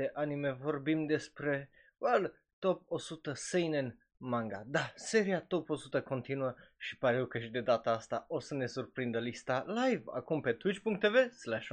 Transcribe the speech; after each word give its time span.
de 0.00 0.10
anime 0.14 0.50
vorbim 0.50 1.06
despre, 1.06 1.70
well, 1.98 2.34
top 2.58 2.82
100 2.88 3.32
seinen 3.34 3.98
manga. 4.16 4.62
Da, 4.66 4.92
seria 4.94 5.40
top 5.40 5.70
100 5.70 6.02
continuă 6.02 6.54
și 6.76 6.98
pare 6.98 7.16
eu 7.16 7.26
că 7.26 7.38
și 7.38 7.48
de 7.48 7.60
data 7.60 7.90
asta 7.90 8.24
o 8.28 8.40
să 8.40 8.54
ne 8.54 8.66
surprindă 8.66 9.18
lista 9.18 9.64
live 9.66 10.02
acum 10.06 10.40
pe 10.40 10.52
twitch.tv 10.52 11.32
slash 11.32 11.68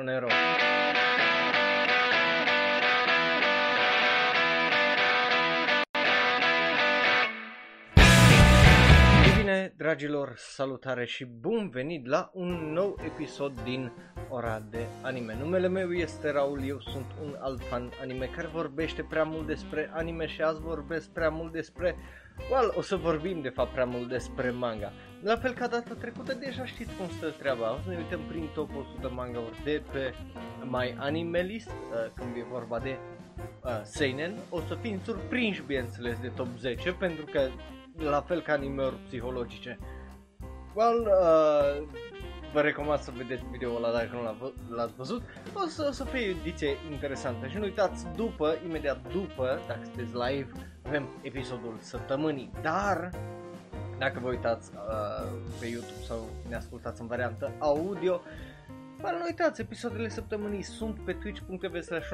bine, 9.48 9.74
dragilor, 9.78 10.34
salutare 10.38 11.06
și 11.06 11.26
bun 11.26 11.70
venit 11.70 12.06
la 12.06 12.30
un 12.34 12.72
nou 12.74 13.00
episod 13.06 13.60
din 13.64 13.92
Ora 14.30 14.60
de 14.70 14.86
Anime. 15.02 15.36
Numele 15.40 15.68
meu 15.68 15.92
este 15.92 16.32
Raul, 16.32 16.64
eu 16.66 16.80
sunt 16.80 17.06
un 17.22 17.36
alt 17.40 17.64
fan 17.64 17.92
anime 18.02 18.26
care 18.26 18.48
vorbește 18.48 19.04
prea 19.04 19.24
mult 19.24 19.48
despre 19.48 19.90
anime 19.94 20.26
și 20.26 20.42
azi 20.42 20.62
vorbesc 20.62 21.10
prea 21.10 21.30
mult 21.30 21.52
despre... 21.52 21.96
Well, 22.52 22.74
o 22.76 22.82
să 22.82 22.96
vorbim 22.96 23.42
de 23.42 23.50
fapt 23.50 23.72
prea 23.72 23.86
mult 23.86 24.10
despre 24.10 24.50
manga. 24.52 24.92
La 25.24 25.36
fel 25.36 25.54
ca 25.54 25.68
data 25.68 25.94
trecută, 25.94 26.34
deja 26.34 26.66
știți 26.66 26.96
cum 26.96 27.10
stă 27.10 27.30
treaba. 27.30 27.74
O 27.74 27.80
să 27.84 27.90
ne 27.90 27.98
uităm 27.98 28.22
prin 28.28 28.50
top 28.54 28.70
100 28.78 29.12
manga-uri 29.14 29.64
de 29.64 29.84
pe 29.92 30.14
My 30.64 30.96
Anime 30.98 31.42
List, 31.42 31.70
uh, 31.70 32.12
când 32.16 32.36
e 32.36 32.46
vorba 32.52 32.80
de 32.80 32.98
uh, 33.64 33.82
Seinen. 33.84 34.38
O 34.50 34.60
să 34.60 34.78
fim 34.82 35.00
surprinși, 35.04 35.64
bineînțeles, 35.66 36.20
de 36.20 36.32
top 36.36 36.48
10, 36.58 36.92
pentru 36.92 37.26
că 37.26 37.42
la 37.98 38.22
fel 38.22 38.42
ca 38.42 38.54
anime 38.54 38.84
psihologice. 39.08 39.80
Well, 40.74 41.00
uh, 41.00 41.88
vă 42.54 42.62
recomand 42.62 43.00
să 43.00 43.12
vedeți 43.16 43.44
video 43.52 43.76
ăla 43.76 43.92
dacă 43.92 44.10
nu 44.12 44.76
l-ați 44.76 44.96
văzut. 44.96 45.22
O 45.54 45.68
să, 45.68 45.86
o 45.90 45.92
să 45.92 46.04
fie 46.04 46.28
o 46.28 46.38
ediție 46.40 46.78
interesantă 46.92 47.48
și 47.48 47.58
nu 47.58 47.64
uitați, 47.64 48.06
după, 48.16 48.58
imediat 48.66 49.12
după, 49.12 49.60
dacă 49.68 49.80
sunteți 49.84 50.14
live, 50.14 50.52
avem 50.86 51.08
episodul 51.22 51.78
săptămânii. 51.80 52.52
Dar, 52.62 53.10
dacă 53.98 54.20
vă 54.22 54.28
uitați 54.30 54.72
uh, 54.74 55.32
pe 55.60 55.66
YouTube 55.66 56.04
sau 56.08 56.30
ne 56.50 56.56
ascultați 56.56 57.02
în 57.02 57.08
variantă 57.08 57.52
audio, 57.60 58.22
dar 59.02 59.14
nu 59.14 59.24
uitați, 59.26 59.62
episoadele 59.62 60.10
săptămânii 60.10 60.62
sunt 60.62 61.00
pe 61.00 61.14
twitch.tv 61.14 61.82
slash 61.82 62.10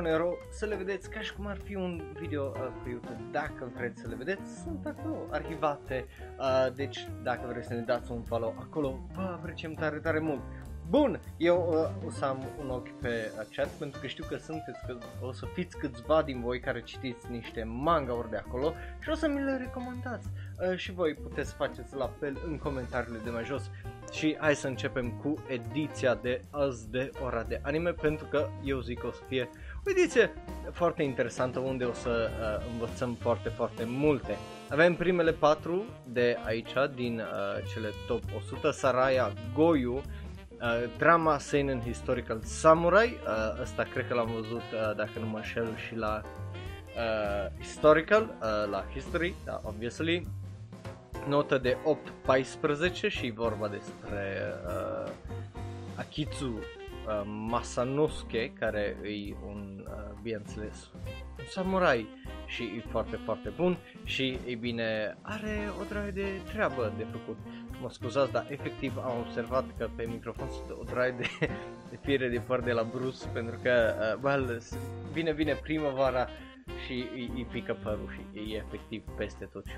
să 0.50 0.66
le 0.66 0.76
vedeți 0.76 1.10
ca 1.10 1.20
și 1.20 1.34
cum 1.34 1.48
ar 1.48 1.58
fi 1.64 1.76
un 1.76 2.02
video 2.20 2.44
uh, 2.44 2.68
pe 2.84 2.90
YouTube. 2.90 3.22
Dacă 3.32 3.72
vreți 3.76 4.02
să 4.02 4.08
le 4.08 4.16
vedeți, 4.16 4.62
sunt 4.64 4.86
acolo 4.86 5.28
arhivate. 5.32 6.06
Uh, 6.40 6.74
deci 6.76 7.08
dacă 7.24 7.48
vreți 7.48 7.68
să 7.68 7.74
ne 7.74 7.82
dați 7.82 8.12
un 8.12 8.22
follow 8.22 8.56
acolo, 8.60 9.00
vă 9.16 9.22
apreciem 9.22 9.74
tare, 9.74 9.98
tare 9.98 10.20
mult. 10.20 10.42
Bun, 10.90 11.20
eu 11.38 11.68
uh, 11.70 12.08
o 12.08 12.12
să 12.12 12.26
am 12.26 12.44
un 12.60 12.70
ochi 12.70 13.00
pe 13.02 13.32
uh, 13.40 13.46
chat 13.56 13.68
pentru 13.68 14.00
că 14.00 14.08
știu 14.08 14.26
că 14.28 14.38
sunteți, 14.38 14.80
că 14.88 14.98
o 15.22 15.32
să 15.32 15.46
fiți 15.54 15.78
câțiva 15.78 16.22
din 16.22 16.42
voi 16.42 16.60
care 16.60 16.82
citiți 16.82 17.32
niște 17.32 17.64
manga-uri 17.64 18.30
de 18.30 18.38
acolo 18.38 18.74
și 19.00 19.10
o 19.10 19.16
să 19.16 19.28
mi 19.28 19.44
le 19.44 19.58
recomandați. 19.58 20.28
Uh, 20.70 20.78
și 20.78 20.92
voi 20.92 21.14
puteți 21.14 21.54
faceți 21.54 21.96
la 21.96 22.12
fel 22.20 22.38
în 22.48 22.58
comentariile 22.58 23.20
de 23.24 23.30
mai 23.30 23.44
jos. 23.44 23.70
Și 24.12 24.38
hai 24.40 24.56
să 24.56 24.68
începem 24.68 25.12
cu 25.12 25.34
ediția 25.48 26.16
de 26.16 26.42
azi 26.50 26.90
de 26.90 27.12
ora 27.24 27.44
de 27.44 27.60
anime 27.64 27.92
pentru 27.92 28.26
că 28.26 28.50
eu 28.64 28.80
zic 28.80 29.00
că 29.00 29.08
o 29.08 29.12
să 29.12 29.22
fie 29.28 29.50
o 29.86 29.90
ediție 29.90 30.32
foarte 30.72 31.04
interesantă 31.04 31.60
unde 31.60 31.84
o 31.84 31.94
să 31.94 32.30
uh, 32.30 32.66
învățăm 32.72 33.14
foarte, 33.14 33.50
foarte 33.50 33.84
multe. 33.88 34.38
Avem 34.70 34.96
primele 34.96 35.32
patru 35.32 35.86
de 36.06 36.38
aici 36.46 36.74
din 36.96 37.20
uh, 37.20 37.72
cele 37.74 37.90
top 38.08 38.24
100, 38.38 38.72
Saraya 38.72 39.34
Goyu, 39.54 40.02
uh, 40.64 40.90
drama 40.98 41.38
Seinen 41.38 41.82
Historical 41.82 42.40
Samurai, 42.44 43.18
uh, 43.26 43.62
ăsta 43.62 43.84
cred 43.84 44.08
că 44.08 44.14
l-am 44.14 44.32
văzut 44.34 44.62
uh, 44.74 44.96
dacă 44.96 45.12
nu 45.20 45.26
mă 45.26 45.38
înșel 45.38 45.76
și 45.88 45.96
la 45.96 46.22
uh, 46.24 47.62
Historical, 47.62 48.22
uh, 48.24 48.70
la 48.70 48.84
History, 48.94 49.34
da, 49.46 49.62
obviously, 49.64 50.28
notă 51.28 51.58
de 51.58 51.78
8-14 53.04 53.08
și 53.08 53.32
vorba 53.32 53.68
despre 53.68 54.54
uh, 54.68 55.12
Akitsu 55.96 56.60
uh, 57.08 57.22
Masanosuke, 57.26 58.54
care 58.60 58.98
e 59.04 59.34
un, 59.48 59.86
uh, 59.88 60.22
bineînțeles, 60.22 60.92
un 61.40 61.46
samurai 61.46 62.08
și 62.46 62.64
e 62.64 62.84
foarte, 62.90 63.16
foarte 63.16 63.50
bun 63.56 63.78
și, 64.04 64.40
e 64.46 64.56
bine, 64.56 65.18
are 65.22 65.70
o 65.82 65.84
draie 65.90 66.12
de 66.12 66.42
treabă 66.46 66.94
de 66.98 67.06
făcut. 67.12 67.38
Mă 67.82 67.90
scuzați, 67.90 68.32
dar 68.32 68.48
efectiv 68.50 68.98
am 68.98 69.20
observat 69.20 69.66
că 69.78 69.90
pe 69.96 70.04
microfon 70.04 70.50
sunt 70.50 70.80
o 70.80 70.84
draie 70.84 71.12
de, 71.12 71.28
de 71.90 72.00
fire 72.02 72.30
de 72.30 72.40
păr 72.48 72.62
de 72.62 72.72
la 72.72 72.84
Bruce, 72.84 73.28
pentru 73.34 73.60
că, 73.64 73.94
uh, 74.00 74.24
well, 74.24 74.62
vine, 75.12 75.34
vine 75.34 75.54
primăvara 75.54 76.28
și 76.86 77.08
îi, 77.14 77.32
îi 77.36 77.48
pică 77.52 77.78
părul 77.84 78.10
și 78.10 78.52
e 78.52 78.56
efectiv 78.56 79.04
peste 79.18 79.46
tot 79.46 79.66
și 79.66 79.78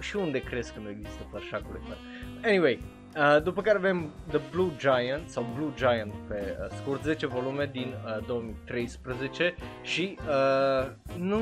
și 0.00 0.16
unde 0.16 0.38
crezi 0.42 0.72
că 0.72 0.80
nu 0.80 0.88
există 0.88 1.22
părșacul 1.30 1.80
ăsta? 1.80 1.96
Anyway, 2.44 2.80
uh, 3.16 3.42
după 3.42 3.62
care 3.62 3.76
avem 3.78 4.10
The 4.28 4.40
Blue 4.50 4.70
Giant 4.78 5.28
sau 5.28 5.46
Blue 5.56 5.72
Giant 5.74 6.12
pe 6.28 6.56
uh, 6.60 6.66
scurt 6.80 7.02
10 7.02 7.26
volume 7.26 7.68
din 7.72 7.94
uh, 8.04 8.26
2013 8.26 9.54
și 9.82 10.18
uh, 10.18 10.90
nu, 11.18 11.38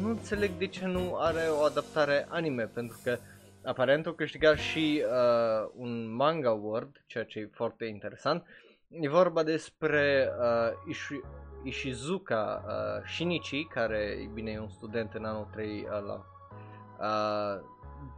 nu 0.00 0.08
înțeleg 0.08 0.50
de 0.58 0.66
ce 0.66 0.86
nu 0.86 1.16
are 1.18 1.42
o 1.60 1.62
adaptare 1.62 2.26
anime 2.28 2.62
pentru 2.62 3.00
că 3.04 3.18
aparent 3.64 4.06
o 4.06 4.12
câștigat 4.12 4.56
și 4.56 5.02
uh, 5.04 5.70
un 5.76 6.14
manga 6.14 6.48
award, 6.48 7.02
ceea 7.06 7.24
ce 7.24 7.38
e 7.38 7.50
foarte 7.52 7.84
interesant. 7.84 8.46
E 8.88 9.08
vorba 9.08 9.42
despre 9.42 10.28
uh, 10.40 10.72
Ishi, 10.88 11.20
Ishizuka 11.64 12.64
uh, 12.66 13.08
Shinichi, 13.08 13.64
care 13.64 13.98
e 14.22 14.30
bine 14.32 14.50
e 14.50 14.58
un 14.58 14.68
student 14.68 15.12
în 15.14 15.24
anul 15.24 15.48
3 15.52 15.66
uh, 15.66 15.88
la 16.06 16.24
uh, 16.98 17.60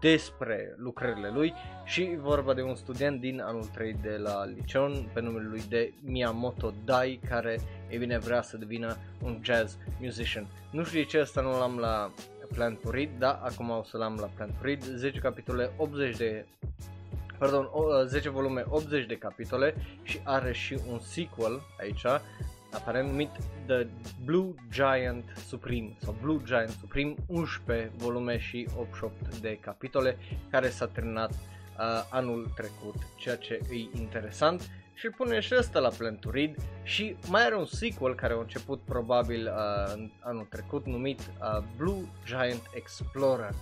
despre 0.00 0.74
lucrările 0.76 1.30
lui 1.34 1.54
și 1.84 2.16
vorba 2.20 2.54
de 2.54 2.62
un 2.62 2.74
student 2.74 3.20
din 3.20 3.40
anul 3.40 3.64
3 3.64 3.96
de 4.02 4.16
la 4.16 4.44
Liceon 4.44 5.10
pe 5.12 5.20
numele 5.20 5.48
lui 5.48 5.62
de 5.68 5.92
Miyamoto 6.04 6.72
Dai 6.84 7.20
care 7.28 7.60
e 7.88 7.96
bine 7.96 8.18
vrea 8.18 8.42
să 8.42 8.56
devină 8.56 8.96
un 9.22 9.38
jazz 9.42 9.76
musician. 10.00 10.46
Nu 10.70 10.84
știu 10.84 10.98
de 10.98 11.04
ce 11.04 11.18
asta 11.18 11.40
nu 11.40 11.58
l-am 11.58 11.78
la 11.78 12.12
Plan 12.52 12.78
to 12.82 12.90
Read, 12.90 13.08
dar 13.18 13.40
acum 13.42 13.70
o 13.70 13.82
să 13.82 13.96
l-am 13.96 14.16
la 14.20 14.30
Plan 14.34 14.48
to 14.48 14.64
Read, 14.64 14.82
10 14.82 15.18
capitole, 15.18 15.70
80 15.76 16.16
de 16.16 16.46
pardon, 17.38 17.68
10 18.06 18.28
volume, 18.28 18.64
80 18.68 19.06
de 19.06 19.16
capitole 19.16 19.74
și 20.02 20.20
are 20.24 20.52
și 20.52 20.78
un 20.90 20.98
sequel 20.98 21.60
aici 21.78 22.04
aparent 22.72 23.08
numit 23.08 23.30
The 23.66 23.86
Blue 24.24 24.54
Giant 24.70 25.24
Supreme 25.46 25.96
sau 25.98 26.16
Blue 26.20 26.40
Giant 26.44 26.76
Supreme, 26.80 27.14
11 27.26 27.90
volume 27.96 28.38
și 28.38 28.68
88 28.76 29.38
de 29.38 29.58
capitole 29.60 30.16
care 30.50 30.68
s-a 30.68 30.86
terminat 30.86 31.30
uh, 31.30 32.08
anul 32.10 32.52
trecut, 32.54 32.94
ceea 33.16 33.36
ce 33.36 33.60
e 33.70 33.98
interesant. 33.98 34.70
Și 34.94 35.06
îl 35.06 35.12
pune 35.16 35.40
și 35.40 35.54
ăsta 35.58 35.78
la 35.78 35.88
Plan 35.88 36.16
to 36.16 36.30
Read 36.30 36.54
și 36.82 37.16
mai 37.28 37.44
are 37.44 37.56
un 37.56 37.64
sequel 37.64 38.14
care 38.14 38.32
a 38.32 38.38
început 38.38 38.80
probabil 38.80 39.46
uh, 39.46 39.92
în 39.94 40.10
anul 40.20 40.46
trecut 40.50 40.86
numit 40.86 41.20
uh, 41.20 41.62
Blue 41.76 42.04
Giant 42.24 42.62
Explorer. 42.74 43.54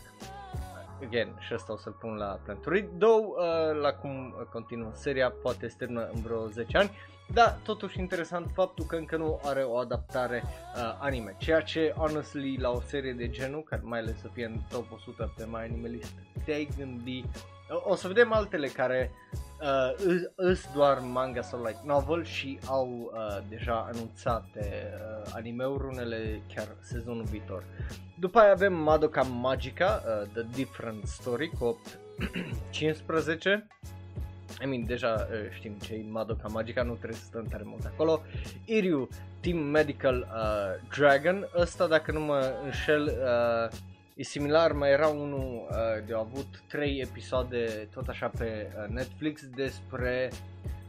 Again, 1.05 1.29
și 1.39 1.53
asta 1.53 1.73
o 1.73 1.77
să-l 1.77 1.97
pun 2.01 2.15
la 2.15 2.41
Plan 2.45 2.59
to 2.61 2.71
Read, 2.71 2.89
două 2.97 3.37
uh, 3.39 3.81
la 3.81 3.93
cum 3.93 4.35
continuă 4.53 4.91
seria, 4.95 5.31
poate 5.31 5.69
se 5.69 5.75
termină 5.79 6.09
în 6.13 6.21
vreo 6.21 6.47
10 6.47 6.77
ani 6.79 6.91
da, 7.33 7.59
totuși 7.63 7.99
interesant 7.99 8.51
faptul 8.55 8.85
că 8.85 8.97
încă 8.97 9.17
nu 9.17 9.41
are 9.45 9.63
o 9.63 9.77
adaptare 9.77 10.43
uh, 10.45 10.99
anime, 11.01 11.35
ceea 11.39 11.61
ce, 11.61 11.95
honestly, 11.97 12.57
la 12.57 12.71
o 12.71 12.81
serie 12.81 13.13
de 13.13 13.29
genul, 13.29 13.63
care 13.63 13.83
mai 13.85 13.99
ales 13.99 14.21
să 14.21 14.29
fie 14.33 14.45
în 14.45 14.61
top 14.71 14.93
100 14.93 15.33
pe 15.37 15.45
mai 15.45 15.65
anime 15.65 15.89
list, 15.89 16.13
te-ai 16.45 16.69
gândi... 16.79 17.25
O 17.85 17.95
să 17.95 18.07
vedem 18.07 18.33
altele 18.33 18.67
care 18.67 19.11
uh, 19.61 20.27
îs 20.35 20.69
doar 20.75 20.99
manga 20.99 21.43
sau 21.43 21.63
like 21.63 21.81
novel 21.85 22.25
și 22.25 22.59
au 22.67 22.89
uh, 23.13 23.39
deja 23.49 23.91
anunțate 23.93 24.93
uh, 24.95 25.33
anime-uri, 25.35 25.85
unele 25.85 26.43
chiar 26.55 26.77
sezonul 26.81 27.25
viitor. 27.25 27.65
După 28.19 28.39
aia 28.39 28.51
avem 28.51 28.75
Madoka 28.75 29.23
Magica, 29.23 30.03
uh, 30.07 30.29
The 30.33 30.43
Different 30.55 31.07
Story, 31.07 31.51
cu 31.59 31.65
8 31.65 31.99
15 32.71 33.67
I 34.63 34.67
mean, 34.67 34.85
deja 34.87 35.29
uh, 35.31 35.51
știm 35.51 35.73
ce 35.83 35.95
e 35.95 36.05
Madoka 36.09 36.49
Magica, 36.49 36.83
nu 36.83 36.95
trebuie 36.95 37.19
să 37.19 37.25
stăm 37.25 37.45
tare 37.45 37.63
mult 37.67 37.85
acolo. 37.85 38.23
Iryu, 38.65 39.09
Team 39.41 39.59
Medical 39.59 40.17
uh, 40.17 40.89
Dragon, 40.97 41.49
ăsta 41.57 41.87
dacă 41.87 42.13
nu 42.13 42.21
mă 42.21 42.55
înșel 42.65 43.03
uh, 43.05 43.79
e 44.15 44.23
similar, 44.23 44.73
mai 44.73 44.91
era 44.91 45.07
unul 45.07 45.67
uh, 45.71 46.07
de 46.07 46.15
avut 46.15 46.63
trei 46.69 47.01
episoade 47.01 47.89
tot 47.95 48.09
așa 48.09 48.31
pe 48.39 48.69
uh, 48.77 48.89
Netflix 48.89 49.47
despre 49.47 50.31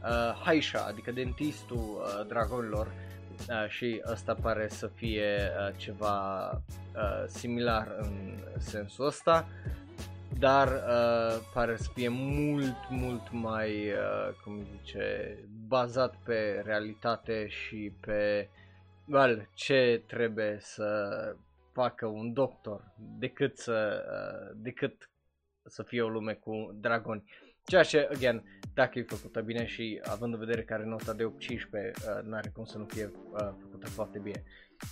uh, 0.02 0.40
Haisha, 0.44 0.84
adică 0.88 1.10
dentistul 1.10 2.02
uh, 2.02 2.26
dragonilor 2.28 2.86
uh, 2.86 3.68
și 3.68 4.02
ăsta 4.12 4.34
pare 4.42 4.68
să 4.68 4.86
fie 4.86 5.36
uh, 5.38 5.74
ceva 5.76 6.50
uh, 6.50 7.24
similar 7.26 7.96
în 8.00 8.38
sensul 8.58 9.06
ăsta. 9.06 9.48
Uh, 9.48 9.79
dar 10.40 10.68
uh, 10.68 11.42
pare 11.54 11.76
să 11.76 11.90
fie 11.94 12.08
mult, 12.08 12.76
mult 12.88 13.30
mai, 13.30 13.88
uh, 13.88 14.34
cum 14.44 14.66
zice, 14.76 15.38
bazat 15.66 16.14
pe 16.24 16.62
realitate 16.64 17.46
și 17.48 17.92
pe 18.00 18.48
well, 19.04 19.48
ce 19.54 20.02
trebuie 20.06 20.58
să 20.60 20.96
facă 21.72 22.06
un 22.06 22.32
doctor 22.32 22.94
decât 23.18 23.58
să, 23.58 24.04
uh, 24.10 24.56
decât 24.62 25.10
să 25.64 25.82
fie 25.82 26.02
o 26.02 26.08
lume 26.08 26.32
cu 26.32 26.76
dragoni. 26.80 27.24
Ceea 27.64 27.82
ce, 27.82 28.08
again, 28.14 28.42
dacă 28.74 28.98
e 28.98 29.02
făcută 29.02 29.40
bine 29.40 29.66
și 29.66 30.00
având 30.04 30.32
în 30.32 30.38
vedere 30.38 30.62
că 30.62 30.74
are 30.74 30.84
nota 30.84 31.12
de 31.12 31.24
8-15, 31.24 31.28
uh, 31.28 32.22
n-are 32.22 32.48
cum 32.48 32.64
să 32.64 32.78
nu 32.78 32.84
fie 32.84 33.04
uh, 33.30 33.38
făcută 33.60 33.86
foarte 33.86 34.18
bine. 34.18 34.44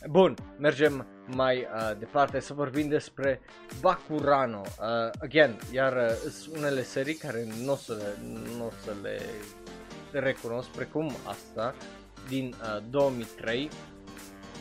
Bun, 0.06 0.35
mergem 0.58 1.06
mai 1.26 1.58
uh, 1.58 1.99
departe 1.99 2.40
să 2.40 2.55
vorbim 2.55 2.88
despre 2.88 3.40
Bakurano. 3.81 4.62
Uh, 4.67 5.11
again, 5.23 5.58
iar 5.73 5.93
uh, 5.96 6.31
sunt 6.31 6.56
unele 6.56 6.82
serii 6.82 7.14
care 7.14 7.46
nu 7.64 7.73
o 7.73 7.76
să, 7.76 8.17
n-o 8.56 8.70
să 8.85 8.93
le 9.02 9.20
recunosc, 10.12 10.69
precum 10.69 11.12
asta, 11.25 11.75
din 12.29 12.55
uh, 12.62 12.82
2003, 12.90 13.70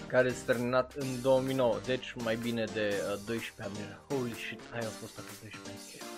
care 0.08 0.30
s-a 0.30 0.44
terminat 0.46 0.94
în 0.96 1.08
2009, 1.22 1.76
deci 1.86 2.14
mai 2.24 2.36
bine 2.36 2.64
de 2.74 2.94
uh, 3.14 3.20
12 3.26 3.54
ani. 3.58 4.00
Holy 4.10 4.34
shit, 4.34 4.60
aia 4.74 4.88
a 4.88 5.00
fost 5.00 5.18
acum 5.18 5.36
12 5.42 5.98
ani. 6.02 6.16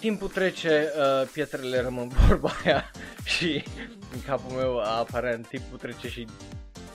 Timpul 0.00 0.28
trece, 0.28 0.92
uh, 0.96 1.28
pietrele 1.32 1.80
rămân 1.80 2.08
vorba 2.08 2.50
aia 2.64 2.90
și 3.36 3.64
în 4.12 4.22
capul 4.26 4.56
meu 4.56 4.78
aparent 4.78 5.46
timpul 5.46 5.78
trece 5.78 6.08
și 6.08 6.26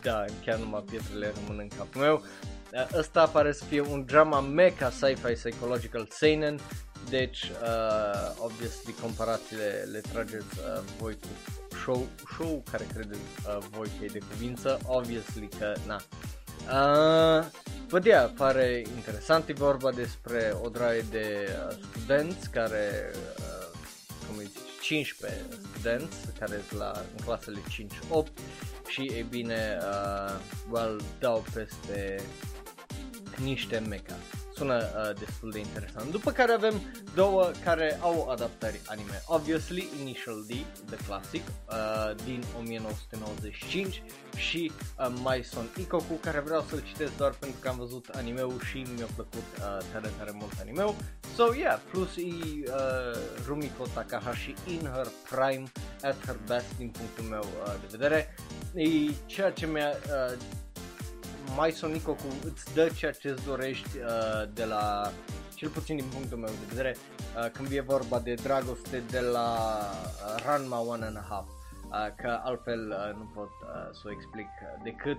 da, 0.05 0.25
chiar 0.45 0.57
numai 0.57 0.83
pietrele 0.89 1.33
rămân 1.35 1.59
în 1.59 1.77
capul 1.77 2.01
meu. 2.01 2.23
Uh, 2.73 2.97
ăsta 2.97 3.25
pare 3.25 3.51
să 3.51 3.63
fie 3.63 3.81
un 3.81 4.05
drama 4.05 4.39
mecha 4.39 4.89
sci-fi 4.89 5.33
psychological 5.33 6.07
seinen, 6.09 6.59
deci 7.09 7.43
uh, 7.43 8.31
obviously 8.37 8.93
comparațiile 9.01 9.87
le 9.91 9.99
trageți 9.99 10.59
uh, 10.59 10.81
voi 10.99 11.13
cu 11.13 11.27
show, 11.75 12.07
show 12.33 12.63
care 12.71 12.87
credeți 12.93 13.19
uh, 13.47 13.57
voi 13.71 13.87
că 13.99 14.05
e 14.05 14.07
de 14.07 14.19
cuvință, 14.29 14.79
obviously 14.85 15.49
că 15.59 15.73
na. 15.87 16.01
Uh, 16.65 17.45
Văd 17.87 18.05
ea, 18.05 18.31
pare 18.37 18.83
interesant, 18.95 19.49
e 19.49 19.53
vorba 19.53 19.91
despre 19.91 20.53
o 20.63 20.69
draie 20.69 21.05
de 21.11 21.47
uh, 21.47 21.75
studenți 21.91 22.49
care, 22.49 23.11
uh, 23.37 23.77
cum 24.27 24.37
îi 24.37 24.45
zice, 24.45 24.59
15 24.81 25.41
studenți 25.73 26.15
care 26.39 26.61
sunt 26.67 26.79
la, 26.79 26.91
în 27.17 27.23
clasele 27.25 27.59
5-8 27.59 28.27
și 28.87 29.11
e 29.15 29.25
bine, 29.29 29.77
uh, 29.81 30.39
well, 30.71 31.01
dau 31.19 31.43
peste 31.53 32.21
niște 33.43 33.77
mecha 33.79 34.15
sună 34.55 34.75
uh, 34.75 35.19
destul 35.19 35.51
de 35.51 35.59
interesant. 35.59 36.11
După 36.11 36.31
care 36.31 36.51
avem 36.51 36.81
două 37.15 37.51
care 37.63 37.99
au 38.01 38.29
adaptări 38.29 38.81
anime. 38.85 39.23
Obviously, 39.25 39.89
Initial 40.01 40.45
D, 40.47 40.51
The 40.89 41.05
Classic, 41.07 41.41
uh, 41.69 42.15
din 42.25 42.43
1995 42.59 44.03
și 44.35 44.71
uh, 44.99 45.13
My 45.23 45.43
Son 45.43 45.65
Ikoku, 45.77 46.13
care 46.13 46.39
vreau 46.39 46.65
să-l 46.69 46.83
citesc 46.87 47.17
doar 47.17 47.31
pentru 47.31 47.59
că 47.61 47.67
am 47.67 47.77
văzut 47.77 48.07
animeul 48.13 48.59
și 48.59 48.85
mi-a 48.95 49.07
plăcut 49.15 49.47
uh, 49.59 49.77
tare, 49.91 50.09
tare 50.17 50.31
mult 50.33 50.53
animeul. 50.59 50.95
So, 51.35 51.53
yeah, 51.55 51.79
plus 51.91 52.15
e 52.17 52.21
uh, 52.21 53.17
Rumiko 53.47 53.83
Takahashi 53.93 54.53
in 54.67 54.89
her 54.93 55.07
prime, 55.29 55.71
at 56.01 56.25
her 56.25 56.37
best 56.47 56.77
din 56.77 56.89
punctul 56.89 57.23
meu 57.23 57.45
uh, 57.63 57.73
de 57.81 57.87
vedere. 57.91 58.35
E 58.73 59.13
ceea 59.25 59.51
ce 59.51 59.65
mi-a 59.65 59.89
uh, 59.89 60.37
mai 61.55 61.71
Sonico 61.71 62.11
cu 62.11 62.27
îți 62.43 62.73
dă 62.73 62.89
ceea 62.95 63.11
ce 63.11 63.29
îți 63.29 63.45
dorești 63.45 63.97
uh, 63.97 64.49
de 64.53 64.65
la, 64.65 65.11
cel 65.53 65.69
puțin 65.69 65.95
din 65.95 66.05
punctul 66.13 66.37
meu 66.37 66.49
de 66.49 66.65
vedere, 66.69 66.95
uh, 67.37 67.51
când 67.51 67.71
e 67.71 67.81
vorba 67.81 68.19
de 68.19 68.33
dragoste 68.33 69.03
de 69.09 69.19
la 69.19 69.77
uh, 69.77 70.43
Ranma 70.45 70.79
One 70.79 71.05
and 71.05 71.17
a 71.17 71.25
Half, 71.29 71.47
uh, 71.47 72.07
că 72.15 72.39
altfel 72.43 72.89
uh, 72.89 73.15
nu 73.17 73.31
pot 73.33 73.49
uh, 73.61 73.89
să 73.91 74.01
o 74.05 74.11
explic 74.11 74.47
decât 74.83 75.17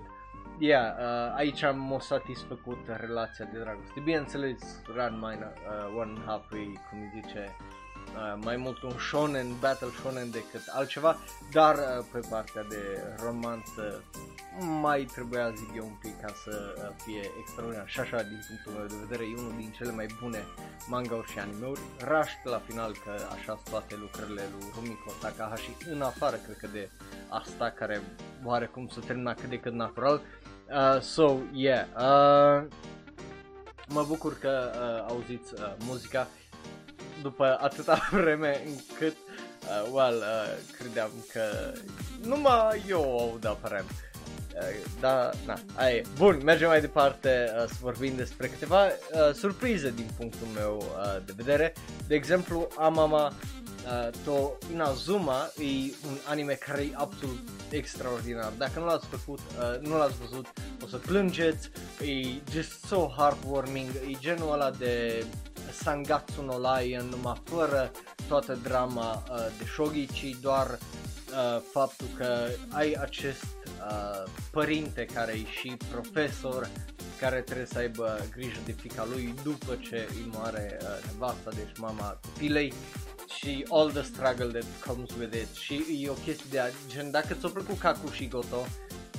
Yeah, 0.59 0.95
uh, 0.99 1.35
aici 1.37 1.63
am 1.63 1.99
satisfăcut 2.01 2.79
relația 2.87 3.45
de 3.53 3.59
dragoste. 3.59 4.01
Bineînțeles, 4.05 4.81
Ranma 4.95 5.33
uh, 5.33 5.99
One 5.99 6.11
and 6.11 6.19
a 6.19 6.31
Half 6.31 6.53
e, 6.53 6.57
cum 6.91 7.13
zice, 7.15 7.57
uh, 7.59 7.86
mai 8.37 8.57
mult 8.57 8.83
un 8.83 8.99
shonen, 8.99 9.47
battle 9.61 9.89
shonen 10.01 10.31
decât 10.31 10.63
altceva, 10.73 11.17
dar 11.53 11.75
uh, 11.75 12.05
pe 12.13 12.21
partea 12.31 12.63
de 12.63 12.83
romanță 13.25 14.03
mai 14.81 15.05
trebuia 15.05 15.51
zic 15.51 15.69
eu 15.77 15.85
un 15.85 15.97
pic 16.01 16.21
ca 16.21 16.33
să 16.45 16.75
uh, 16.77 16.95
fie 17.05 17.31
extraordinar. 17.41 17.89
Și 17.89 18.01
așa 18.01 18.23
din 18.23 18.41
punctul 18.49 18.73
meu 18.73 18.87
de 18.87 19.07
vedere 19.07 19.25
e 19.31 19.39
unul 19.39 19.55
din 19.57 19.71
cele 19.77 19.93
mai 19.93 20.07
bune 20.21 20.45
manga-uri 20.89 21.31
și 21.31 21.39
anime-uri. 21.39 21.81
Rașt 21.99 22.45
la 22.45 22.59
final 22.67 22.93
că 23.05 23.11
așa 23.35 23.53
sunt 23.55 23.69
toate 23.71 23.97
lucrările 23.97 24.43
lui 24.53 24.71
Rumiko 24.75 25.13
Takahashi 25.21 25.77
în 25.91 26.03
afară 26.03 26.37
cred 26.37 26.57
că 26.57 26.67
de 26.67 26.91
asta 27.29 27.71
care 27.71 28.01
oarecum 28.45 28.89
să 28.89 29.01
termina 29.01 29.35
cât 29.35 29.49
de 29.49 29.59
cât 29.59 29.73
natural. 29.73 30.21
Uh, 30.69 31.01
so 31.01 31.37
yeah 31.53 31.87
uh, 31.97 32.67
mă 33.89 34.05
bucur 34.09 34.39
că 34.39 34.71
uh, 34.73 35.13
auziți 35.13 35.55
uh, 35.55 35.75
muzica 35.79 36.29
după 37.23 37.59
atâta 37.61 38.09
vreme 38.21 38.63
încât 38.67 39.17
uh, 39.17 39.91
well, 39.93 40.17
uh, 40.17 40.77
credeam 40.79 41.11
că 41.33 41.73
numai 42.23 42.85
eu 42.89 43.03
o 43.03 43.21
aud 43.21 43.47
aparent 43.47 43.91
da, 45.01 45.31
na, 45.47 45.59
aia 45.75 45.95
e. 45.95 46.03
Bun, 46.17 46.41
mergem 46.45 46.69
mai 46.69 46.81
departe 46.81 47.53
uh, 47.57 47.65
să 47.69 47.75
vorbim 47.81 48.17
despre 48.17 48.47
câteva 48.47 48.85
uh, 48.85 49.35
surprize 49.35 49.91
din 49.91 50.11
punctul 50.17 50.47
meu 50.55 50.77
uh, 50.77 51.25
de 51.25 51.33
vedere. 51.37 51.73
De 52.07 52.15
exemplu, 52.15 52.69
Amama 52.79 53.27
uh, 53.27 54.09
to 54.25 54.53
Inazuma 54.73 55.51
e 55.59 55.95
un 56.07 56.17
anime 56.29 56.53
care 56.53 56.83
e 56.83 56.91
absolut 56.95 57.49
extraordinar. 57.71 58.53
Dacă 58.59 58.79
nu 58.79 58.85
l-ați 58.85 59.07
făcut, 59.07 59.39
uh, 59.39 59.89
nu 59.89 59.97
l-ați 59.97 60.15
văzut, 60.21 60.47
o 60.85 60.87
să 60.87 60.97
plângeți. 60.97 61.71
E 62.01 62.41
just 62.53 62.85
so 62.85 63.09
heartwarming. 63.17 63.91
E 63.95 64.17
genul 64.19 64.53
ăla 64.53 64.71
de 64.71 65.25
Sangatsu 65.73 66.43
no 66.43 66.57
Lion, 66.59 67.07
numai 67.09 67.41
fără 67.45 67.91
toată 68.29 68.59
drama 68.63 69.23
uh, 69.31 69.37
de 69.59 69.65
shogi, 69.75 70.07
ci 70.07 70.37
doar 70.41 70.67
uh, 70.67 71.63
faptul 71.73 72.07
că 72.17 72.49
ai 72.69 72.93
acest 73.01 73.45
uh, 73.65 74.31
părinte 74.51 75.05
care 75.05 75.33
e 75.33 75.45
și 75.61 75.77
profesor 75.91 76.69
care 77.21 77.41
trebuie 77.41 77.67
să 77.67 77.79
aibă 77.79 78.27
grijă 78.37 78.59
de 78.65 78.73
fica 78.73 79.07
lui 79.11 79.35
după 79.43 79.79
ce 79.81 80.09
îi 80.11 80.31
moare 80.33 80.79
uh, 80.83 80.89
nevasta, 81.13 81.51
deci 81.51 81.79
mama 81.79 82.21
copilei. 82.23 82.73
Și 83.39 83.67
all 83.71 83.91
the 83.91 84.03
struggle 84.03 84.47
that 84.47 84.65
comes 84.87 85.11
with 85.19 85.37
it. 85.37 85.55
Și 85.55 85.85
e 86.03 86.09
o 86.09 86.13
chestie 86.13 86.47
de 86.51 86.59
a, 86.59 86.67
gen 86.89 87.11
dacă 87.11 87.35
ți-a 87.35 87.49
plăcut 87.49 87.79
Kaku 87.79 88.11
și 88.11 88.29
Goto 88.29 88.67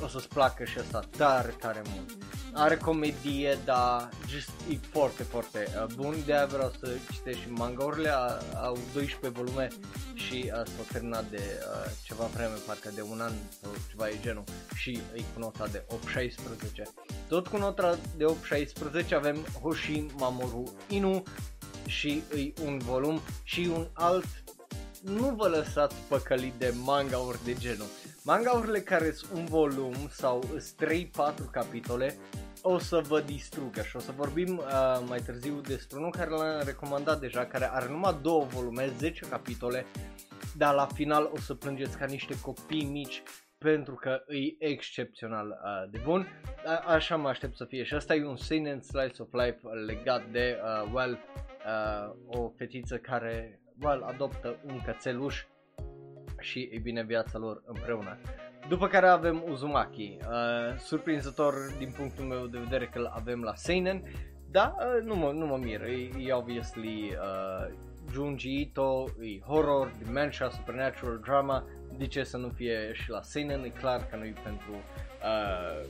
o 0.03 0.07
să-ți 0.07 0.27
placă 0.27 0.63
și 0.63 0.77
asta 0.77 0.99
tare, 1.17 1.55
tare 1.59 1.81
mult. 1.94 2.17
Are 2.53 2.77
comedie, 2.77 3.57
dar 3.65 4.09
just 4.27 4.49
e 4.71 4.77
foarte, 4.91 5.23
foarte 5.23 5.68
uh, 5.68 5.94
bun, 5.95 6.16
de 6.25 6.33
aia 6.33 6.45
vreau 6.45 6.71
să 6.80 6.89
citești 7.11 7.42
și 7.42 7.49
manga-urile, 7.49 8.09
au 8.61 8.77
12 8.94 9.42
volume 9.42 9.68
și 10.13 10.44
uh, 10.45 10.51
s-au 10.51 10.85
terminat 10.92 11.30
de 11.30 11.42
uh, 11.42 11.92
ceva 12.04 12.25
vreme, 12.25 12.54
parcă 12.66 12.92
de 12.95 13.01
un 13.01 13.19
an 13.21 13.31
sau 13.61 13.71
ceva 13.89 14.09
e 14.09 14.18
genul 14.21 14.44
și 14.75 15.01
e 15.13 15.21
cu 15.33 15.39
nota 15.39 15.68
de 15.68 15.83
8-16. 15.87 16.31
Tot 17.27 17.47
cu 17.47 17.57
nota 17.57 17.97
de 18.18 18.25
8-16 19.06 19.09
avem 19.16 19.45
Hoshi 19.61 20.06
Mamoru 20.18 20.73
Inu 20.89 21.23
și 21.85 22.23
e 22.35 22.61
un 22.63 22.77
volum 22.77 23.21
și 23.44 23.69
un 23.73 23.87
alt 23.94 24.27
nu 25.01 25.33
vă 25.35 25.47
lăsați 25.47 25.95
păcălit 26.07 26.54
de 26.54 26.73
manga-uri 26.83 27.44
de 27.44 27.54
genul. 27.54 27.85
Manga-urile 28.27 28.79
care 28.79 29.11
sunt 29.11 29.39
un 29.39 29.45
volum 29.45 29.93
sau 30.09 30.43
3-4 30.43 31.51
capitole 31.51 32.15
o 32.61 32.77
să 32.77 33.01
vă 33.07 33.21
distrugă 33.21 33.81
și 33.81 33.95
o 33.95 33.99
să 33.99 34.11
vorbim 34.11 34.57
uh, 34.57 35.03
mai 35.07 35.19
târziu 35.19 35.61
despre 35.61 35.97
unul 35.97 36.11
care 36.11 36.29
l-am 36.29 36.61
recomandat 36.65 37.19
deja, 37.19 37.45
care 37.45 37.69
are 37.71 37.89
numai 37.89 38.17
două 38.21 38.43
volume, 38.43 38.87
10 38.97 39.25
capitole, 39.25 39.85
dar 40.57 40.73
la 40.73 40.85
final 40.85 41.29
o 41.33 41.37
să 41.37 41.53
plângeți 41.53 41.97
ca 41.97 42.05
niște 42.05 42.39
copii 42.41 42.85
mici 42.85 43.23
pentru 43.57 43.95
că 43.95 44.23
e 44.27 44.65
excepțional 44.65 45.47
uh, 45.47 45.91
de 45.91 45.99
bun. 46.03 46.27
A- 46.65 46.83
așa 46.93 47.15
mă 47.15 47.27
aștept 47.27 47.55
să 47.55 47.65
fie 47.65 47.83
și 47.83 47.93
asta 47.93 48.15
e 48.15 48.25
un 48.25 48.37
seinen 48.37 48.81
slice 48.81 49.21
of 49.21 49.31
life 49.31 49.59
legat 49.85 50.25
de, 50.31 50.57
uh, 50.63 50.91
well, 50.93 51.19
uh, 51.65 52.39
o 52.39 52.49
fetiță 52.57 52.97
care, 52.97 53.61
well, 53.81 54.03
adoptă 54.03 54.59
un 54.65 54.81
cățeluș 54.85 55.45
și, 56.47 56.69
e 56.71 56.80
bine, 56.80 57.04
viața 57.04 57.37
lor 57.37 57.61
împreună. 57.66 58.18
După 58.69 58.87
care 58.87 59.07
avem 59.07 59.44
Uzumaki, 59.49 60.18
uh, 60.19 60.77
surprinzător 60.77 61.54
din 61.77 61.92
punctul 61.97 62.25
meu 62.25 62.45
de 62.45 62.57
vedere 62.57 62.85
că 62.85 62.99
îl 62.99 63.11
avem 63.13 63.42
la 63.42 63.56
Seinen, 63.56 64.04
da, 64.51 64.75
uh, 64.77 65.04
nu, 65.04 65.16
mă, 65.16 65.31
nu 65.31 65.45
mă 65.45 65.57
mir, 65.57 65.81
e, 65.81 66.09
e 66.19 66.33
obviously 66.33 67.11
uh, 67.11 67.73
Junji 68.11 68.61
Ito, 68.61 69.06
e 69.21 69.39
horror, 69.39 69.92
dementia, 70.06 70.49
supernatural 70.49 71.19
drama, 71.23 71.63
de 71.97 72.07
ce 72.07 72.23
să 72.23 72.37
nu 72.37 72.49
fie 72.49 72.92
și 72.94 73.09
la 73.09 73.21
Seinen, 73.21 73.63
e 73.63 73.69
clar 73.69 74.07
că 74.09 74.16
nu 74.16 74.25
e 74.25 74.33
pentru 74.44 74.71
uh, 74.71 75.85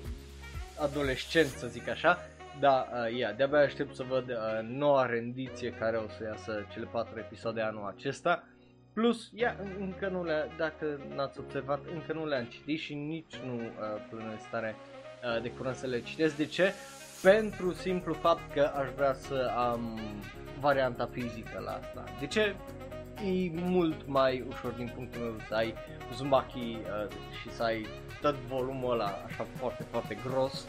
adolescenți, 0.80 1.58
să 1.58 1.68
zic 1.68 1.88
așa, 1.90 2.18
da, 2.60 2.88
uh, 2.92 3.18
yeah, 3.18 3.36
de-abia 3.36 3.60
aștept 3.60 3.96
să 3.96 4.04
văd 4.04 4.30
uh, 4.30 4.68
noua 4.70 5.06
rendiție 5.06 5.72
care 5.72 5.98
o 5.98 6.08
să 6.08 6.24
iasă 6.24 6.66
cele 6.72 6.86
patru 6.92 7.20
episoade 7.20 7.62
anul 7.62 7.94
acesta. 7.96 8.44
Plus, 8.98 9.30
ia, 9.34 9.56
încă 9.80 10.08
nu 10.08 10.24
le 10.24 10.50
dacă 10.58 10.86
n-ați 11.16 11.40
observat, 11.40 11.80
încă 11.94 12.14
nu 12.14 12.26
le-am 12.26 12.46
citit 12.46 12.80
și 12.80 12.94
nici 12.94 13.36
nu 13.46 13.54
uh, 13.54 14.06
plănesc 14.10 14.50
tare 14.50 14.76
uh, 14.76 15.42
de 15.42 15.50
curând 15.50 15.76
să 15.76 15.88
le 15.88 16.02
citesc. 16.02 16.36
De 16.36 16.46
ce? 16.46 16.74
Pentru 17.22 17.74
simplu 17.74 18.14
fapt 18.14 18.54
că 18.54 18.72
aș 18.76 18.88
vrea 18.96 19.14
să 19.14 19.52
am 19.58 20.00
varianta 20.60 21.10
fizică 21.12 21.62
la 21.66 21.72
asta. 21.72 22.04
De 22.20 22.28
ce? 22.28 22.56
E 23.26 23.50
mult 23.54 24.08
mai 24.08 24.46
ușor 24.50 24.72
din 24.72 24.92
punctul 24.96 25.22
meu 25.22 25.36
să 25.48 25.54
ai 25.54 25.74
Uzumaki 26.12 26.58
uh, 26.58 27.08
și 27.42 27.52
să 27.52 27.64
ai 27.64 27.86
tot 28.22 28.36
volumul 28.36 28.92
ăla 28.92 29.24
așa 29.26 29.46
foarte, 29.56 29.86
foarte 29.92 30.18
gros 30.26 30.66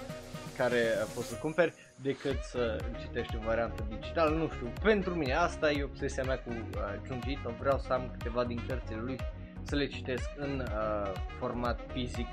care 0.59 0.77
uh, 0.77 1.11
poți 1.15 1.29
să 1.29 1.35
cumperi 1.35 1.73
decât 2.03 2.39
să 2.43 2.79
citești 3.01 3.37
o 3.37 3.47
variantă 3.47 3.87
digitală, 3.89 4.37
nu 4.37 4.49
știu, 4.55 4.73
pentru 4.83 5.15
mine 5.15 5.35
asta 5.35 5.71
e 5.71 5.83
obsesia 5.83 6.23
mea 6.23 6.39
cu 6.39 6.51
uh, 6.51 6.81
Junji 7.07 7.31
Ito, 7.31 7.51
vreau 7.61 7.79
să 7.79 7.93
am 7.93 8.09
câteva 8.13 8.45
din 8.45 8.61
cărțile 8.67 9.01
lui 9.01 9.17
să 9.63 9.77
le 9.77 9.87
citesc 9.87 10.29
în 10.37 10.61
uh, 10.61 11.13
format 11.39 11.81
fizic 11.93 12.27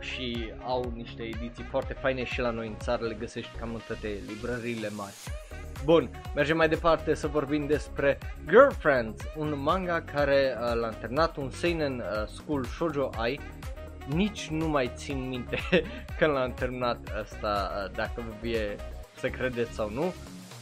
și 0.00 0.52
au 0.64 0.92
niște 0.94 1.22
ediții 1.22 1.64
foarte 1.64 1.92
faine 1.92 2.24
și 2.24 2.40
la 2.40 2.50
noi 2.50 2.66
în 2.66 2.76
țară 2.78 3.06
le 3.06 3.14
găsești 3.14 3.56
cam 3.58 3.74
în 3.74 3.80
toate 3.86 4.08
librăriile 4.26 4.88
mari. 4.88 5.14
Bun, 5.84 6.10
mergem 6.34 6.56
mai 6.56 6.68
departe 6.68 7.14
să 7.14 7.26
vorbim 7.26 7.66
despre 7.66 8.18
Girlfriends, 8.48 9.22
un 9.36 9.60
manga 9.62 10.02
care 10.02 10.56
uh, 10.60 10.74
l-a 10.74 10.88
terminat, 10.88 11.36
un 11.36 11.50
seinen 11.50 11.98
uh, 11.98 12.26
school 12.26 12.64
shoujo 12.64 13.10
ai. 13.16 13.40
Nici 14.14 14.48
nu 14.48 14.68
mai 14.68 14.90
țin 14.94 15.28
minte 15.28 15.58
când 16.18 16.32
l-am 16.32 16.54
terminat 16.54 16.98
asta, 17.22 17.70
uh, 17.74 17.96
dacă 17.96 18.12
vă 18.16 18.34
vie 18.40 18.76
să 19.16 19.28
credeți 19.28 19.72
sau 19.72 19.90
nu, 19.90 20.14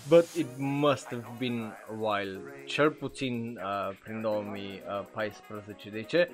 but 0.09 0.25
it 0.35 0.47
must 0.57 1.07
have 1.07 1.29
been 1.39 1.73
a 1.91 1.95
while, 1.99 2.41
cel 2.67 2.91
puțin 2.91 3.61
uh, 3.63 3.97
prin 4.03 4.21
2014. 4.21 5.91
De 5.91 6.03
ce? 6.03 6.31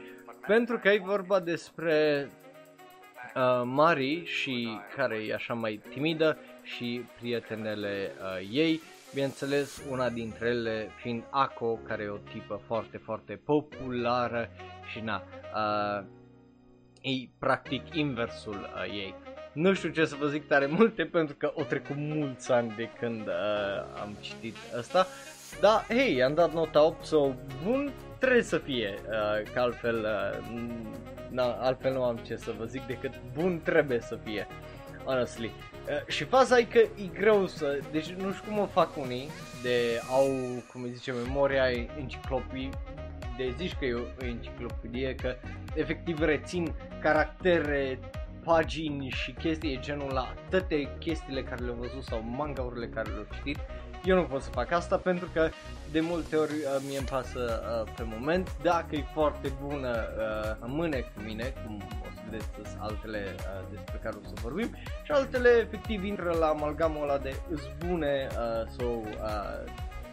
Pentru 0.47 0.78
că 0.78 0.88
e 0.88 1.02
vorba 1.04 1.40
despre 1.40 2.28
uh, 3.35 3.62
Mari 3.64 4.25
și 4.25 4.68
care 4.97 5.16
e 5.16 5.35
așa 5.35 5.54
mai 5.54 5.80
timidă 5.90 6.38
și 6.62 7.04
prietenele 7.21 8.12
uh, 8.21 8.49
ei, 8.52 8.80
bineînțeles 9.12 9.83
una 9.90 10.09
dintre 10.09 10.49
ele 10.49 10.90
fiind 11.00 11.23
Ako, 11.30 11.78
care 11.87 12.02
e 12.02 12.09
o 12.09 12.16
tipă 12.16 12.61
foarte, 12.66 12.97
foarte 12.97 13.40
populară 13.44 14.50
și 14.92 15.00
na, 15.00 15.23
uh, 15.54 16.04
e 17.04 17.28
practic 17.38 17.94
inversul 17.94 18.70
uh, 18.75 18.92
ei. 18.92 19.14
Nu 19.52 19.75
știu 19.75 19.88
ce 19.88 20.04
să 20.04 20.16
vă 20.18 20.26
zic 20.26 20.46
tare 20.46 20.66
multe 20.66 21.04
pentru 21.04 21.34
că 21.38 21.52
o 21.54 21.62
trecut 21.62 21.96
mulți 21.96 22.52
ani 22.52 22.73
de 22.76 22.88
când 22.99 23.26
uh, 23.26 24.00
am 24.00 24.16
citit 24.20 24.56
asta. 24.78 25.06
Da, 25.61 25.84
hei, 25.88 26.23
am 26.23 26.34
dat 26.34 26.52
nota 26.52 26.82
8, 26.82 27.04
so 27.04 27.32
bun 27.64 27.92
trebuie 28.18 28.42
să 28.42 28.58
fie, 28.58 28.94
uh, 29.08 29.52
că 29.52 29.61
altfel, 29.61 29.96
uh, 29.96 30.61
na, 31.30 31.44
altfel 31.44 31.92
nu 31.92 32.02
am 32.02 32.16
ce 32.16 32.37
să 32.37 32.54
vă 32.58 32.64
zic 32.64 32.87
decât 32.87 33.12
bun 33.32 33.61
trebuie 33.64 34.00
să 34.00 34.18
fie, 34.25 34.46
honestly. 35.04 35.46
Uh, 35.46 36.06
și 36.06 36.25
faza 36.25 36.58
e 36.58 36.62
că 36.62 36.78
e 36.78 37.06
greu 37.12 37.46
să, 37.46 37.78
deci 37.90 38.08
nu 38.11 38.32
știu 38.32 38.50
cum 38.50 38.58
o 38.58 38.66
fac 38.66 38.96
unii 38.96 39.28
de 39.62 40.00
au, 40.11 40.26
cum 40.73 40.82
îi 40.82 40.92
zice, 40.92 41.12
memoria 41.12 41.70
enciclopii, 41.99 42.70
de 43.37 43.55
zici 43.57 43.76
că 43.79 43.85
e 43.85 43.95
o 43.95 44.25
enciclopedie, 44.25 45.14
că 45.14 45.37
efectiv 45.75 46.19
rețin 46.21 46.75
caractere, 47.00 47.99
pagini 48.45 49.09
și 49.09 49.33
chestii 49.33 49.79
genul 49.81 50.12
la 50.12 50.35
toate 50.50 50.88
chestiile 50.99 51.43
care 51.43 51.64
le-au 51.64 51.76
văzut 51.81 52.03
sau 52.03 52.23
mangaurile 52.26 52.87
care 52.87 53.11
le-au 53.11 53.26
citit. 53.35 53.59
Eu 54.05 54.17
nu 54.17 54.23
pot 54.23 54.43
să 54.43 54.50
fac 54.50 54.71
asta 54.73 54.97
pentru 54.97 55.29
că 55.33 55.49
de 55.93 56.00
multe 56.00 56.37
ori 56.37 56.53
uh, 56.53 56.83
mie 56.87 56.99
îmi 56.99 57.07
pasă 57.07 57.62
uh, 57.87 57.93
pe 57.97 58.03
moment. 58.07 58.50
Dacă 58.62 58.97
e 58.97 59.05
foarte 59.12 59.53
bună, 59.62 59.88
uh, 59.88 60.57
rămâne 60.61 61.00
cu 61.00 61.21
mine, 61.25 61.55
cum 61.64 61.83
o 62.00 62.07
să 62.14 62.21
vedeți 62.31 62.76
altele 62.79 63.35
uh, 63.35 63.67
despre 63.71 64.00
care 64.03 64.17
o 64.25 64.26
să 64.26 64.33
vorbim. 64.43 64.76
Și 65.03 65.11
altele 65.11 65.49
efectiv 65.49 66.05
intră 66.05 66.37
la 66.38 66.47
amalgamul 66.47 67.03
ăla 67.03 67.19
de 67.19 67.35
îs 67.50 67.62
bune, 67.87 68.26
uh, 68.31 68.69
so 68.79 68.85
uh, 68.85 69.73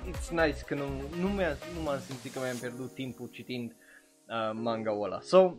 it's 0.10 0.30
nice 0.30 0.62
că 0.68 0.76
nu, 0.76 0.86
nu, 1.22 1.28
mi-a, 1.28 1.58
nu 1.76 1.82
m-am 1.82 2.00
simțit 2.00 2.34
că 2.34 2.40
mi-am 2.40 2.58
pierdut 2.58 2.94
timpul 2.94 3.28
citind 3.28 3.72
uh, 4.28 4.52
manga-ul 4.54 5.04
ăla. 5.04 5.20
So, 5.22 5.56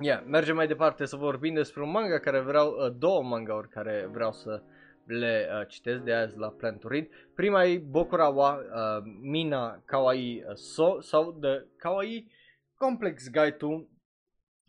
Yeah, 0.00 0.22
mergem 0.26 0.54
mai 0.54 0.66
departe 0.66 1.04
să 1.04 1.16
vorbim 1.16 1.54
despre 1.54 1.82
un 1.82 1.90
manga 1.90 2.18
care 2.18 2.40
vreau, 2.40 2.68
uh, 2.68 2.94
două 2.98 3.22
mangauri 3.22 3.68
care 3.68 4.08
vreau 4.12 4.32
să 4.32 4.62
le 5.04 5.48
uh, 5.50 5.66
citesc 5.68 6.02
de 6.02 6.12
azi 6.12 6.38
la 6.38 6.48
Plan 6.48 6.78
to 6.78 6.88
Read. 6.88 7.06
Prima 7.34 7.64
e 7.64 7.78
Bokurawa 7.78 8.54
uh, 8.54 9.02
Mina 9.20 9.82
Kawaii 9.84 10.44
uh, 10.48 10.54
So 10.54 11.00
sau 11.00 11.32
The 11.40 11.64
Kawaii 11.76 12.32
Complex 12.78 13.30
Guide 13.30 13.50
to 13.50 13.84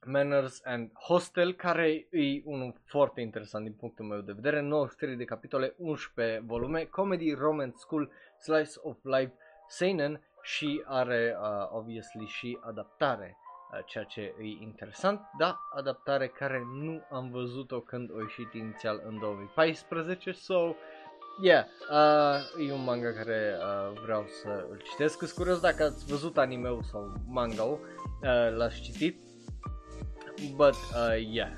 Manners 0.06 0.62
and 0.64 0.92
Hostel, 0.94 1.54
care 1.54 2.08
e 2.10 2.42
unul 2.44 2.82
foarte 2.84 3.22
interesant 3.22 3.64
din 3.64 3.74
punctul 3.74 4.06
meu 4.06 4.22
de 4.22 4.32
vedere, 4.32 4.62
93 4.62 5.16
de 5.16 5.24
capitole, 5.24 5.74
11 5.78 6.44
volume, 6.46 6.84
comedy, 6.84 7.34
romance, 7.34 7.78
school, 7.78 8.12
slice 8.46 8.80
of 8.82 8.98
life, 9.04 9.34
seinen 9.68 10.22
și 10.42 10.84
are 10.86 11.38
uh, 11.42 11.68
obviously 11.72 12.26
și 12.26 12.58
adaptare. 12.62 13.38
Uh, 13.72 13.80
ceea 13.86 14.04
ce 14.04 14.22
e 14.22 14.44
interesant, 14.62 15.22
da, 15.38 15.60
adaptare 15.76 16.28
care 16.28 16.64
nu 16.74 17.02
am 17.12 17.30
văzut-o 17.32 17.80
când 17.80 18.12
o 18.12 18.20
ieșit 18.20 18.54
inițial 18.54 19.02
în 19.06 19.20
2014, 19.20 20.32
so, 20.32 20.76
yeah, 21.42 21.66
uh, 21.92 22.68
e 22.68 22.74
un 22.74 22.84
manga 22.84 23.12
care 23.12 23.58
uh, 23.58 24.00
vreau 24.02 24.26
să 24.42 24.68
îl 24.70 24.82
citesc, 24.84 25.18
sunt 25.18 25.32
curios 25.32 25.60
dacă 25.60 25.84
ați 25.84 26.06
văzut 26.06 26.38
anime 26.38 26.78
sau 26.92 27.14
manga-ul, 27.28 27.80
uh, 28.22 28.56
l-ați 28.58 28.82
citit, 28.82 29.20
but, 30.56 30.74
uh, 30.74 31.28
yeah, 31.32 31.52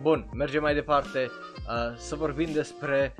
bun, 0.00 0.28
mergem 0.32 0.62
mai 0.62 0.74
departe 0.74 1.30
uh, 1.68 1.96
să 1.96 2.16
vorbim 2.16 2.52
despre 2.52 3.14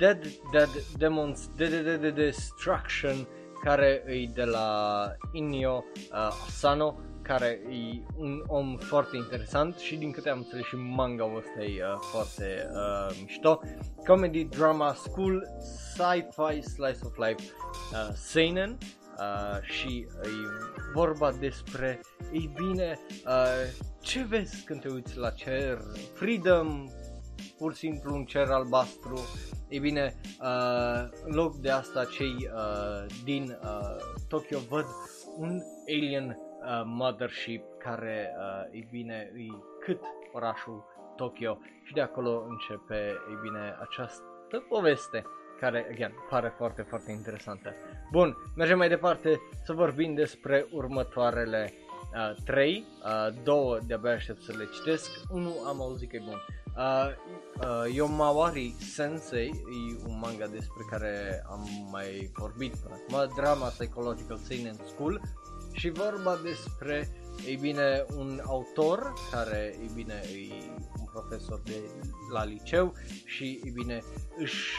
Dead 0.00 0.40
Dead 0.50 0.70
Demons 0.96 1.48
Dead 1.56 1.70
Dead 1.70 2.00
Dead 2.00 2.14
Destruction, 2.14 3.28
care 3.62 4.02
e 4.06 4.30
de 4.34 4.44
la 4.44 5.02
Inyo 5.32 5.84
uh, 5.94 6.44
Asano, 6.46 6.98
care 7.22 7.60
e 7.68 8.02
un 8.16 8.42
om 8.46 8.76
foarte 8.76 9.16
interesant 9.16 9.76
și 9.76 9.96
din 9.96 10.10
câte 10.10 10.28
am 10.28 10.38
înțeles 10.38 10.64
și 10.64 10.74
manga-ul 10.76 11.36
ăsta 11.36 11.62
e 11.62 11.82
uh, 11.84 11.98
foarte 12.10 12.70
uh, 12.72 13.16
mișto. 13.22 13.60
Comedy, 14.06 14.44
drama, 14.44 14.92
school, 14.92 15.46
sci-fi, 15.92 16.60
slice 16.62 16.98
of 17.04 17.16
life, 17.16 17.52
uh, 17.92 18.08
seinen 18.14 18.78
uh, 19.18 19.62
și 19.62 20.06
e 20.22 20.28
vorba 20.94 21.32
despre, 21.32 22.00
ei 22.32 22.50
bine, 22.54 22.98
uh, 23.26 23.86
ce 24.00 24.26
vezi 24.28 24.64
când 24.64 24.80
te 24.80 24.88
uiți 24.88 25.16
la 25.18 25.30
cer, 25.30 25.78
freedom, 26.14 26.86
pur 27.60 27.72
și 27.72 27.78
simplu 27.78 28.14
un 28.14 28.24
cer 28.24 28.48
albastru, 28.48 29.18
ei 29.68 29.78
bine, 29.78 30.14
uh, 30.40 31.08
în 31.24 31.34
loc 31.34 31.56
de 31.56 31.70
asta 31.70 32.04
cei 32.04 32.34
uh, 32.54 33.06
din 33.24 33.58
uh, 33.62 33.96
Tokyo 34.28 34.58
văd 34.68 34.84
un 35.36 35.60
alien 35.88 36.28
uh, 36.28 36.82
mothership 36.84 37.62
care, 37.78 38.32
uh, 38.38 38.80
e 38.80 38.86
bine, 38.90 39.32
e 39.36 39.46
cât 39.84 40.00
orașul 40.32 40.84
Tokyo 41.16 41.58
și 41.82 41.92
de 41.92 42.00
acolo 42.00 42.46
începe, 42.48 42.96
e 43.32 43.38
bine, 43.42 43.76
această 43.80 44.64
poveste 44.68 45.22
care, 45.60 45.86
again, 45.92 46.12
pare 46.30 46.54
foarte, 46.56 46.82
foarte 46.82 47.10
interesantă. 47.10 47.74
Bun, 48.10 48.36
mergem 48.56 48.78
mai 48.78 48.88
departe 48.88 49.40
să 49.64 49.72
vorbim 49.72 50.14
despre 50.14 50.66
următoarele 50.70 51.72
uh, 51.72 52.42
trei, 52.44 52.84
uh, 53.04 53.42
două 53.42 53.78
de-abia 53.86 54.10
aștept 54.12 54.42
să 54.42 54.52
le 54.56 54.68
citesc, 54.72 55.10
unul 55.30 55.52
am 55.66 55.80
auzit 55.80 56.10
că 56.10 56.16
e 56.16 56.22
bun. 56.24 56.40
Uh, 56.76 57.12
uh, 57.60 57.94
Yomawari 57.94 58.74
Sensei 58.78 59.48
e 59.48 60.08
un 60.08 60.18
manga 60.18 60.46
despre 60.46 60.82
care 60.90 61.44
am 61.50 61.68
mai 61.90 62.30
vorbit 62.34 62.76
până 62.76 62.94
acum, 62.94 63.34
drama 63.34 63.66
psychological 63.66 64.38
seinen 64.46 64.76
school 64.86 65.20
și 65.72 65.90
vorba 65.90 66.38
despre, 66.42 67.08
ei 67.46 67.56
bine, 67.56 68.04
un 68.16 68.40
autor 68.46 69.12
care, 69.30 69.76
ei 69.80 69.90
bine, 69.94 70.20
e 70.32 70.70
un 70.98 71.06
profesor 71.12 71.60
de, 71.64 71.80
la 72.32 72.44
liceu 72.44 72.94
și, 73.24 73.60
ei 73.64 73.70
bine, 73.70 74.02
își 74.36 74.76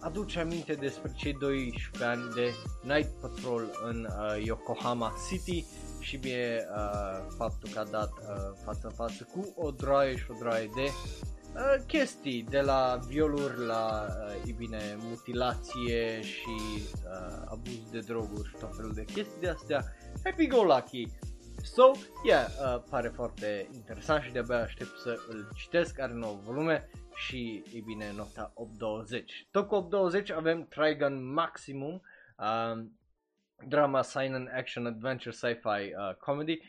aduce 0.00 0.40
aminte 0.40 0.74
despre 0.74 1.12
cei 1.16 1.32
12 1.32 2.04
ani 2.04 2.34
de 2.34 2.54
Night 2.82 3.10
Patrol 3.20 3.70
în 3.84 4.08
uh, 4.10 4.44
Yokohama 4.44 5.12
City 5.28 5.64
și 6.06 6.16
bine 6.16 6.66
uh, 6.76 7.26
faptul 7.36 7.68
că 7.72 7.78
a 7.78 7.84
dat 7.84 8.10
uh, 8.10 8.58
față-față 8.64 9.28
cu 9.32 9.52
o 9.56 9.70
droaie 9.70 10.16
și 10.16 10.30
o 10.30 10.34
droaie 10.38 10.70
de 10.74 10.82
uh, 10.84 11.84
chestii, 11.86 12.42
de 12.42 12.60
la 12.60 12.98
violuri 13.06 13.66
la, 13.66 14.06
uh, 14.46 14.54
bine, 14.56 14.96
mutilație 14.98 16.20
și 16.22 16.56
uh, 17.04 17.46
abuz 17.48 17.90
de 17.90 17.98
droguri 17.98 18.48
și 18.48 18.54
tot 18.60 18.76
felul 18.76 18.92
de 18.92 19.04
chestii 19.04 19.40
de 19.40 19.48
astea 19.48 19.84
happy 20.24 20.46
go 20.46 20.62
lucky. 20.62 21.08
So, 21.62 21.90
yeah, 22.24 22.46
uh, 22.46 22.82
pare 22.90 23.08
foarte 23.08 23.68
interesant 23.72 24.22
și 24.22 24.32
de-abia 24.32 24.60
aștept 24.62 24.98
să 24.98 25.14
îl 25.28 25.48
citesc, 25.54 26.00
are 26.00 26.12
9 26.12 26.38
volume 26.44 26.90
și, 27.14 27.62
e 27.74 27.80
bine, 27.84 28.12
nota 28.16 28.52
820. 28.54 29.46
Tot 29.50 29.66
cu 29.68 29.74
820 29.74 30.30
avem 30.30 30.66
Trigon 30.68 31.32
Maximum, 31.32 32.02
uh, 32.38 32.84
drama, 33.64 34.02
sign 34.02 34.34
and 34.34 34.48
action, 34.56 34.86
adventure, 34.86 35.32
sci-fi, 35.32 35.92
uh, 35.94 36.14
comedy. 36.14 36.60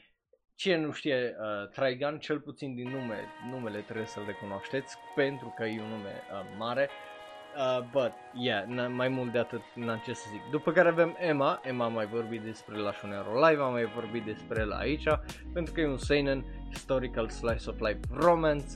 Cine 0.55 0.77
nu 0.77 0.91
știe 0.91 1.35
uh, 1.39 1.69
Trigun, 1.69 2.19
cel 2.19 2.39
puțin 2.39 2.75
din 2.75 2.89
nume, 2.89 3.19
numele 3.51 3.79
trebuie 3.79 4.05
să-l 4.05 4.23
recunoașteți 4.25 4.97
pentru 5.15 5.53
că 5.57 5.63
e 5.63 5.81
un 5.81 5.89
nume 5.89 6.21
uh, 6.31 6.55
mare. 6.57 6.89
Uh, 7.57 7.83
but, 7.91 8.11
yeah, 8.33 8.63
n- 8.63 8.91
mai 8.91 9.07
mult 9.07 9.31
de 9.31 9.37
atât 9.37 9.61
n-am 9.75 10.01
ce 10.05 10.13
să 10.13 10.25
zic. 10.31 10.41
După 10.51 10.71
care 10.71 10.87
avem 10.87 11.15
Emma, 11.19 11.61
Emma 11.63 11.85
a 11.85 11.87
mai 11.87 12.05
vorbit 12.05 12.41
despre 12.41 12.77
la 12.77 12.91
Shonero 12.91 13.47
Live, 13.47 13.61
am 13.61 13.71
mai 13.71 13.85
vorbit 13.85 14.23
despre 14.23 14.61
el 14.61 14.71
aici, 14.71 15.07
pentru 15.53 15.73
că 15.73 15.81
e 15.81 15.87
un 15.87 15.97
seinen 15.97 16.45
historical 16.71 17.29
slice 17.29 17.69
of 17.69 17.79
life 17.79 17.99
romance 18.09 18.67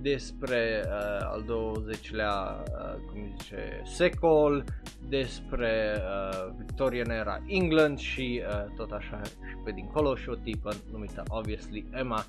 despre 0.00 0.82
uh, 0.84 1.20
al 1.22 1.42
20-lea, 1.42 2.62
uh, 2.62 2.94
cum 3.06 3.34
zice, 3.38 3.82
secol, 3.84 4.64
despre 5.08 5.96
uh, 5.96 6.50
Victorian 6.58 7.10
era 7.10 7.42
England 7.46 7.98
și 7.98 8.42
uh, 8.48 8.74
tot 8.76 8.90
așa 8.90 9.20
și 9.22 9.56
pe 9.64 9.70
dincolo 9.70 10.14
și 10.14 10.28
o 10.28 10.34
tipă 10.34 10.72
numită 10.92 11.22
obviously 11.28 11.86
Emma, 11.92 12.24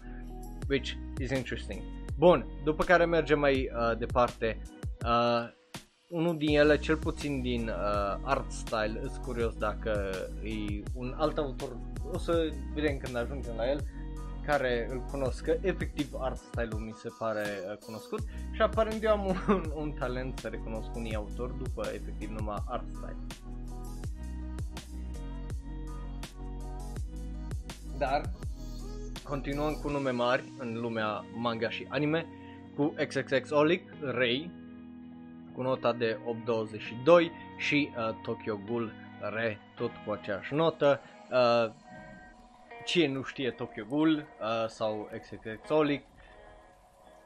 which 0.69 0.91
is 1.19 1.29
interesting. 1.29 1.81
Bun, 2.17 2.45
după 2.63 2.83
care 2.83 3.05
mergem 3.05 3.39
mai 3.39 3.71
uh, 3.74 3.97
departe, 3.97 4.62
uh, 5.05 5.55
unul 6.09 6.38
din 6.38 6.57
ele, 6.57 6.77
cel 6.77 6.97
puțin 6.97 7.41
din 7.41 7.67
uh, 7.67 8.19
art 8.24 8.51
style, 8.51 9.00
îs 9.03 9.17
curios 9.17 9.55
dacă 9.55 10.09
e 10.43 10.83
un 10.93 11.13
alt 11.17 11.38
autor, 11.38 11.77
o 12.13 12.17
să 12.17 12.50
vedem 12.74 12.97
când 12.97 13.15
ajungem 13.15 13.53
la 13.57 13.69
el, 13.69 13.79
care 14.48 14.88
îl 14.89 15.00
cunosc, 15.12 15.44
că 15.44 15.58
efectiv 15.62 16.13
art 16.20 16.38
style-ul 16.38 16.80
mi 16.80 16.94
se 16.94 17.10
pare 17.20 17.42
uh, 17.42 17.77
cunoscut 17.77 18.20
și 18.51 18.62
aparent 18.62 19.04
eu 19.04 19.12
am 19.12 19.25
un, 19.48 19.72
un 19.75 19.92
talent 19.92 20.39
să 20.39 20.48
recunosc 20.48 20.96
unii 20.96 21.16
autori 21.16 21.58
după 21.58 21.89
efectiv 21.94 22.30
numai 22.30 22.63
art 22.68 22.86
style. 22.88 23.18
Dar 27.98 28.22
continuăm 29.24 29.74
cu 29.74 29.89
nume 29.89 30.10
mari 30.10 30.44
în 30.58 30.74
lumea 30.80 31.25
manga 31.36 31.70
și 31.70 31.86
anime 31.89 32.25
cu 32.75 32.94
XXX 33.08 33.50
Olic, 33.50 33.84
Rei, 34.01 34.51
cu 35.54 35.62
nota 35.62 35.94
de 35.94 36.18
8.22 36.18 37.58
și 37.58 37.89
uh, 37.98 38.16
Tokyo 38.24 38.60
Ghoul 38.66 38.92
Re, 39.34 39.58
tot 39.75 39.92
cu 40.06 40.12
aceeași 40.12 40.54
notă. 40.54 41.00
Uh, 41.32 41.74
cine 42.88 43.13
nu 43.13 43.24
știe 43.24 43.51
Tokyo 43.51 43.84
Ghoul 43.89 44.15
uh, 44.17 44.67
sau 44.67 45.10
Exolic, 45.44 46.03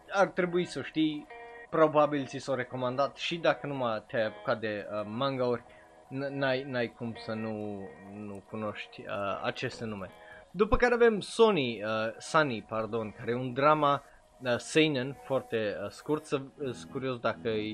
ar 0.09 0.27
trebui 0.27 0.65
să 0.65 0.81
știi, 0.81 1.27
probabil 1.69 2.25
ți 2.25 2.37
s-au 2.37 2.55
recomandat 2.55 3.17
și 3.17 3.37
dacă 3.37 3.67
nu 3.67 3.75
mai 3.75 4.03
te-ai 4.07 4.25
apucat 4.25 4.59
de 4.59 4.87
uh, 4.91 5.05
manga-uri, 5.05 5.63
n-ai, 6.07 6.63
n-ai 6.63 6.93
cum 6.97 7.15
să 7.25 7.33
nu, 7.33 7.79
nu 8.13 8.43
cunoști 8.49 9.01
uh, 9.01 9.41
aceste 9.43 9.85
nume. 9.85 10.09
După 10.51 10.75
care 10.75 10.93
avem 10.93 11.19
Sony, 11.19 11.83
uh, 11.83 11.89
Sunny, 12.17 12.61
pardon, 12.61 13.11
care 13.17 13.31
e 13.31 13.35
un 13.35 13.53
drama 13.53 14.03
uh, 14.43 14.55
seinen 14.57 15.17
foarte 15.23 15.77
uh, 15.83 15.89
scurt, 15.89 16.25
să 16.25 16.41
uh, 16.57 16.75
curios 16.91 17.19
dacă 17.19 17.47
e 17.47 17.71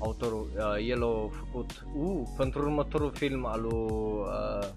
autorul, 0.00 0.50
uh, 0.56 0.88
el 0.88 1.02
a 1.02 1.28
făcut, 1.30 1.84
uh, 1.94 2.22
pentru 2.36 2.60
următorul 2.60 3.12
film 3.12 3.44
al 3.44 3.60
lui, 3.60 3.90
uh, 3.90 4.68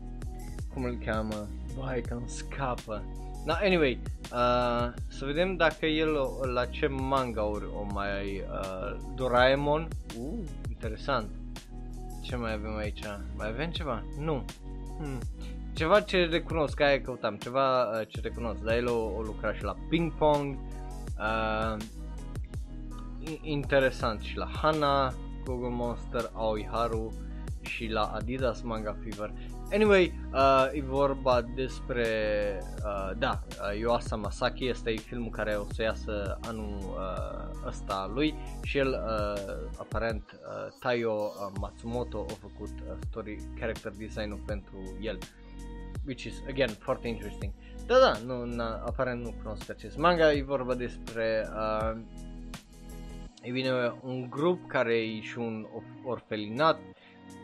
cum 0.73 0.83
îl 0.83 0.97
cheamă, 1.05 1.47
Vai 1.77 2.01
că 2.01 2.17
scapă. 2.25 3.03
Na, 3.45 3.57
anyway, 3.61 3.99
uh, 4.21 4.93
să 5.07 5.25
vedem 5.25 5.55
dacă 5.55 5.85
el 5.85 6.09
la 6.53 6.65
ce 6.65 6.87
manga-uri 6.87 7.65
o 7.65 7.93
mai... 7.93 8.43
Uh, 8.51 8.97
Doraemon. 9.15 9.87
Uh, 10.19 10.39
interesant. 10.69 11.29
Ce 12.21 12.35
mai 12.35 12.53
avem 12.53 12.75
aici? 12.75 13.03
Mai 13.37 13.47
avem 13.47 13.69
ceva? 13.69 14.03
Nu. 14.19 14.45
Hmm. 14.97 15.19
Ceva 15.73 16.01
ce 16.01 16.25
recunosc, 16.25 16.79
aia 16.79 17.01
căutam, 17.01 17.35
ceva 17.35 17.83
uh, 17.83 18.07
ce 18.07 18.19
recunosc, 18.21 18.63
dar 18.63 18.75
el 18.75 18.87
o, 18.87 19.11
o 19.17 19.21
lucra 19.21 19.53
și 19.53 19.63
la 19.63 19.75
ping 19.89 20.13
pong, 20.13 20.57
uh, 21.17 21.77
interesant 23.41 24.21
și 24.21 24.37
la 24.37 24.49
Hana, 24.61 25.13
Google 25.45 25.69
Monster, 25.69 26.29
Aoi 26.33 26.67
Haru 26.71 27.13
și 27.61 27.87
la 27.87 28.03
Adidas 28.03 28.61
Manga 28.61 28.95
Fever. 29.03 29.31
Anyway, 29.71 30.11
uh, 30.33 30.69
e 30.73 30.81
vorba 30.81 31.41
despre, 31.41 32.07
uh, 32.83 33.11
da, 33.17 33.39
uh, 33.49 33.79
Yoasa 33.79 34.15
Masaki, 34.15 34.67
este 34.67 34.95
filmul 34.95 35.29
care 35.29 35.55
o 35.55 35.65
să 35.73 35.81
iasă 35.81 36.37
anul 36.47 36.77
uh, 36.77 37.67
ăsta 37.67 38.11
lui 38.13 38.35
și 38.63 38.77
el, 38.77 38.87
uh, 38.87 39.69
aparent, 39.77 40.23
uh, 40.31 40.73
Taiyo 40.79 41.11
uh, 41.11 41.57
Matsumoto 41.59 42.25
a 42.29 42.33
făcut 42.33 42.69
uh, 42.69 42.97
story 43.09 43.39
character 43.59 43.91
design-ul 43.97 44.39
pentru 44.45 44.97
el, 45.01 45.17
which 46.05 46.23
is, 46.23 46.43
again, 46.47 46.69
foarte 46.69 47.07
interesting. 47.07 47.51
Da, 47.85 47.99
da, 47.99 48.17
nu, 48.25 48.45
na, 48.45 48.83
aparent 48.85 49.23
nu 49.23 49.33
cunosc 49.43 49.69
acest 49.69 49.97
manga, 49.97 50.33
e 50.33 50.43
vorba 50.43 50.73
despre, 50.73 51.49
uh, 51.55 51.97
e 53.41 53.51
bine, 53.51 53.71
un 54.01 54.29
grup 54.29 54.67
care 54.67 54.93
e 54.93 55.21
și 55.21 55.37
un 55.37 55.67
orfelinat, 56.05 56.79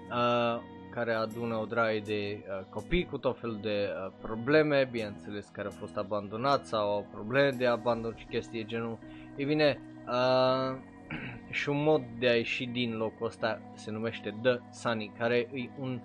uh, 0.09 0.73
care 0.95 1.13
adună 1.13 1.55
o 1.55 1.65
draie 1.65 1.99
de 1.99 2.43
uh, 2.47 2.65
copii 2.69 3.05
cu 3.05 3.17
tot 3.17 3.39
felul 3.39 3.59
de 3.61 3.89
uh, 3.89 4.11
probleme, 4.21 4.87
bineînțeles 4.91 5.47
care 5.47 5.67
au 5.67 5.73
fost 5.73 5.97
abandonați 5.97 6.69
sau 6.69 6.91
au 6.91 7.07
probleme 7.11 7.49
de 7.49 7.67
abandon 7.67 8.15
și 8.15 8.25
chestii 8.25 8.65
genul. 8.65 8.97
E 9.35 9.45
bine, 9.45 9.79
uh, 10.07 10.77
și 11.57 11.69
un 11.69 11.83
mod 11.83 12.03
de 12.19 12.27
a 12.27 12.35
ieși 12.35 12.65
din 12.65 12.97
locul 12.97 13.25
ăsta 13.25 13.61
se 13.73 13.91
numește 13.91 14.35
The 14.41 14.59
Sunny, 14.71 15.11
care 15.17 15.35
e 15.37 15.69
un 15.79 16.01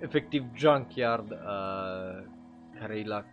efectiv 0.00 0.44
junkyard 0.54 1.30
uh, 1.30 2.24
care 2.78 2.98
e 2.98 3.04
la 3.04 3.24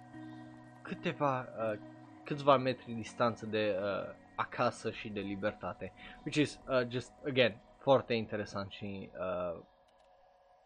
câteva, 0.82 1.40
uh, 1.40 1.80
câțiva 2.24 2.58
metri 2.58 2.92
distanță 2.92 3.46
de 3.46 3.76
uh, 3.80 4.14
acasă 4.36 4.92
și 4.92 5.10
de 5.10 5.20
libertate. 5.20 5.92
Which 6.24 6.38
is 6.38 6.60
uh, 6.68 6.88
just, 6.88 7.12
again, 7.28 7.58
foarte 7.78 8.14
interesant 8.14 8.72
și 8.72 9.10
uh, 9.20 9.60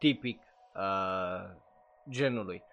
tipic 0.04 0.39
uh, 0.76 1.56
genului. 2.10 2.63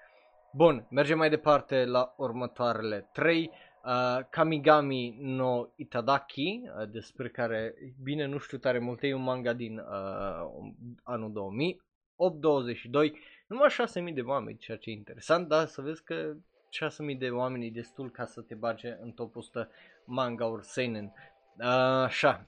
Bun, 0.52 0.86
mergem 0.90 1.18
mai 1.18 1.30
departe 1.30 1.84
la 1.84 2.14
următoarele 2.16 3.08
3. 3.12 3.50
Uh, 3.84 4.24
Kamigami 4.30 5.16
no 5.20 5.66
Itadaki, 5.76 6.62
uh, 6.64 6.88
despre 6.88 7.28
care, 7.28 7.74
bine, 8.02 8.24
nu 8.26 8.38
știu 8.38 8.58
tare 8.58 8.78
multe, 8.78 9.06
e 9.06 9.14
un 9.14 9.22
manga 9.22 9.52
din 9.52 9.78
uh, 9.78 10.72
anul 11.02 11.32
2000, 11.32 11.82
822, 12.16 13.18
numai 13.46 13.70
6000 13.70 14.12
de 14.12 14.20
oameni, 14.20 14.58
ceea 14.58 14.76
ce 14.76 14.90
e 14.90 14.92
interesant, 14.92 15.48
dar 15.48 15.66
să 15.66 15.80
vezi 15.80 16.04
că 16.04 16.34
6000 16.68 17.16
de 17.16 17.30
oameni 17.30 17.66
e 17.66 17.70
destul 17.70 18.10
ca 18.10 18.24
să 18.24 18.40
te 18.40 18.54
bage 18.54 18.96
în 19.00 19.10
topul 19.10 19.40
ăsta 19.40 19.68
manga-uri 20.04 20.64
seinen. 20.64 21.12
Uh, 21.58 21.66
așa, 22.04 22.46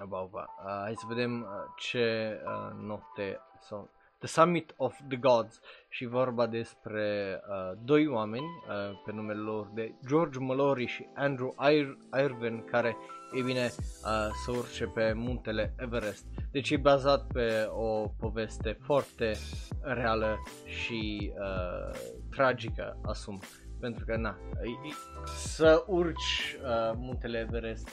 Aba, 0.00 0.18
Uh, 0.20 0.46
hai 0.64 0.94
să 0.96 1.04
vedem 1.08 1.40
uh, 1.40 1.48
ce 1.76 2.38
uh, 2.44 2.86
note 2.86 3.40
sau 3.60 3.90
The 4.18 4.28
Summit 4.28 4.74
of 4.76 5.00
the 5.08 5.16
Gods 5.16 5.60
și 5.88 6.06
vorba 6.06 6.46
despre 6.46 7.40
uh, 7.48 7.78
doi 7.84 8.06
oameni 8.06 8.44
uh, 8.44 9.00
pe 9.04 9.12
numele 9.12 9.38
lor 9.40 9.70
de 9.74 9.94
George 10.06 10.38
Mallory 10.38 10.86
și 10.86 11.06
Andrew 11.14 11.54
Ir- 11.70 11.96
Irvin 12.24 12.64
care, 12.64 12.96
e 13.32 13.42
bine, 13.42 13.64
uh, 13.64 14.28
să 14.44 14.50
urce 14.50 14.84
pe 14.86 15.12
muntele 15.12 15.74
Everest. 15.78 16.26
Deci 16.50 16.70
e 16.70 16.76
bazat 16.76 17.26
pe 17.26 17.68
o 17.70 18.08
poveste 18.08 18.78
foarte 18.80 19.32
reală 19.80 20.38
și 20.64 21.32
uh, 21.38 21.98
tragică, 22.30 23.00
asum. 23.04 23.40
Pentru 23.80 24.04
că, 24.04 24.16
na, 24.16 24.36
e, 24.62 24.88
e, 24.88 24.92
să 25.36 25.84
urci 25.86 26.56
uh, 26.62 26.92
muntele 26.96 27.38
Everest 27.38 27.88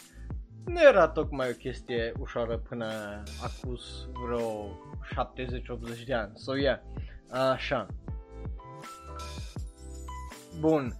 nu 0.65 0.81
era 0.81 1.07
tocmai 1.07 1.49
o 1.49 1.53
chestie 1.53 2.11
ușoară 2.19 2.57
până 2.57 2.87
acus 3.43 4.07
vreo 4.25 4.77
70-80 6.01 6.05
de 6.05 6.13
ani. 6.13 6.31
So, 6.35 6.55
yeah. 6.55 6.79
Așa. 7.29 7.87
Bun. 10.59 10.99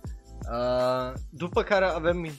Uh, 0.52 1.13
după 1.30 1.63
care 1.63 1.86
avem 1.86 2.30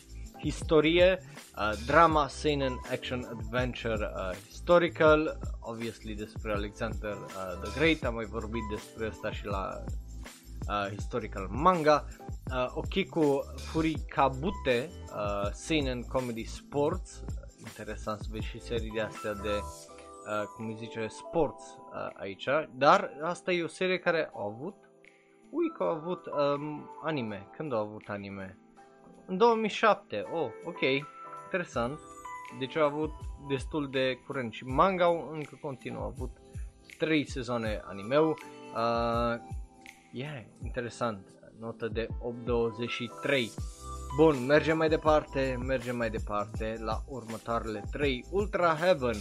historie, 0.43 1.19
uh, 1.57 1.73
drama, 1.87 2.29
seinen, 2.29 2.81
action, 2.91 3.29
adventure, 3.31 4.11
uh, 4.15 4.37
historical, 4.49 5.39
obviously 5.61 6.15
despre 6.15 6.53
Alexander 6.53 7.11
uh, 7.11 7.61
the 7.63 7.79
Great, 7.79 8.05
am 8.05 8.15
mai 8.15 8.25
vorbit 8.25 8.63
despre 8.71 9.07
asta 9.07 9.33
și 9.33 9.45
la 9.45 9.85
uh, 10.71 10.91
historical 10.95 11.49
manga. 11.51 12.05
Uh, 12.51 12.71
Okiku 12.75 13.41
Furikabute, 13.57 14.89
uh, 15.15 15.51
seinen 15.53 16.03
comedy 16.03 16.45
sports, 16.45 17.25
interesant 17.59 18.21
să 18.21 18.29
vezi 18.31 18.47
și 18.47 18.61
serii 18.61 18.91
de 18.91 19.01
astea 19.01 19.33
de 19.33 19.59
uh, 19.59 20.47
cum 20.57 20.67
îi 20.67 20.75
zice, 20.75 21.07
sports 21.07 21.79
uh, 21.93 22.09
aici, 22.15 22.49
dar 22.75 23.11
asta 23.23 23.53
e 23.53 23.63
o 23.63 23.67
serie 23.67 23.99
care 23.99 24.31
a 24.35 24.45
avut, 24.45 24.75
ui 25.51 25.73
că 25.77 25.83
a 25.83 25.91
avut 25.91 26.27
um, 26.27 26.91
anime, 27.03 27.49
când 27.57 27.73
a 27.73 27.79
avut 27.79 28.09
anime? 28.09 28.59
În 29.27 29.37
2007, 29.37 30.25
oh, 30.33 30.51
ok, 30.65 30.81
interesant, 31.45 31.99
deci 32.59 32.77
a 32.77 32.85
avut 32.85 33.13
destul 33.49 33.91
de 33.91 34.19
curent 34.27 34.53
și 34.53 34.65
manga 34.65 35.07
încă 35.33 35.59
continuă, 35.61 36.03
a 36.03 36.05
avut 36.05 36.31
3 36.99 37.29
sezoane 37.29 37.81
animeu, 37.85 38.29
uh, 38.29 39.59
yeah, 40.13 40.43
interesant, 40.65 41.27
notă 41.59 41.89
de 41.89 42.07
8.23. 42.07 43.53
Bun, 44.17 44.47
mergem 44.47 44.77
mai 44.77 44.89
departe, 44.89 45.59
mergem 45.67 45.97
mai 45.97 46.11
departe 46.11 46.77
la 46.79 47.03
următoarele 47.09 47.85
3. 47.91 48.25
Ultra 48.31 48.75
Heaven, 48.75 49.17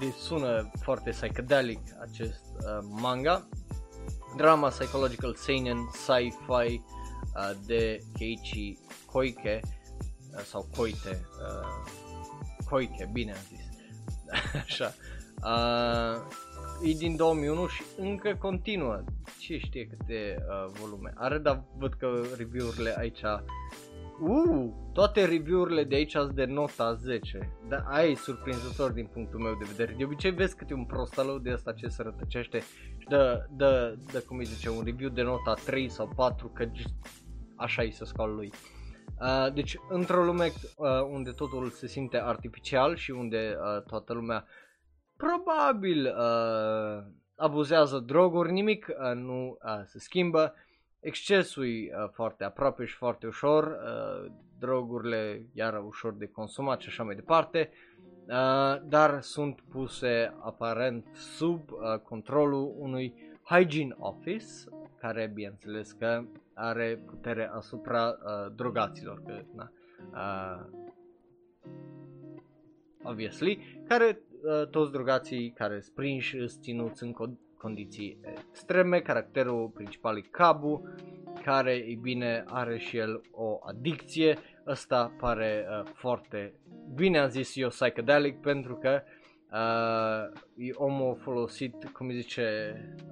de 0.00 0.10
sună 0.18 0.70
foarte 0.82 1.10
psychedelic 1.10 1.80
acest 2.00 2.44
uh, 2.60 2.78
manga. 3.00 3.48
Drama 4.36 4.68
psychological 4.68 5.34
seinen 5.34 5.76
sci-fi 5.92 6.82
uh, 7.34 7.50
de 7.66 8.00
Keiichi 8.18 8.78
Koike 9.06 9.60
uh, 9.64 10.40
sau 10.40 10.68
Koite, 10.76 11.26
uh, 11.40 11.90
Koike, 12.68 13.08
bine 13.12 13.32
am 13.32 13.38
zis. 13.48 13.64
Așa. 14.64 14.94
Uh, 15.42 16.22
e 16.82 16.92
din 16.92 17.16
2001 17.16 17.66
și 17.66 17.82
încă 17.98 18.36
continuă. 18.38 19.02
Ce 19.46 19.58
știe 19.58 19.86
câte 19.86 20.36
uh, 20.48 20.72
volume 20.80 21.12
are, 21.14 21.38
dar 21.38 21.64
văd 21.78 21.92
că 21.92 22.22
review-urile 22.36 22.94
aici 22.98 23.20
Uh, 24.20 24.72
toate 24.92 25.24
review-urile 25.24 25.84
de 25.84 25.94
aici 25.94 26.10
sunt 26.10 26.34
de 26.34 26.44
nota 26.44 26.92
10. 26.92 27.58
Dar 27.68 27.84
aia 27.88 28.08
e 28.08 28.14
surprinzător 28.14 28.90
din 28.90 29.06
punctul 29.06 29.40
meu 29.40 29.54
de 29.54 29.64
vedere. 29.68 29.94
De 29.98 30.04
obicei 30.04 30.30
vezi 30.30 30.56
câte 30.56 30.74
un 30.74 30.84
prostalău 30.84 31.38
de 31.38 31.50
asta 31.50 31.72
ce 31.72 31.88
se 31.88 32.02
rătăcește 32.02 32.58
și 32.98 33.06
dă, 33.08 33.46
dă, 33.56 33.96
dă, 34.12 34.18
cum 34.18 34.38
îi 34.38 34.44
zice, 34.44 34.68
un 34.68 34.84
review 34.84 35.10
de 35.10 35.22
nota 35.22 35.54
3 35.54 35.88
sau 35.88 36.12
4, 36.16 36.48
că 36.48 36.70
așa 37.56 37.82
e 37.82 37.90
să 37.90 38.04
scaul 38.04 38.34
lui. 38.34 38.52
Uh, 39.20 39.52
deci, 39.52 39.76
într-o 39.88 40.24
lume 40.24 40.52
uh, 40.76 40.88
unde 41.10 41.30
totul 41.30 41.70
se 41.70 41.86
simte 41.86 42.20
artificial 42.20 42.96
și 42.96 43.10
unde 43.10 43.56
uh, 43.58 43.82
toată 43.82 44.12
lumea 44.12 44.46
probabil 45.16 46.06
uh, 46.06 47.04
abuzează 47.36 47.98
droguri, 47.98 48.52
nimic 48.52 48.86
uh, 48.88 49.14
nu 49.14 49.58
uh, 49.64 49.80
se 49.84 49.98
schimbă, 49.98 50.54
excesul 51.00 51.64
e 51.64 51.68
uh, 51.68 52.08
foarte 52.12 52.44
aproape 52.44 52.84
și 52.84 52.96
foarte 52.96 53.26
ușor, 53.26 53.64
uh, 53.64 54.32
drogurile 54.58 55.46
iar 55.52 55.84
ușor 55.84 56.14
de 56.14 56.26
consumat 56.26 56.80
și 56.80 56.88
așa 56.88 57.02
mai 57.02 57.14
departe, 57.14 57.70
uh, 58.26 58.82
dar 58.88 59.20
sunt 59.20 59.60
puse 59.60 60.34
aparent 60.40 61.06
sub 61.14 61.70
uh, 61.70 61.98
controlul 61.98 62.74
unui 62.78 63.14
hygiene 63.42 63.94
office, 63.98 64.44
care 65.00 65.30
bineînțeles 65.34 65.92
că 65.92 66.24
are 66.54 67.02
putere 67.06 67.50
asupra 67.52 68.08
uh, 68.08 68.52
drogaților, 68.54 69.22
că, 69.26 69.42
na, 69.54 69.70
uh, 70.12 70.84
obviously, 73.02 73.82
care 73.88 74.06
uh, 74.06 74.25
toți 74.70 74.92
drogații 74.92 75.50
care 75.50 75.80
sprinși 75.80 76.36
sunt 76.48 76.62
ținuți 76.62 77.02
în 77.02 77.14
condiții 77.58 78.18
extreme. 78.48 79.00
Caracterul 79.00 79.68
principal 79.68 80.16
e 80.16 80.20
Cabu, 80.30 80.82
care, 81.44 81.72
e 81.72 81.98
bine, 82.00 82.44
are 82.46 82.78
și 82.78 82.96
el 82.96 83.20
o 83.30 83.58
adicție. 83.66 84.38
Ăsta 84.66 85.14
pare 85.18 85.66
uh, 85.68 85.90
foarte, 85.94 86.54
bine 86.94 87.18
am 87.18 87.28
zis 87.28 87.56
eu, 87.56 87.68
psychedelic, 87.68 88.40
pentru 88.40 88.74
că 88.74 89.02
uh, 89.52 90.40
e 90.56 90.70
omul 90.74 91.16
folosit, 91.20 91.88
cum 91.92 92.10
zice, 92.10 92.44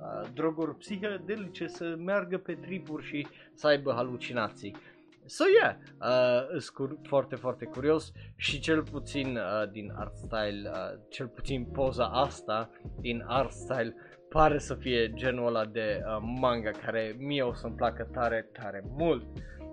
uh, 0.00 0.28
droguri 0.34 0.76
psihedelice 0.76 1.66
să 1.66 1.94
meargă 1.98 2.38
pe 2.38 2.54
tripuri 2.54 3.04
și 3.04 3.26
să 3.54 3.66
aibă 3.66 3.92
halucinații. 3.92 4.76
So 5.26 5.44
yeah, 5.60 5.74
uh, 6.00 6.60
sunt 6.60 6.98
foarte, 7.02 7.34
foarte 7.34 7.64
curios 7.64 8.12
și 8.36 8.60
cel 8.60 8.82
puțin 8.82 9.36
uh, 9.36 9.70
din 9.70 9.92
art 9.96 10.16
style, 10.16 10.70
uh, 10.72 11.00
cel 11.08 11.26
puțin 11.28 11.64
poza 11.64 12.06
asta 12.06 12.70
din 13.00 13.24
art 13.26 13.52
style 13.52 13.94
pare 14.34 14.58
să 14.58 14.74
fie 14.74 15.12
genul 15.12 15.46
ăla 15.46 15.64
de 15.64 16.02
uh, 16.06 16.18
manga 16.40 16.70
care 16.70 17.14
mie 17.18 17.42
o 17.42 17.52
să-mi 17.52 17.74
placă 17.74 18.08
tare, 18.12 18.48
tare 18.52 18.84
mult. 18.86 19.26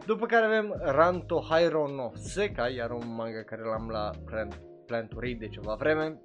După 0.05 0.25
care 0.25 0.45
avem 0.45 0.81
Ranto 0.83 1.45
Hairo 1.49 1.87
no 1.87 2.11
Seka, 2.13 2.67
iar 2.67 2.91
un 2.91 3.15
manga 3.15 3.43
care 3.43 3.61
l-am 3.61 3.89
la 3.89 4.09
plan, 4.25 4.47
plan 4.85 5.07
to 5.07 5.19
read 5.19 5.39
de 5.39 5.47
ceva 5.47 5.75
vreme. 5.75 6.21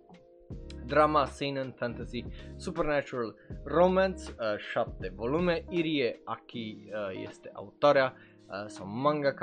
Drama, 0.84 1.24
Seinen, 1.24 1.72
Fantasy, 1.76 2.24
Supernatural, 2.56 3.34
Romance, 3.64 4.22
uh, 4.30 4.58
7 4.58 5.12
volume. 5.14 5.64
Irie 5.68 6.20
Aki 6.24 6.88
uh, 6.92 7.26
este 7.28 7.50
autoarea 7.52 8.14
uh, 8.48 8.64
sau 8.66 8.86
manga 8.86 9.34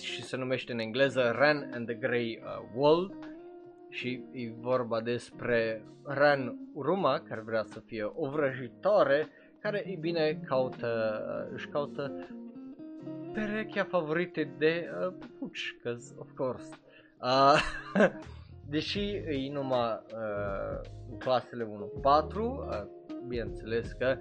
și 0.00 0.22
se 0.22 0.36
numește 0.36 0.72
în 0.72 0.78
engleză 0.78 1.34
Ran 1.38 1.70
and 1.74 1.86
the 1.86 1.94
Grey 1.94 2.42
uh, 2.44 2.68
World 2.74 3.14
și 3.88 4.24
e 4.32 4.52
vorba 4.60 5.00
despre 5.00 5.84
Ran 6.04 6.56
Uruma, 6.74 7.20
care 7.20 7.40
vrea 7.40 7.62
să 7.62 7.80
fie 7.80 8.10
o 8.14 8.28
vrăjitoare, 8.28 9.28
care, 9.60 9.84
e 9.86 9.96
bine, 10.00 10.40
caută, 10.46 11.18
își 11.52 11.68
caută 11.68 12.28
perechea 13.32 13.84
favorite 13.84 14.54
de 14.58 14.90
uh, 15.06 15.14
puci, 15.38 15.76
cause 15.82 16.14
of 16.18 16.28
course. 16.34 16.68
Uh, 17.22 17.60
deși 18.74 19.10
e 19.10 19.50
numai 19.52 20.00
uh, 20.12 20.80
în 21.10 21.18
clasele 21.18 21.64
1-4, 21.64 21.68
uh, 22.36 22.84
bineînțeles 23.26 23.92
că 23.92 24.18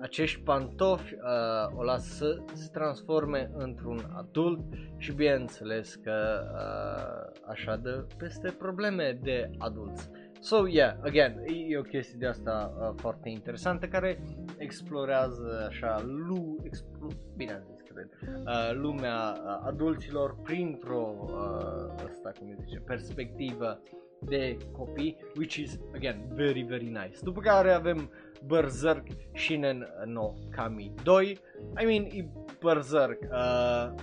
acești 0.00 0.40
pantofi 0.40 1.14
uh, 1.14 1.76
o 1.76 1.82
lasă 1.82 2.14
să 2.14 2.42
se 2.52 2.68
transforme 2.72 3.50
într-un 3.56 4.00
adult 4.16 4.60
și 4.96 5.12
bineînțeles 5.12 5.94
că 5.94 6.42
uh, 6.54 7.40
așa 7.48 7.76
dă 7.76 8.06
peste 8.18 8.54
probleme 8.58 9.18
de 9.22 9.50
adulți. 9.58 10.10
So, 10.40 10.66
yeah, 10.68 10.94
again, 11.02 11.44
e 11.68 11.78
o 11.78 11.82
chestie 11.82 12.16
de 12.18 12.26
asta 12.26 12.74
uh, 12.78 12.92
foarte 12.96 13.28
interesantă 13.28 13.86
care 13.86 14.22
explorează 14.56 15.66
așa, 15.68 16.02
lu, 16.04 16.56
explo, 16.62 17.06
bine 17.36 17.52
am 17.52 17.62
zis, 17.70 17.80
cred, 17.80 18.08
uh, 18.46 18.72
lumea 18.72 19.32
uh, 19.32 19.60
adulților 19.66 20.36
printr-o, 20.42 21.14
uh, 21.22 22.08
asta, 22.08 22.32
cum 22.38 22.56
zice, 22.60 22.78
perspectivă 22.78 23.82
de 24.20 24.56
copii, 24.72 25.16
which 25.36 25.54
is, 25.54 25.78
again, 25.94 26.20
very, 26.34 26.62
very 26.62 26.84
nice. 26.84 27.18
După 27.22 27.40
care 27.40 27.70
avem 27.70 28.10
Berserk 28.46 29.06
Shinen 29.34 29.86
no 30.04 30.34
Kami 30.50 30.92
2. 31.02 31.38
I 31.80 31.84
mean, 31.84 32.04
e 32.04 32.28
Berserk. 32.60 33.18
Uh, 33.22 33.94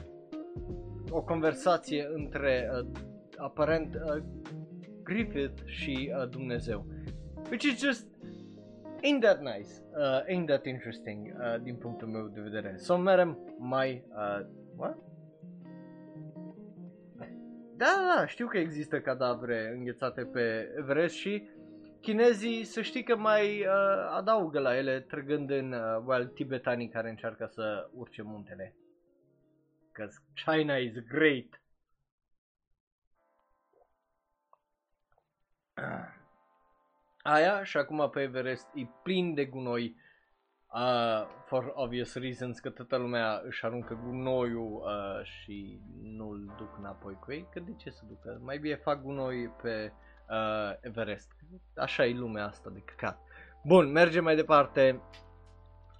o 1.09 1.21
conversație 1.21 2.09
între 2.13 2.69
uh, 2.71 2.87
aparent 3.37 3.95
uh, 3.95 4.23
Griffith 5.03 5.61
și 5.65 6.13
uh, 6.15 6.29
Dumnezeu. 6.29 6.85
Which 7.49 7.63
is 7.63 7.79
just 7.79 8.07
ain't 9.03 9.21
that 9.21 9.41
nice, 9.41 9.69
uh, 9.97 10.23
ain't 10.27 10.47
that 10.47 10.65
interesting 10.65 11.33
uh, 11.39 11.61
din 11.61 11.75
punctul 11.75 12.07
meu 12.07 12.27
de 12.27 12.41
vedere. 12.41 12.75
So 12.77 12.97
merem 12.97 13.37
mai, 13.57 14.03
uh, 14.09 14.45
what? 14.77 14.97
Da, 17.77 18.15
da, 18.15 18.25
știu 18.25 18.47
că 18.47 18.57
există 18.57 18.99
cadavre 18.99 19.73
înghețate 19.77 20.21
pe 20.21 20.73
Everest 20.77 21.15
și 21.15 21.43
chinezii 22.05 22.63
să 22.63 22.81
știi 22.81 23.03
că 23.03 23.15
mai 23.15 23.59
uh, 23.59 24.07
adaugă 24.09 24.59
la 24.59 24.77
ele 24.77 24.99
trăgând 25.01 25.49
în, 25.49 25.71
uh, 25.71 26.03
well, 26.05 26.27
tibetanii 26.27 26.89
care 26.89 27.09
încearcă 27.09 27.45
să 27.45 27.89
urce 27.93 28.21
muntele. 28.21 28.75
Cause 29.91 30.17
China 30.45 30.77
is 30.77 30.93
great. 30.99 31.61
Aia 37.23 37.63
și 37.63 37.77
acum 37.77 38.09
pe 38.09 38.21
Everest 38.21 38.67
e 38.73 38.85
plin 39.03 39.33
de 39.33 39.45
gunoi 39.45 39.95
uh, 40.73 41.27
for 41.45 41.71
obvious 41.73 42.15
reasons 42.15 42.59
că 42.59 42.69
toată 42.69 42.97
lumea 42.97 43.41
își 43.43 43.65
aruncă 43.65 43.99
gunoiul 44.03 44.73
uh, 44.73 45.23
și 45.23 45.81
nu-l 46.01 46.53
duc 46.57 46.77
înapoi 46.77 47.13
cu 47.13 47.31
ei, 47.31 47.47
că 47.51 47.59
de 47.59 47.75
ce 47.75 47.89
să 47.89 48.01
ducă? 48.07 48.39
Mai 48.41 48.57
bine 48.57 48.75
fac 48.75 49.01
gunoi 49.01 49.49
pe 49.61 49.91
uh, 50.29 50.77
Everest. 50.81 51.31
Așa 51.75 52.05
e 52.05 52.13
lumea 52.13 52.45
asta 52.45 52.69
de 52.73 52.79
căcat. 52.79 53.19
Bun, 53.63 53.91
mergem 53.91 54.23
mai 54.23 54.35
departe 54.35 55.01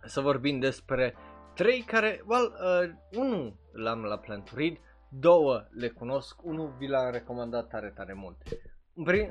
să 0.04 0.22
vorbim 0.22 0.60
despre 0.60 1.16
trei 1.54 1.82
care, 1.82 2.24
well, 2.28 2.54
uh, 2.54 3.20
unul 3.20 3.56
l-am 3.72 4.02
la 4.02 4.18
Plan 4.18 4.44
to 4.44 4.52
Read, 4.56 4.78
două 5.10 5.68
le 5.70 5.88
cunosc, 5.90 6.44
unul 6.44 6.76
vi 6.78 6.88
l-am 6.88 7.12
recomandat 7.12 7.68
tare, 7.68 7.94
tare 7.96 8.14
mult. 8.14 8.38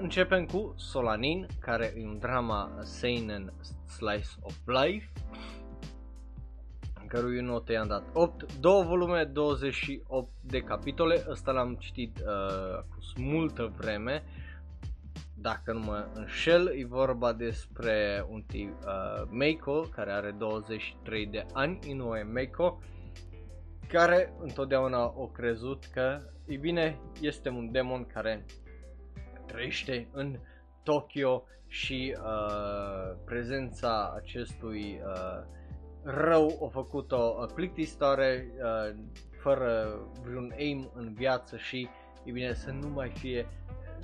Începem 0.01 0.47
cu 0.47 0.75
Solanin, 0.77 1.47
care 1.61 1.95
e 1.97 2.07
un 2.07 2.19
drama 2.19 2.79
seinen 2.83 3.53
slice 3.87 4.29
of 4.41 4.57
life, 4.67 5.13
în 7.01 7.07
cărui 7.07 7.41
note 7.41 7.73
i-am 7.73 7.87
dat 7.87 8.05
8, 8.13 8.59
două 8.59 8.83
volume, 8.83 9.25
28 9.25 10.29
de 10.41 10.61
capitole, 10.61 11.25
ăsta 11.29 11.53
l-am 11.53 11.75
citit 11.75 12.19
uh, 12.19 12.79
cu 12.79 13.21
multă 13.21 13.73
vreme, 13.77 14.25
dacă 15.45 15.73
nu 15.73 15.79
mă 15.79 16.09
înșel, 16.15 16.73
e 16.77 16.87
vorba 16.87 17.33
despre 17.33 18.27
un 18.29 18.43
tip 18.43 18.85
uh, 18.85 19.29
Meiko, 19.31 19.81
care 19.81 20.13
are 20.13 20.31
23 20.31 21.27
de 21.27 21.47
ani, 21.53 21.79
Inoue 21.87 22.23
Meiko, 22.23 22.81
care 23.89 24.33
întotdeauna 24.41 25.13
o 25.17 25.27
crezut 25.27 25.85
că, 25.85 26.21
e 26.47 26.57
bine, 26.57 26.99
este 27.21 27.49
un 27.49 27.73
demon 27.73 28.07
care 28.07 28.45
trăiește 29.47 30.09
în 30.13 30.39
Tokyo 30.83 31.45
și 31.67 32.17
uh, 32.19 33.17
prezența 33.25 34.13
acestui 34.17 35.01
uh, 35.07 35.45
rău 36.03 36.65
a 36.67 36.69
făcut-o 36.69 37.37
uh, 37.41 37.51
plictisitoare, 37.55 38.49
uh, 38.57 38.97
fără 39.41 39.99
vreun 40.23 40.55
aim 40.57 40.91
în 40.95 41.15
viață 41.15 41.57
și 41.57 41.89
e 42.25 42.31
bine 42.31 42.55
să 42.55 42.71
nu 42.71 42.89
mai 42.89 43.11
fie, 43.11 43.47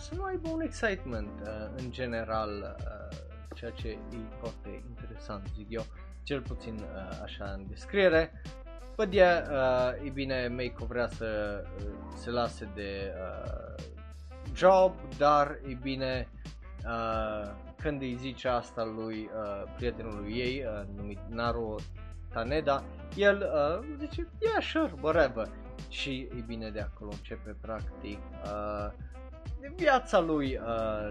să 0.00 0.14
nu 0.14 0.22
aibă 0.22 0.48
un 0.48 0.60
excitement 0.60 1.40
uh, 1.42 1.48
în 1.76 1.90
general, 1.90 2.76
uh, 2.78 3.18
ceea 3.54 3.70
ce 3.70 3.88
e 3.88 4.16
foarte 4.38 4.82
interesant, 4.88 5.46
zic 5.54 5.66
eu, 5.68 5.84
cel 6.22 6.40
puțin 6.40 6.74
uh, 6.74 7.20
așa 7.22 7.44
în 7.44 7.66
descriere. 7.68 8.42
But 8.96 9.12
yeah, 9.12 9.46
uh, 9.48 10.06
e 10.06 10.10
bine, 10.10 10.46
Meiko 10.46 10.84
vrea 10.84 11.08
să 11.08 11.62
uh, 11.78 11.92
se 12.14 12.30
lase 12.30 12.68
de 12.74 13.12
uh, 13.14 13.84
job, 14.54 14.94
dar 15.16 15.58
e 15.68 15.74
bine, 15.82 16.28
uh, 16.84 17.50
când 17.82 18.00
îi 18.00 18.16
zice 18.16 18.48
asta 18.48 18.84
lui 18.84 19.30
uh, 19.34 19.72
prietenului 19.76 20.32
ei, 20.32 20.64
uh, 20.64 20.86
numit 20.96 21.18
Naru 21.28 21.76
Taneda, 22.32 22.84
el 23.16 23.50
uh, 23.54 23.96
zice, 23.98 24.28
yeah, 24.38 24.62
sure, 24.62 24.92
whatever. 25.00 25.48
Și 25.88 26.28
e 26.36 26.44
bine, 26.46 26.70
de 26.70 26.80
acolo 26.80 27.10
începe 27.12 27.56
practic 27.60 28.18
uh, 28.44 28.92
viața 29.76 30.20
lui 30.20 30.60
uh, 30.62 31.08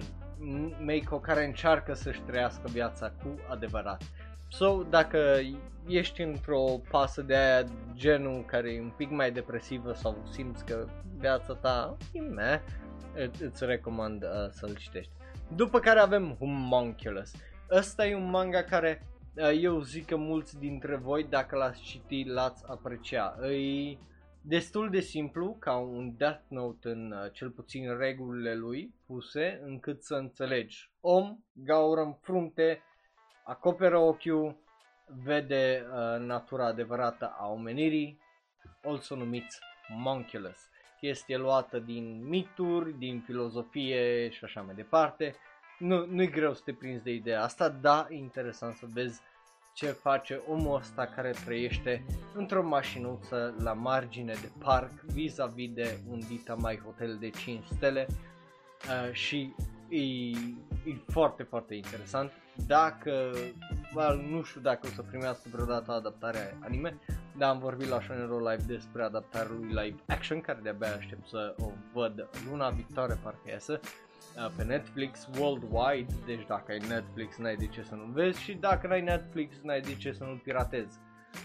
Meiko 0.86 1.20
care 1.20 1.46
încearcă 1.46 1.94
să-și 1.94 2.22
trăiască 2.22 2.68
viața 2.72 3.12
cu 3.24 3.36
adevărat. 3.50 4.04
So, 4.48 4.84
dacă 4.84 5.40
ești 5.88 6.22
într-o 6.22 6.64
pasă 6.90 7.22
de 7.22 7.36
aia 7.36 7.64
genul 7.94 8.46
care 8.46 8.72
e 8.72 8.82
un 8.82 8.94
pic 8.98 9.10
mai 9.10 9.32
depresivă 9.32 9.94
sau 9.94 10.18
simți 10.32 10.66
că 10.66 10.86
viața 11.18 11.54
ta 11.54 11.98
e 12.12 12.20
meh, 12.20 12.60
îți 13.40 13.66
recomand 13.66 14.24
uh, 14.24 14.30
să-l 14.50 14.76
citești. 14.76 15.12
După 15.56 15.80
care 15.80 16.00
avem 16.00 16.36
Homunculus. 16.40 17.32
Ăsta 17.72 18.08
e 18.08 18.16
un 18.16 18.30
manga 18.30 18.64
care 18.64 19.08
uh, 19.34 19.60
eu 19.62 19.82
zic 19.82 20.06
că 20.06 20.16
mulți 20.16 20.60
dintre 20.60 20.96
voi, 20.96 21.24
dacă 21.30 21.56
l-ați 21.56 21.82
citit, 21.82 22.28
l-ați 22.28 22.64
aprecia. 22.68 23.38
E 23.52 23.98
destul 24.42 24.90
de 24.90 25.00
simplu, 25.00 25.56
ca 25.60 25.78
un 25.78 26.18
Death 26.18 26.44
Note 26.48 26.90
în 26.90 27.12
uh, 27.12 27.32
cel 27.32 27.50
puțin 27.50 27.98
regulile 27.98 28.56
lui 28.56 28.94
puse, 29.06 29.62
încât 29.64 30.04
să 30.04 30.16
înțelegi. 30.16 30.92
Om, 31.02 31.38
gaură 31.54 32.02
în 32.02 32.14
frunte, 32.14 32.84
acoperă 33.44 33.98
ochiul, 33.98 34.58
vede 35.24 35.86
uh, 35.86 36.20
natura 36.20 36.66
adevărată 36.66 37.36
a 37.38 37.48
omenirii, 37.48 38.20
also 38.84 39.16
numiți 39.16 39.60
Monculus. 39.88 40.70
Chestie 41.00 41.38
luată 41.38 41.80
din 41.80 42.28
mituri, 42.28 42.98
din 42.98 43.22
filozofie 43.26 44.30
și 44.30 44.44
așa 44.44 44.62
mai 44.62 44.76
departe. 44.76 45.36
Nu, 45.80 46.06
nu-i 46.06 46.30
greu 46.30 46.54
să 46.54 46.62
te 46.66 46.74
prinzi 46.74 47.04
de 47.04 47.12
ideea 47.12 47.44
asta, 47.44 47.70
dar 47.70 48.08
e 48.10 48.16
interesant 48.16 48.76
să 48.76 48.86
vezi 48.94 49.22
ce 49.74 49.88
face 49.88 50.42
omul 50.48 50.76
ăsta 50.76 51.06
care 51.06 51.32
trăiește 51.46 52.06
într-o 52.34 52.68
mașinuță 52.68 53.56
la 53.58 53.74
margine 53.74 54.34
de 54.34 54.52
parc 54.58 54.92
vis-a-vis 55.02 55.74
de 55.74 56.00
un 56.10 56.20
dita 56.28 56.54
mai 56.54 56.82
hotel 56.84 57.18
de 57.20 57.30
5 57.30 57.66
stele 57.66 58.08
uh, 58.10 59.14
și 59.14 59.56
e, 59.90 60.02
e 60.02 61.02
foarte, 61.08 61.44
foarte 61.44 61.76
interesant. 61.76 62.32
Dacă, 62.68 63.32
well, 63.96 64.26
nu 64.30 64.44
știu 64.44 64.62
dacă 64.62 64.88
o 64.88 64.90
să 64.90 65.02
primească 65.02 65.50
vreodată 65.52 65.92
adaptarea 65.92 66.58
anime, 66.60 67.00
dar 67.38 67.50
am 67.50 67.60
vorbit 67.60 67.88
la 67.88 68.02
Shonen 68.02 68.30
Live 68.30 68.64
despre 68.68 69.04
adaptarea 69.04 69.52
lui 69.60 69.68
live 69.68 70.04
action, 70.08 70.42
care 70.42 70.60
de-abia 70.64 70.96
aștept 70.96 71.28
să 71.28 71.56
o 71.60 71.72
văd 71.94 72.30
luna 72.50 72.70
viitoare, 72.70 73.20
parcă 73.24 73.50
iasă, 73.50 73.80
uh, 73.84 74.09
pe 74.56 74.64
Netflix 74.64 75.28
worldwide, 75.40 76.14
deci 76.26 76.46
dacă 76.48 76.72
ai 76.72 76.82
Netflix 76.88 77.38
n-ai 77.38 77.56
de 77.56 77.68
ce 77.68 77.84
să 77.84 77.96
nu 77.96 78.04
vezi 78.04 78.42
și 78.42 78.54
dacă 78.54 78.88
n-ai 78.88 79.02
Netflix 79.02 79.56
n-ai 79.62 79.82
de 79.82 79.96
ce 79.96 80.12
să 80.12 80.24
nu 80.24 80.36
piratezi. 80.44 80.98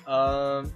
Uh, 0.06 0.68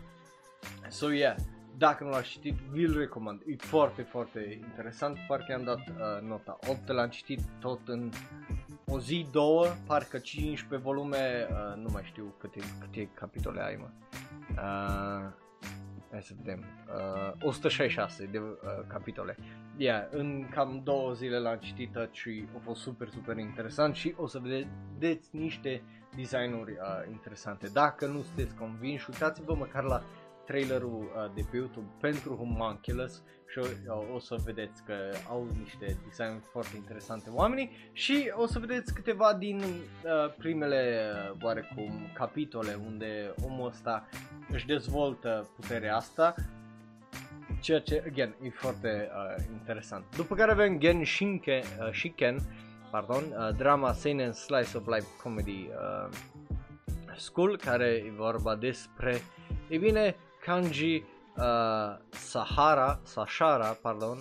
so 0.88 1.12
yeah, 1.12 1.36
dacă 1.78 2.04
nu 2.04 2.10
l-ați 2.10 2.28
citit, 2.28 2.54
vi-l 2.54 2.98
recomand. 2.98 3.42
E 3.46 3.56
foarte, 3.56 4.02
foarte 4.02 4.58
interesant. 4.62 5.18
Parcă 5.26 5.54
am 5.54 5.64
dat 5.64 5.78
uh, 5.78 6.28
nota 6.28 6.58
8, 6.68 6.88
l-am 6.88 7.08
citit 7.08 7.40
tot 7.60 7.80
în 7.88 8.10
o 8.88 9.00
zi, 9.00 9.26
două, 9.32 9.66
parcă 9.86 10.18
15 10.18 10.88
volume, 10.88 11.48
uh, 11.50 11.82
nu 11.82 11.88
mai 11.92 12.02
știu 12.04 12.34
câte, 12.38 12.60
câte 12.80 13.08
capitole 13.14 13.62
ai, 13.62 13.76
mă. 13.76 13.88
Uh, 14.50 15.32
hai 16.10 16.22
să 16.22 16.32
vedem. 16.42 16.64
Uh, 17.38 17.46
166 17.46 18.26
de 18.26 18.38
uh, 18.38 18.54
capitole. 18.86 19.36
Yeah, 19.76 20.06
în 20.10 20.48
cam 20.50 20.80
două 20.84 21.12
zile 21.12 21.38
l-am 21.38 21.58
citit 21.58 21.96
și 22.10 22.44
a 22.56 22.58
fost 22.64 22.80
super, 22.80 23.08
super 23.08 23.38
interesant 23.38 23.94
și 23.94 24.14
o 24.16 24.26
să 24.26 24.38
vedeți 24.38 25.28
niște 25.36 25.82
designuri 26.16 26.72
uh, 26.72 27.10
interesante. 27.10 27.68
Dacă 27.72 28.06
nu 28.06 28.22
sunteți 28.22 28.54
convinși, 28.54 29.10
uitați-vă 29.10 29.54
măcar 29.54 29.82
la 29.82 30.02
trailerul 30.46 31.12
uh, 31.16 31.34
de 31.34 31.46
pe 31.50 31.56
YouTube 31.56 31.88
pentru 32.00 32.34
Homunculus 32.34 33.22
și 33.48 33.58
uh, 33.58 33.66
o 34.14 34.18
să 34.18 34.36
vedeți 34.44 34.84
că 34.84 34.94
au 35.28 35.46
niște 35.62 35.96
design 36.06 36.42
foarte 36.50 36.76
interesante 36.76 37.30
oamenii 37.30 37.70
și 37.92 38.32
o 38.34 38.46
să 38.46 38.58
vedeți 38.58 38.94
câteva 38.94 39.34
din 39.34 39.58
uh, 39.58 40.34
primele 40.38 41.10
uh, 41.30 41.42
oarecum 41.42 42.10
capitole 42.14 42.78
unde 42.86 43.34
omul 43.44 43.66
ăsta 43.66 44.08
își 44.50 44.66
dezvoltă 44.66 45.48
puterea 45.56 45.96
asta 45.96 46.34
ceea 47.60 47.80
ce, 47.80 48.04
again, 48.06 48.34
e 48.42 48.50
foarte 48.50 49.10
uh, 49.10 49.44
interesant. 49.52 50.04
După 50.16 50.34
care 50.34 50.50
avem 50.50 50.78
Gen 50.78 51.04
Shinke, 51.04 51.62
uh, 51.78 51.92
Shiken, 51.92 52.38
pardon, 52.90 53.22
uh, 53.22 53.56
drama 53.56 53.92
Seinen 53.92 54.32
Slice 54.32 54.76
of 54.76 54.86
Life 54.86 55.06
Comedy 55.22 55.68
uh, 55.68 56.14
School, 57.16 57.56
care 57.56 57.86
e 57.86 58.10
vorba 58.16 58.56
despre, 58.56 59.20
e 59.68 59.78
bine, 59.78 60.16
kanji 60.44 61.04
uh, 61.38 61.98
Sahara, 62.10 63.00
Sashara, 63.04 63.78
pardon, 63.82 64.18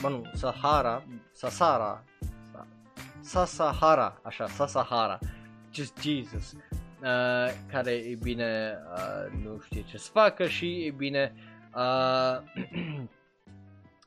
bă 0.00 0.08
nu, 0.08 0.30
Sahara, 0.34 1.02
Sasara, 1.32 2.04
Sasahara, 3.20 4.20
așa, 4.22 4.46
Sasahara, 4.46 5.18
just 5.72 6.00
Jesus, 6.00 6.52
uh, 6.52 7.52
care 7.70 7.90
e 7.90 8.14
bine 8.22 8.78
uh, 8.94 9.42
nu 9.44 9.60
știe 9.60 9.82
ce 9.82 9.98
să 9.98 10.10
facă 10.12 10.46
și 10.46 10.84
e 10.86 10.90
bine 10.90 11.34
uh, 11.74 12.38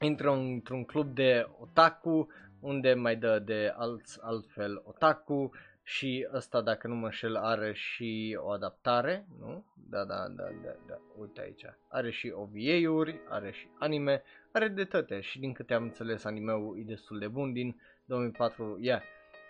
intră 0.09 0.31
într-un 0.31 0.83
club 0.83 1.13
de 1.13 1.47
otaku 1.59 2.27
unde 2.59 2.93
mai 2.93 3.15
dă 3.15 3.39
de 3.39 3.73
alți, 3.77 4.19
altfel 4.21 4.81
otaku 4.85 5.51
și 5.87 6.27
ăsta, 6.33 6.61
dacă 6.61 6.87
nu 6.87 6.95
mă 6.95 7.05
înșel, 7.05 7.35
are 7.35 7.73
și 7.73 8.37
o 8.41 8.49
adaptare, 8.49 9.25
nu? 9.39 9.65
Da, 9.89 10.03
da, 10.03 10.27
da, 10.35 10.43
da, 10.63 10.75
da, 10.87 10.99
uite 11.17 11.41
aici. 11.41 11.65
Are 11.87 12.11
și 12.11 12.33
OVA-uri, 12.35 13.19
are 13.29 13.51
și 13.51 13.67
anime, 13.79 14.23
are 14.51 14.67
de 14.67 14.83
toate 14.83 15.19
și 15.19 15.39
din 15.39 15.53
câte 15.53 15.73
am 15.73 15.83
înțeles 15.83 16.23
anime-ul 16.23 16.79
e 16.79 16.83
destul 16.83 17.19
de 17.19 17.27
bun 17.27 17.53
din 17.53 17.81
2004, 18.05 18.77
yeah. 18.81 19.01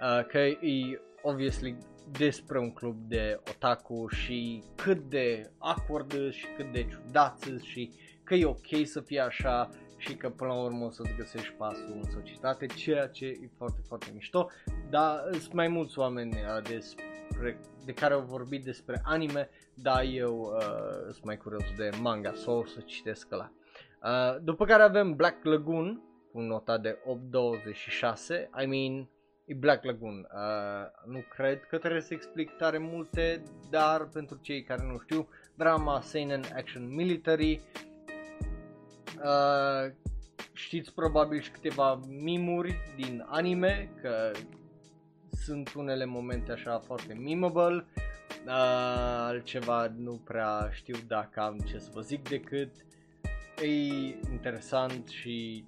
Uh, 0.02 0.26
că 0.28 0.38
e 0.38 1.02
obviously 1.22 1.78
despre 2.18 2.60
un 2.60 2.74
club 2.74 2.96
de 3.08 3.40
otaku 3.50 4.08
și 4.08 4.64
cât 4.76 4.98
de 4.98 5.52
awkward 5.58 6.32
și 6.32 6.46
cât 6.58 6.72
de 6.72 6.88
ciudați 6.88 7.66
și 7.66 7.92
că 8.24 8.36
e 8.36 8.46
ok 8.46 8.68
să 8.84 9.02
fie 9.02 9.20
așa 9.20 9.70
și 10.08 10.16
că 10.16 10.30
până 10.30 10.54
la 10.54 10.62
urmă 10.62 10.86
o 10.86 10.90
să-ți 10.90 11.16
găsești 11.18 11.54
pasul 11.54 12.00
în 12.02 12.12
societate, 12.12 12.66
ceea 12.66 13.08
ce 13.08 13.26
e 13.26 13.50
foarte, 13.58 13.80
foarte 13.88 14.12
mișto, 14.14 14.50
dar 14.90 15.20
sunt 15.32 15.54
mai 15.54 15.68
mulți 15.68 16.00
oameni 16.00 16.32
uh, 16.32 16.62
despre, 16.70 17.60
de 17.86 17.94
care 17.94 18.14
au 18.14 18.22
vorbit 18.22 18.64
despre 18.64 19.02
anime, 19.04 19.50
dar 19.74 20.04
eu 20.04 20.40
uh, 20.40 21.12
sunt 21.12 21.24
mai 21.24 21.38
curios 21.38 21.64
de 21.78 21.90
manga, 22.02 22.34
sau 22.34 22.58
o 22.58 22.66
să 22.66 22.80
citesc 22.80 23.32
ăla. 23.32 23.52
Uh, 24.04 24.42
după 24.44 24.66
care 24.66 24.84
avem 24.84 25.16
Black 25.16 25.44
Lagoon, 25.44 26.02
cu 26.32 26.40
nota 26.40 26.78
de 26.78 26.98
8.26, 26.98 28.64
I 28.64 28.66
mean, 28.66 29.10
e 29.46 29.54
Black 29.54 29.84
Lagoon. 29.84 30.28
Uh, 30.34 31.12
nu 31.14 31.24
cred 31.36 31.64
că 31.64 31.78
trebuie 31.78 32.02
să 32.02 32.14
explic 32.14 32.52
tare 32.58 32.78
multe, 32.78 33.44
dar 33.70 34.08
pentru 34.14 34.40
cei 34.42 34.64
care 34.64 34.84
nu 34.84 35.00
știu, 35.00 35.28
drama 35.56 36.02
Seinen 36.02 36.42
Action 36.56 36.96
Military, 36.96 37.62
Uh, 39.24 39.92
știți 40.54 40.94
probabil 40.94 41.42
și 41.42 41.52
câteva 41.52 42.00
mimuri 42.08 42.80
din 42.96 43.26
anime, 43.28 43.92
că 44.02 44.32
sunt 45.30 45.74
unele 45.74 46.06
momente 46.06 46.52
așa 46.52 46.80
foarte 46.80 47.14
memeable. 47.14 47.86
Uh, 48.46 48.52
altceva 49.28 49.94
nu 49.98 50.22
prea 50.24 50.70
știu 50.72 50.96
dacă 51.08 51.40
am 51.40 51.58
ce 51.58 51.78
să 51.78 51.90
vă 51.94 52.02
zic 52.02 52.30
decât 52.30 52.86
e 53.62 53.68
interesant 54.32 55.08
și 55.08 55.66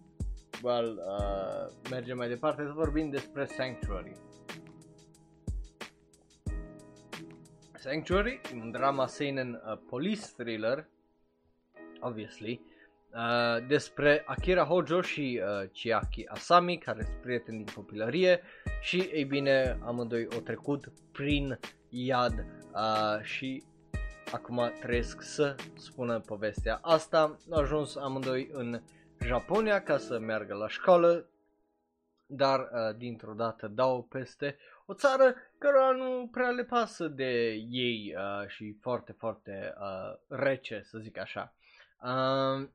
well, 0.64 1.00
uh, 1.20 1.90
mergem 1.90 2.18
mai 2.18 2.28
departe 2.28 2.64
să 2.66 2.72
vorbim 2.72 3.10
despre 3.10 3.46
Sanctuary. 3.46 4.12
Sanctuary, 7.74 8.42
un 8.54 8.72
drama 8.72 9.08
seinen 9.08 9.62
uh, 9.66 9.78
police 9.90 10.26
thriller, 10.38 10.88
obviously, 12.00 12.62
Uh, 13.14 13.68
despre 13.68 14.24
Akira 14.26 14.64
Hojo 14.64 15.02
și 15.02 15.42
uh, 15.44 15.70
Chiaki 15.74 16.28
Asami, 16.28 16.78
care 16.78 17.04
sunt 17.04 17.22
prieteni 17.22 17.64
din 17.64 17.74
copilărie 17.74 18.42
și, 18.82 19.00
ei 19.00 19.24
bine, 19.24 19.80
amândoi 19.86 20.28
au 20.34 20.40
trecut 20.40 20.92
prin 21.12 21.60
iad 21.90 22.46
uh, 22.74 23.22
și 23.22 23.64
acum 24.32 24.72
trăiesc 24.80 25.22
să 25.22 25.56
spună 25.76 26.20
povestea 26.20 26.80
asta. 26.82 27.38
Au 27.52 27.60
ajuns 27.60 27.96
amândoi 27.96 28.50
în 28.52 28.82
Japonia 29.26 29.84
ca 29.84 29.98
să 29.98 30.20
meargă 30.20 30.54
la 30.54 30.68
școală, 30.68 31.30
dar 32.26 32.60
uh, 32.60 32.96
dintr-o 32.98 33.34
dată 33.34 33.68
dau 33.68 34.04
peste 34.04 34.58
o 34.86 34.94
țară 34.94 35.36
care 35.58 35.98
nu 35.98 36.28
prea 36.32 36.50
le 36.50 36.64
pasă 36.64 37.08
de 37.08 37.52
ei 37.70 38.16
uh, 38.18 38.48
și 38.48 38.78
foarte, 38.82 39.12
foarte 39.12 39.74
uh, 39.80 40.38
rece, 40.40 40.82
să 40.84 40.98
zic 40.98 41.18
așa. 41.18 41.54
Uh, 42.02 42.68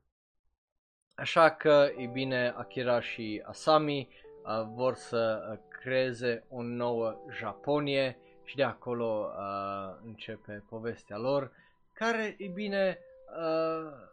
așa 1.15 1.49
că, 1.49 1.87
e 1.97 2.05
bine, 2.05 2.53
Akira 2.57 2.99
și 2.99 3.43
Asami 3.45 4.07
uh, 4.43 4.67
vor 4.75 4.93
să 4.93 5.49
uh, 5.51 5.59
creeze 5.69 6.45
o 6.49 6.61
nouă 6.61 7.15
Japonie 7.31 8.17
și 8.43 8.55
de 8.55 8.63
acolo 8.63 9.31
uh, 9.37 9.99
începe 10.05 10.63
povestea 10.69 11.17
lor, 11.17 11.51
care, 11.93 12.35
e 12.37 12.47
bine, 12.47 12.99
uh, 13.37 14.11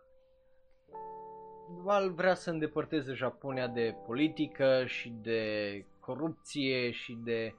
Val 1.82 2.10
vrea 2.10 2.34
să 2.34 2.50
îndepărteze 2.50 3.12
Japonia 3.12 3.66
de 3.66 3.96
politică 4.06 4.84
și 4.86 5.08
de 5.22 5.84
corupție 6.00 6.90
și 6.90 7.18
de, 7.24 7.54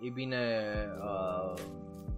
e 0.00 0.10
bine, 0.12 0.74
uh, 1.00 1.62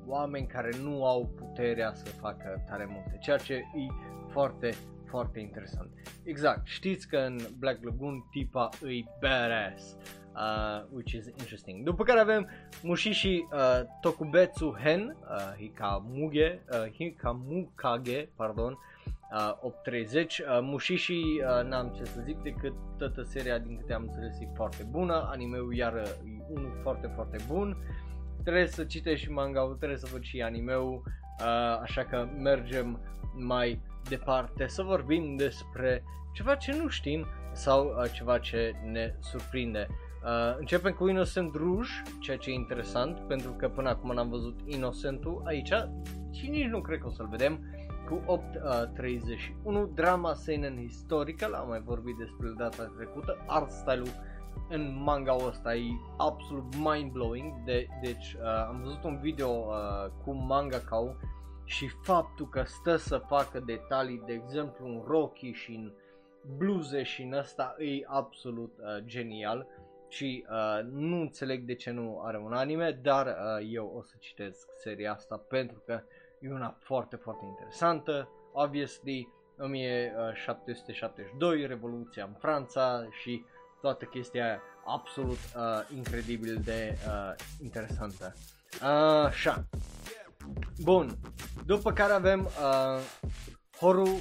oameni 0.06 0.46
care 0.46 0.70
nu 0.82 1.06
au 1.06 1.26
puterea 1.36 1.92
să 1.92 2.10
facă 2.10 2.64
tare 2.68 2.84
multe, 2.84 3.18
ceea 3.20 3.36
ce 3.36 3.54
e 3.54 3.86
foarte, 4.28 4.70
foarte 5.12 5.40
interesant. 5.40 5.90
Exact, 6.24 6.66
știți 6.66 7.08
că 7.08 7.16
în 7.16 7.38
Black 7.58 7.84
Lagoon 7.84 8.26
tipa 8.30 8.68
îi 8.80 9.08
badass, 9.20 9.96
uh, 10.34 10.84
which 10.92 11.12
is 11.12 11.26
interesting. 11.26 11.84
După 11.84 12.04
care 12.04 12.20
avem 12.20 12.48
Mushishi 12.82 13.36
uh, 13.52 13.80
Tokubetsu 14.00 14.76
Hen, 14.82 15.16
uh, 15.20 15.56
Hikamuge, 15.58 16.58
uh, 16.70 16.92
Hikamukage, 16.92 18.28
pardon, 18.36 18.78
uh, 19.32 19.56
830. 19.60 20.38
Uh, 20.38 20.58
Mushishi 20.62 21.12
uh, 21.12 21.68
n-am 21.68 21.92
ce 21.96 22.04
să 22.04 22.20
zic 22.24 22.36
decât 22.42 22.74
toată 22.98 23.22
seria 23.22 23.58
din 23.58 23.76
câte 23.76 23.92
am 23.92 24.02
înțeles 24.02 24.40
e 24.40 24.48
foarte 24.54 24.86
bună, 24.90 25.28
animeul 25.30 25.74
iară 25.74 26.02
e 26.02 26.42
unul 26.48 26.78
foarte 26.82 27.06
foarte 27.14 27.36
bun. 27.48 27.76
Trebuie 28.42 28.66
să 28.66 28.84
citești 28.84 29.24
și 29.24 29.32
manga 29.32 29.74
trebuie 29.76 29.98
să 29.98 30.08
văd 30.12 30.22
și 30.22 30.42
animeul, 30.42 31.02
uh, 31.04 31.78
așa 31.82 32.04
că 32.04 32.28
mergem 32.38 33.00
mai 33.34 33.80
departe 34.08 34.66
să 34.66 34.82
vorbim 34.82 35.36
despre 35.36 36.04
ceva 36.32 36.54
ce 36.54 36.76
nu 36.76 36.88
știm 36.88 37.26
sau 37.52 37.86
uh, 37.86 38.10
ceva 38.12 38.38
ce 38.38 38.72
ne 38.84 39.14
surprinde. 39.20 39.86
Uh, 40.24 40.56
începem 40.58 40.92
cu 40.92 41.08
Innocent 41.08 41.54
Rouge, 41.54 41.90
ceea 42.20 42.36
ce 42.36 42.50
e 42.50 42.54
interesant, 42.54 43.18
pentru 43.18 43.52
că 43.52 43.68
până 43.68 43.88
acum 43.88 44.14
n-am 44.14 44.28
văzut 44.28 44.60
Innocentul 44.64 45.42
aici 45.44 45.72
și 46.32 46.48
nici 46.48 46.68
nu 46.68 46.80
cred 46.80 46.98
că 46.98 47.06
o 47.06 47.10
să-l 47.10 47.28
vedem 47.30 47.60
cu 48.08 48.38
8.31, 48.38 49.62
uh, 49.62 49.88
drama 49.94 50.34
seinen 50.34 50.76
historical, 50.76 51.52
am 51.52 51.68
mai 51.68 51.82
vorbit 51.84 52.16
despre 52.16 52.52
data 52.56 52.92
trecută, 52.96 53.44
art 53.46 53.70
style-ul 53.70 54.30
în 54.68 55.02
manga 55.02 55.36
ăsta 55.46 55.74
e 55.74 55.82
absolut 56.16 56.74
mind-blowing, 56.76 57.64
de, 57.64 57.86
deci 58.02 58.32
uh, 58.32 58.66
am 58.68 58.80
văzut 58.82 59.04
un 59.04 59.18
video 59.20 59.48
uh, 59.48 60.10
cu 60.24 60.32
manga 60.32 60.78
kau 60.78 61.16
și 61.72 61.88
faptul 62.02 62.48
că 62.48 62.62
stă 62.66 62.96
să 62.96 63.18
facă 63.18 63.60
detalii, 63.60 64.22
de 64.26 64.32
exemplu 64.32 64.86
în 64.86 65.02
Rocky 65.06 65.52
și 65.52 65.72
în 65.72 65.92
bluze 66.56 67.02
și 67.02 67.22
în 67.22 67.32
ăsta 67.32 67.74
e 67.78 68.04
absolut 68.06 68.72
uh, 68.78 68.86
genial 69.04 69.66
și 70.08 70.46
uh, 70.50 70.80
nu 70.90 71.20
înțeleg 71.20 71.64
de 71.64 71.74
ce 71.74 71.90
nu 71.90 72.22
are 72.24 72.38
un 72.38 72.52
anime, 72.52 72.98
dar 73.02 73.26
uh, 73.26 73.32
eu 73.70 73.92
o 73.96 74.02
să 74.02 74.14
citesc 74.18 74.68
seria 74.74 75.12
asta 75.12 75.36
pentru 75.48 75.82
că 75.86 76.02
e 76.40 76.52
una 76.52 76.76
foarte, 76.78 77.16
foarte 77.16 77.44
interesantă. 77.44 78.28
Obviously, 78.52 79.28
1772, 79.58 81.66
Revoluția 81.66 82.24
în 82.24 82.34
Franța 82.38 83.06
și 83.10 83.44
toată 83.80 84.04
chestia 84.04 84.44
aia 84.44 84.62
absolut 84.86 85.38
uh, 85.56 85.88
incredibil 85.96 86.60
de 86.64 86.98
uh, 87.06 87.34
interesantă. 87.62 88.34
Uh, 88.82 89.24
așa. 89.24 89.64
Bun. 90.78 91.18
După 91.66 91.92
care 91.92 92.12
avem 92.12 92.40
uh, 92.40 93.02
Horu 93.76 94.18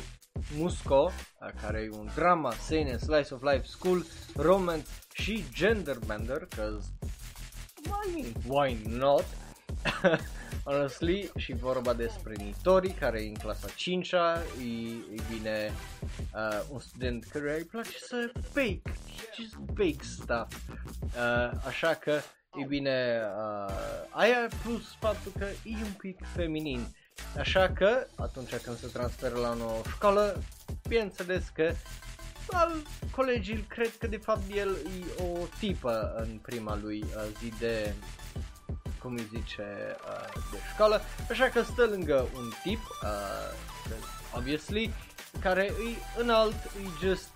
Musco, 0.56 1.12
uh, 1.42 1.50
care 1.62 1.80
e 1.80 1.98
un 1.98 2.10
drama, 2.16 2.52
seinen, 2.52 2.98
slice 2.98 3.34
of 3.34 3.42
life, 3.42 3.64
school, 3.66 4.06
romance 4.36 4.86
și 5.14 5.44
gender 5.54 5.98
bender, 6.06 6.48
cause 6.56 6.88
I 7.86 8.14
mean, 8.14 8.34
why 8.48 8.82
not? 8.88 9.26
honestly, 10.64 11.32
și 11.38 11.54
vorba 11.54 11.94
despre 11.94 12.34
Nitori, 12.38 12.90
care 12.90 13.22
e 13.22 13.28
în 13.28 13.34
clasa 13.34 13.68
5-a, 13.68 14.38
e, 14.62 14.90
e 15.16 15.22
bine 15.34 15.72
uh, 16.34 16.64
un 16.70 16.80
student 16.80 17.24
care 17.24 17.58
îi 17.58 17.64
place 17.64 17.98
să 17.98 18.32
fake, 18.52 18.82
just 19.36 19.58
fake 19.68 20.04
stuff, 20.04 20.56
uh, 21.04 21.52
așa 21.68 21.94
că 21.94 22.20
e 22.60 22.66
bine, 22.66 23.22
uh, 23.36 23.74
aia 24.10 24.48
plus 24.64 24.96
faptul 25.00 25.32
că 25.38 25.46
e 25.64 25.76
un 25.84 25.94
pic 25.98 26.20
feminin, 26.36 26.96
așa 27.38 27.70
că 27.70 28.08
atunci 28.16 28.56
când 28.56 28.78
se 28.78 28.88
transferă 28.88 29.36
la 29.36 29.50
o 29.50 29.56
nouă 29.56 29.82
școală, 29.88 30.44
bineînțeles 30.88 31.52
că 31.54 31.74
al 32.52 32.72
colegii 33.12 33.66
cred 33.68 33.98
că 33.98 34.08
de 34.08 34.18
fapt 34.18 34.42
el 34.56 34.70
e 34.70 35.24
o 35.24 35.38
tipă 35.60 36.14
în 36.18 36.40
prima 36.42 36.80
lui 36.82 37.04
uh, 37.04 37.24
zi 37.40 37.54
de 37.60 37.94
cum 39.02 39.14
îi 39.14 39.28
zice, 39.34 39.96
uh, 40.08 40.42
de 40.52 40.58
școală, 40.74 41.02
așa 41.30 41.50
că 41.50 41.62
stă 41.62 41.86
lângă 41.86 42.28
un 42.36 42.50
tip, 42.64 42.80
uh, 43.04 43.98
obviously, 44.36 44.94
care 45.40 45.74
îi 45.78 45.98
înalt, 46.18 46.72
îi 46.78 46.90
just 47.00 47.30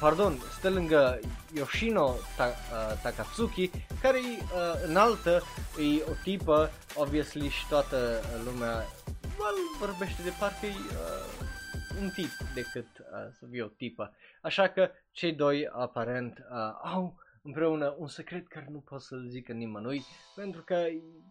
pardon, 0.00 0.32
stă 0.58 0.70
lângă 0.70 1.20
Yoshino 1.54 2.14
Ta- 2.36 2.56
uh, 2.72 3.00
Takatsuki, 3.02 3.70
care 4.00 4.18
e 4.18 4.42
uh, 4.42 4.88
înaltă, 4.88 5.42
e 5.78 6.02
o 6.10 6.12
tipă, 6.22 6.70
obviously, 6.94 7.48
și 7.48 7.68
toată 7.68 8.20
lumea 8.44 8.84
well, 9.38 9.58
vorbește 9.78 10.22
de 10.22 10.32
parcă 10.38 10.66
e 10.66 10.68
uh, 10.68 11.46
un 12.00 12.08
tip 12.10 12.30
decât 12.54 12.98
uh, 12.98 13.06
să 13.30 13.46
fie 13.50 13.62
o 13.62 13.66
tipă. 13.66 14.12
Așa 14.42 14.68
că 14.68 14.90
cei 15.10 15.32
doi 15.32 15.68
aparent 15.72 16.38
uh, 16.38 16.92
au 16.94 17.14
împreună 17.42 17.94
un 17.98 18.06
secret 18.06 18.48
care 18.48 18.66
nu 18.70 18.78
pot 18.78 19.00
să-l 19.00 19.26
zică 19.28 19.52
nimănui, 19.52 20.04
pentru 20.34 20.62
că 20.62 20.86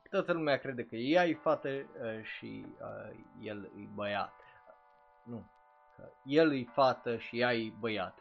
toată 0.10 0.34
lumea 0.34 0.58
crede 0.58 0.84
că 0.84 0.96
ea 0.96 1.26
e 1.26 1.34
fată 1.34 1.70
uh, 1.70 2.24
și 2.24 2.66
uh, 2.82 3.18
el 3.42 3.64
e 3.64 3.88
băiat. 3.94 4.34
Nu, 5.26 5.52
că 5.96 6.10
el 6.24 6.54
e 6.54 6.66
fată 6.74 7.18
și 7.18 7.40
ea 7.40 7.54
e 7.54 7.74
băiat. 7.80 8.20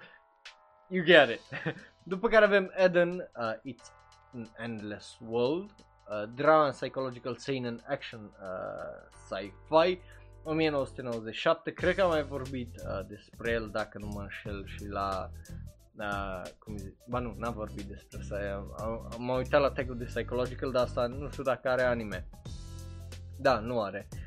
You 0.95 1.05
get 1.05 1.29
it. 1.29 1.41
După 2.13 2.29
care 2.29 2.45
avem 2.45 2.73
Eden, 2.77 3.31
uh, 3.37 3.73
It's 3.73 3.91
an 4.35 4.47
Endless 4.59 5.19
World, 5.29 5.71
uh, 5.71 6.29
drama 6.35 6.71
psychological 6.71 7.37
seinen 7.37 7.85
action 7.89 8.21
uh, 8.21 9.09
sci-fi, 9.27 9.99
1997, 10.43 11.71
cred 11.71 11.95
că 11.95 12.03
am 12.03 12.09
mai 12.09 12.23
vorbit 12.23 12.75
uh, 12.77 13.07
despre 13.07 13.51
el 13.51 13.69
dacă 13.73 13.99
nu 13.99 14.07
mă 14.07 14.21
înșel 14.21 14.67
și 14.67 14.87
la 14.89 15.31
uh, 15.97 16.43
cum 16.59 16.77
zic, 16.77 16.97
ba 17.09 17.19
nu, 17.19 17.35
n-am 17.39 17.55
vorbit 17.55 17.85
despre 17.85 18.19
asta, 18.21 18.67
am, 18.79 19.09
am 19.13 19.29
uitat 19.29 19.61
la 19.61 19.71
tag 19.71 19.93
de 19.93 20.05
Psychological, 20.05 20.71
dar 20.71 20.83
asta 20.83 21.07
nu 21.07 21.31
știu 21.31 21.43
dacă 21.43 21.69
are 21.69 21.83
anime. 21.83 22.29
Da, 23.39 23.59
nu 23.59 23.83
are. 23.83 24.09
Uh, 24.13 24.24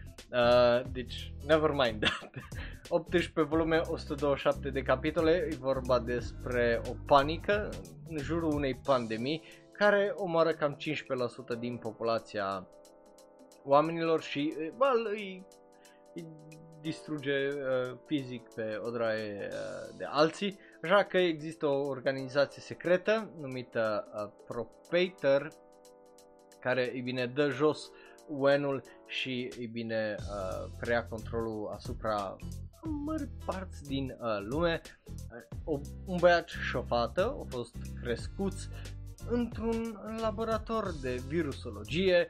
deci, 0.91 1.33
never 1.45 1.71
mind. 1.71 2.03
18 2.89 3.41
volume, 3.41 3.81
127 3.89 4.69
de 4.69 4.81
capitole, 4.81 5.47
e 5.51 5.55
vorba 5.55 5.99
despre 5.99 6.81
o 6.89 6.93
panică 7.05 7.69
în 8.09 8.17
jurul 8.17 8.53
unei 8.53 8.75
pandemii 8.75 9.43
care 9.71 10.13
omoară 10.15 10.51
cam 10.51 10.77
15% 11.55 11.59
din 11.59 11.77
populația 11.77 12.67
oamenilor 13.63 14.21
și 14.21 14.53
well, 14.57 15.07
îi, 15.11 15.45
îi 16.13 16.27
distruge 16.81 17.47
uh, 17.47 17.97
fizic 18.05 18.49
pe 18.53 18.80
o 18.84 18.89
draie 18.89 19.49
uh, 19.51 19.95
de 19.97 20.05
alții 20.09 20.59
Așa 20.84 21.03
că 21.03 21.17
există 21.17 21.65
o 21.65 21.88
organizație 21.88 22.61
secretă 22.61 23.30
numită 23.39 24.07
uh, 24.13 24.32
Propater 24.45 25.51
care 26.59 26.91
îi 26.93 27.01
bine 27.01 27.25
dă 27.25 27.49
jos 27.49 27.91
UN-ul 28.28 28.84
și 29.05 29.51
îi 29.57 29.67
bine 29.67 30.15
uh, 30.19 30.69
preia 30.80 31.05
controlul 31.05 31.71
asupra 31.75 32.36
mari 33.05 33.30
parți 33.45 33.84
din 33.84 34.17
uh, 34.19 34.45
lume. 34.49 34.82
Uh, 35.05 35.57
o, 35.63 35.80
un 36.05 36.17
băiat 36.19 36.47
și 36.47 36.75
o 36.75 36.82
fată 36.82 37.23
au 37.23 37.47
fost 37.49 37.75
crescuți 38.01 38.69
într-un 39.30 39.99
laborator 40.21 40.93
de 41.01 41.21
virusologie 41.28 42.28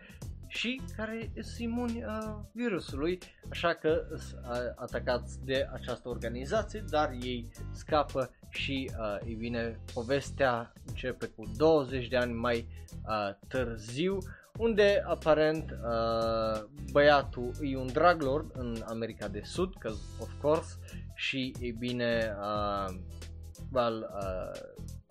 și 0.48 0.82
care 0.96 1.32
sunt 1.34 1.58
imuni 1.58 2.04
uh, 2.04 2.36
virusului, 2.52 3.20
așa 3.50 3.74
că 3.74 4.02
sunt 4.10 4.46
uh, 4.50 4.58
atacați 4.76 5.46
de 5.46 5.68
această 5.74 6.10
organizație, 6.10 6.84
dar 6.90 7.12
ei 7.22 7.48
scapă 7.72 8.32
și 8.50 8.92
uh, 9.00 9.32
e 9.32 9.34
bine, 9.34 9.80
povestea 9.94 10.74
începe 10.86 11.26
cu 11.26 11.52
20 11.58 12.08
de 12.08 12.18
ani 12.18 12.34
mai 12.34 12.68
uh, 13.08 13.36
târziu, 13.48 14.18
unde 14.58 15.04
aparent 15.06 15.72
uh, 15.72 16.64
băiatul 16.92 17.52
e 17.62 17.78
un 17.78 17.88
drug 17.88 18.22
lord 18.22 18.52
în 18.54 18.76
America 18.86 19.28
de 19.28 19.42
Sud, 19.44 19.74
că 19.80 19.90
of 20.20 20.30
course, 20.42 20.76
și 21.16 21.56
e 21.60 21.72
bine, 21.72 22.36
uh, 22.40 22.96
well, 23.74 24.10
uh, 24.14 24.62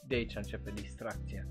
de 0.06 0.14
aici 0.14 0.36
începe 0.36 0.70
distracția. 0.70 1.46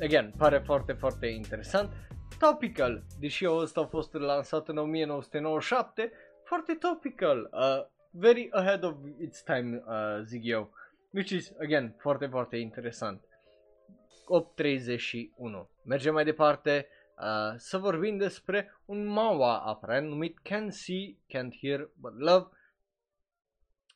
Again, 0.00 0.32
pare 0.36 0.58
foarte, 0.58 0.92
foarte 0.92 1.26
interesant. 1.26 1.92
Topical, 2.38 3.02
deși 3.18 3.44
eu 3.44 3.56
ăsta 3.56 3.80
a 3.80 3.86
fost 3.86 4.14
lansat 4.14 4.68
în 4.68 4.78
1997, 4.78 6.12
foarte 6.44 6.72
topical, 6.72 7.50
uh, 7.52 7.84
very 8.10 8.48
ahead 8.52 8.84
of 8.84 8.94
its 9.20 9.42
time, 9.42 9.82
uh, 9.86 10.20
zic 10.22 10.44
eu. 10.44 10.70
Which 11.10 11.30
is, 11.30 11.52
again, 11.60 11.94
foarte, 11.98 12.26
foarte 12.26 12.56
interesant. 12.56 13.20
8.31. 14.26 15.68
Mergem 15.84 16.12
mai 16.12 16.24
departe 16.24 16.88
uh, 17.18 17.54
să 17.56 17.78
vorbim 17.78 18.16
despre 18.16 18.80
un 18.84 19.06
maua 19.06 19.58
aparent 19.58 20.08
numit 20.08 20.38
Can't 20.48 20.70
See, 20.70 21.16
Can't 21.26 21.58
Hear 21.60 21.90
But 22.00 22.18
Love 22.18 22.48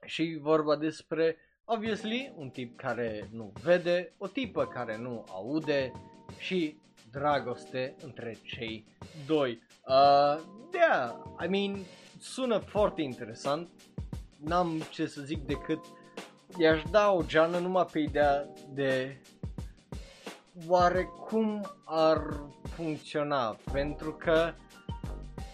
și 0.05 0.39
vorba 0.41 0.77
despre, 0.77 1.37
obviously, 1.65 2.33
un 2.37 2.49
tip 2.51 2.77
care 2.77 3.29
nu 3.33 3.53
vede, 3.63 4.15
o 4.19 4.27
tipă 4.27 4.67
care 4.67 4.97
nu 4.97 5.25
aude 5.29 5.93
și 6.39 6.77
dragoste 7.11 7.97
între 8.03 8.39
cei 8.43 8.85
doi. 9.27 9.63
Uh, 9.87 10.41
yeah, 10.73 11.15
I 11.45 11.49
mean, 11.49 11.81
sună 12.19 12.59
foarte 12.59 13.03
interesant. 13.03 13.69
N-am 14.37 14.83
ce 14.91 15.07
să 15.07 15.23
zic 15.23 15.47
decât 15.47 15.85
i-aș 16.59 16.83
da 16.91 17.11
o 17.11 17.23
geană 17.23 17.59
numai 17.59 17.87
pe 17.93 17.99
ideea 17.99 18.49
de 18.69 19.21
oare 20.69 21.05
cum 21.05 21.67
ar 21.85 22.41
funcționa, 22.63 23.57
pentru 23.73 24.13
că 24.13 24.53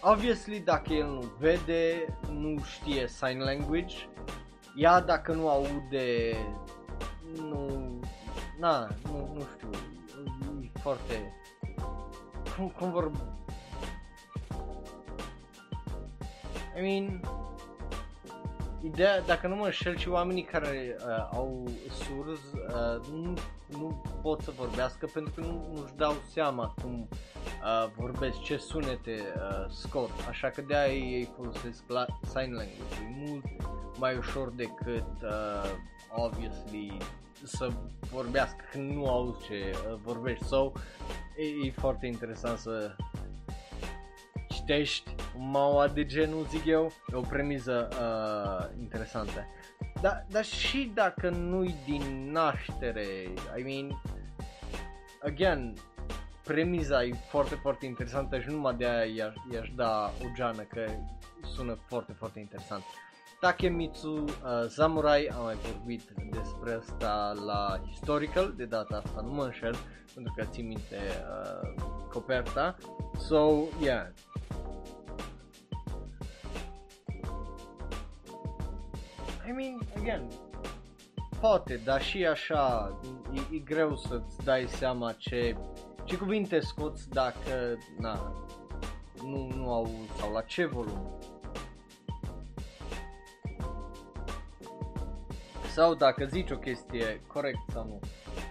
obviously 0.01 0.59
dacă 0.59 0.93
el 0.93 1.05
nu 1.05 1.31
vede, 1.39 2.17
nu 2.31 2.63
știe 2.63 3.07
sign 3.07 3.39
language, 3.39 3.95
ea 4.75 4.99
dacă 5.01 5.33
nu 5.33 5.49
aude, 5.49 6.37
nu, 7.35 7.99
na, 8.59 8.87
nu, 9.03 9.31
nu 9.33 9.41
știu, 9.55 9.69
e 10.61 10.69
foarte, 10.79 11.33
cum, 12.55 12.69
cum 12.69 12.91
vor, 12.91 13.11
I 16.77 16.81
mean, 16.81 17.21
ideea, 18.81 19.21
dacă 19.21 19.47
nu 19.47 19.55
mă 19.55 19.65
înșel 19.65 19.97
și 19.97 20.09
oamenii 20.09 20.43
care 20.43 20.95
uh, 20.99 21.29
au 21.31 21.67
surz 21.91 22.39
uh, 22.53 23.07
nu, 23.11 23.33
nu 23.67 24.01
pot 24.21 24.41
să 24.41 24.51
vorbească 24.57 25.09
pentru 25.13 25.33
că 25.33 25.41
nu, 25.41 25.67
nu-și 25.73 25.93
dau 25.95 26.15
seama 26.31 26.73
cum 26.81 27.07
uh, 27.09 27.91
vorbesc, 27.95 28.41
ce 28.41 28.57
sunete 28.57 29.33
uh, 29.35 29.69
scot, 29.69 30.09
așa 30.29 30.49
că 30.49 30.61
de-aia 30.61 30.93
ei 30.93 31.29
folosesc 31.35 31.83
la 31.87 32.05
sign 32.21 32.53
language, 32.53 32.95
e 33.01 33.29
mult 33.29 33.45
mai 33.99 34.17
ușor 34.17 34.49
decât 34.49 35.21
uh, 35.23 35.71
obviously 36.15 36.97
să 37.43 37.69
vorbească 38.11 38.65
când 38.71 38.91
nu 38.91 39.07
auzi 39.09 39.45
ce 39.45 39.73
uh, 39.73 39.99
vorbești, 40.03 40.45
so 40.45 40.71
e, 41.37 41.67
e 41.67 41.71
foarte 41.71 42.05
interesant 42.05 42.57
să 42.57 42.95
citești 44.67 45.15
un 45.37 45.49
maua 45.49 45.87
de 45.87 46.05
genul, 46.05 46.45
zic 46.49 46.65
eu, 46.65 46.91
e 47.13 47.15
o 47.15 47.21
premiză 47.21 47.89
uh, 47.91 48.79
interesantă. 48.79 49.45
Dar 50.01 50.25
da 50.29 50.41
și 50.41 50.91
dacă 50.93 51.29
nu-i 51.29 51.75
din 51.85 52.31
naștere, 52.31 53.07
I 53.57 53.61
mean, 53.63 54.01
again, 55.23 55.73
premiza 56.43 57.03
e 57.03 57.13
foarte, 57.29 57.55
foarte 57.55 57.85
interesantă 57.85 58.39
și 58.39 58.49
numai 58.49 58.75
de 58.75 58.85
aia 58.85 59.03
i-aș, 59.03 59.33
i-aș 59.53 59.69
da 59.75 60.11
o 60.23 60.25
geană, 60.35 60.61
că 60.61 60.85
sună 61.55 61.77
foarte, 61.87 62.13
foarte 62.13 62.39
interesant. 62.39 62.83
Takemitsu 63.39 64.23
uh, 64.23 64.67
Samurai, 64.69 65.25
am 65.25 65.43
mai 65.43 65.55
vorbit 65.55 66.01
despre 66.31 66.73
asta 66.73 67.33
la 67.45 67.81
Historical, 67.89 68.53
de 68.57 68.65
data 68.65 69.01
asta 69.05 69.21
nu 69.21 69.31
mă 69.31 69.43
înșel, 69.43 69.75
pentru 70.13 70.33
că 70.37 70.43
țin 70.45 70.67
minte 70.67 70.97
uh, 70.97 71.73
coperta. 72.09 72.75
So, 73.17 73.63
yeah, 73.81 74.07
I 79.47 79.51
mean, 79.51 79.79
again, 79.95 80.27
poate, 81.39 81.79
dar 81.83 82.01
și 82.01 82.25
așa 82.25 82.93
e, 83.33 83.55
e 83.55 83.57
greu 83.57 83.95
să-ți 83.95 84.43
dai 84.43 84.67
seama 84.67 85.11
ce, 85.11 85.55
ce 86.03 86.17
cuvinte 86.17 86.59
scoți 86.59 87.09
dacă, 87.09 87.77
na, 87.99 88.33
nu, 89.23 89.51
nu 89.55 89.71
au, 89.71 89.89
sau 90.17 90.31
la 90.31 90.41
ce 90.41 90.65
volum. 90.65 91.19
Sau 95.73 95.95
dacă 95.95 96.25
zici 96.25 96.51
o 96.51 96.57
chestie 96.57 97.21
corect 97.27 97.59
sau 97.71 97.85
nu. 97.85 97.99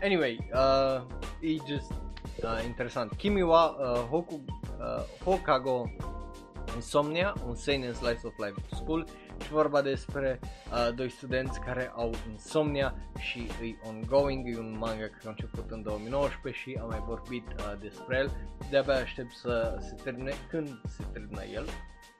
Anyway, 0.02 0.50
uh, 0.52 1.02
e 1.40 1.56
just 1.66 1.90
uh, 2.42 2.64
interesant. 2.64 3.12
Kimiwa 3.12 3.66
uh, 3.66 3.98
Hoku, 4.10 4.34
uh, 4.34 5.24
Hokago 5.24 5.90
Insomnia, 6.74 7.34
un 7.46 7.54
seinen 7.54 7.94
slice 7.94 8.26
of 8.26 8.32
life 8.38 8.60
school 8.74 9.06
și 9.06 9.25
vorba 9.50 9.82
despre 9.82 10.40
uh, 10.42 10.94
doi 10.94 11.08
studenți 11.08 11.60
care 11.60 11.92
au 11.94 12.14
insomnia 12.30 12.94
și 13.18 13.38
e 13.38 13.88
ongoing, 13.88 14.54
e 14.54 14.58
un 14.58 14.76
manga 14.78 15.06
care 15.06 15.26
a 15.26 15.28
început 15.28 15.70
în 15.70 15.82
2019 15.82 16.60
și 16.60 16.78
am 16.80 16.88
mai 16.88 17.02
vorbit 17.06 17.46
uh, 17.58 17.72
despre 17.80 18.16
el. 18.16 18.30
De-abia 18.70 18.94
aștept 18.94 19.32
să 19.32 19.76
se 19.80 19.94
termine 20.02 20.32
când 20.48 20.80
se 20.84 21.04
termină 21.12 21.44
el, 21.44 21.66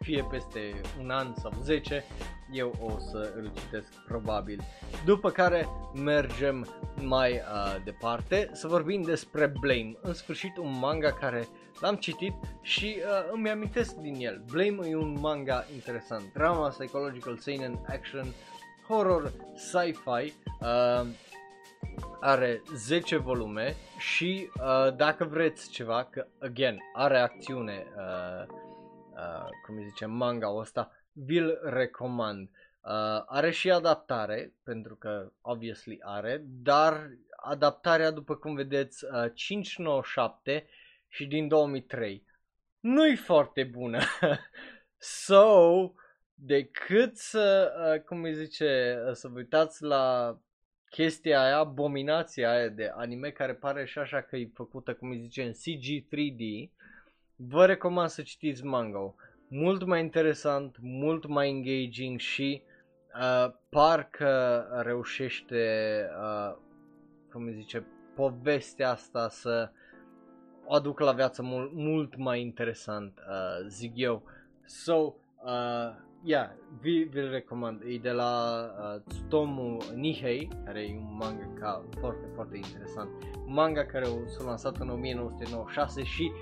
fie 0.01 0.27
peste 0.31 0.81
un 1.01 1.11
an 1.11 1.35
sau 1.35 1.53
10, 1.63 2.05
eu 2.53 2.75
o 2.81 2.99
să 2.99 3.33
îl 3.37 3.53
citesc 3.55 3.89
probabil. 4.07 4.63
După 5.05 5.31
care 5.31 5.69
mergem 5.95 6.67
mai 7.03 7.33
uh, 7.33 7.83
departe 7.85 8.51
să 8.53 8.69
vorbim 8.69 9.03
despre 9.03 9.53
Blame, 9.61 9.97
în 10.01 10.13
sfârșit 10.13 10.57
un 10.57 10.79
manga 10.79 11.13
care 11.13 11.49
l-am 11.81 11.95
citit 11.95 12.35
și 12.61 12.97
uh, 12.99 13.31
îmi 13.33 13.51
amintesc 13.51 13.95
din 13.95 14.15
el. 14.19 14.43
Blame 14.53 14.89
e 14.89 14.97
un 14.97 15.19
manga 15.21 15.65
interesant, 15.75 16.33
drama, 16.33 16.69
psychological, 16.69 17.37
seinen, 17.37 17.85
action, 17.89 18.27
horror, 18.89 19.33
sci-fi, 19.55 20.33
uh, 20.61 21.07
are 22.21 22.63
10 22.75 23.17
volume 23.17 23.75
și 23.99 24.51
uh, 24.55 24.97
dacă 24.97 25.25
vreți 25.25 25.71
ceva, 25.71 26.05
că 26.05 26.27
again 26.39 26.79
are 26.93 27.19
acțiune, 27.19 27.87
uh, 27.97 28.47
uh, 29.11 29.49
cum 29.67 29.77
îi 29.77 29.85
zice, 29.89 30.07
manga 30.07 30.49
ăsta, 30.49 30.91
vi-l 31.13 31.59
recomand. 31.63 32.51
Uh, 32.81 33.23
are 33.27 33.51
și 33.51 33.71
adaptare, 33.71 34.53
pentru 34.63 34.95
că 34.95 35.33
obviously 35.41 35.99
are, 36.03 36.43
dar 36.45 37.11
adaptarea, 37.37 38.11
după 38.11 38.35
cum 38.35 38.55
vedeți, 38.55 39.05
uh, 39.05 39.31
597 39.35 40.67
și 41.17 41.27
din 41.27 41.49
2003. 41.49 42.25
Nu-i 42.81 43.17
foarte 43.17 43.65
bună. 43.65 44.01
so, 45.25 45.93
decât 46.35 47.17
să, 47.17 47.73
uh, 47.95 48.03
cum 48.03 48.23
îi 48.23 48.35
zice, 48.35 48.99
uh, 49.07 49.13
să 49.13 49.29
vă 49.29 49.39
uitați 49.39 49.83
la 49.83 50.37
chestia 50.91 51.43
aia, 51.43 51.59
abominația 51.59 52.51
aia 52.51 52.69
de 52.69 52.91
anime 52.95 53.31
care 53.31 53.55
pare 53.55 53.85
și 53.85 53.99
așa 53.99 54.23
că 54.23 54.37
e 54.37 54.51
făcută, 54.55 54.95
cum 54.95 55.11
îi 55.11 55.21
zice, 55.21 55.43
în 55.43 55.53
CG 55.53 56.07
3D, 56.07 56.71
vă 57.37 57.67
recomand 57.67 58.09
să 58.09 58.23
citiți 58.23 58.65
manga 58.65 59.15
Mult 59.49 59.85
mai 59.85 60.01
interesant, 60.01 60.77
mult 60.81 61.27
mai 61.27 61.49
engaging 61.49 62.19
și 62.19 62.63
uh, 63.21 63.53
parcă 63.69 64.67
reușește, 64.83 66.05
uh, 66.21 66.57
cum 67.31 67.47
îi 67.47 67.55
zice, 67.55 67.87
povestea 68.15 68.91
asta 68.91 69.29
să 69.29 69.71
o 70.67 70.75
aduc 70.75 71.01
la 71.01 71.13
viață 71.13 71.43
mult, 71.43 71.71
mult 71.75 72.17
mai 72.17 72.41
interesant, 72.41 73.19
uh, 73.19 73.67
zic 73.69 73.93
eu. 73.95 74.23
So, 74.65 74.93
uh, 74.93 75.95
yeah, 76.23 76.51
vi, 76.81 77.03
vi 77.03 77.21
recomand. 77.21 77.83
E 77.87 77.99
de 77.99 78.11
la 78.11 78.65
uh, 78.79 79.01
Tsutomu 79.09 79.77
Nihei, 79.95 80.49
care 80.65 80.81
e 80.81 80.97
un 80.99 81.17
manga 81.17 81.49
ca 81.61 81.85
foarte, 82.01 82.27
foarte 82.35 82.57
interesant. 82.57 83.09
Un 83.47 83.53
manga 83.53 83.85
care 83.85 84.07
s-a 84.27 84.45
lansat 84.45 84.77
în 84.77 84.89
1996 84.89 86.03
și 86.03 86.33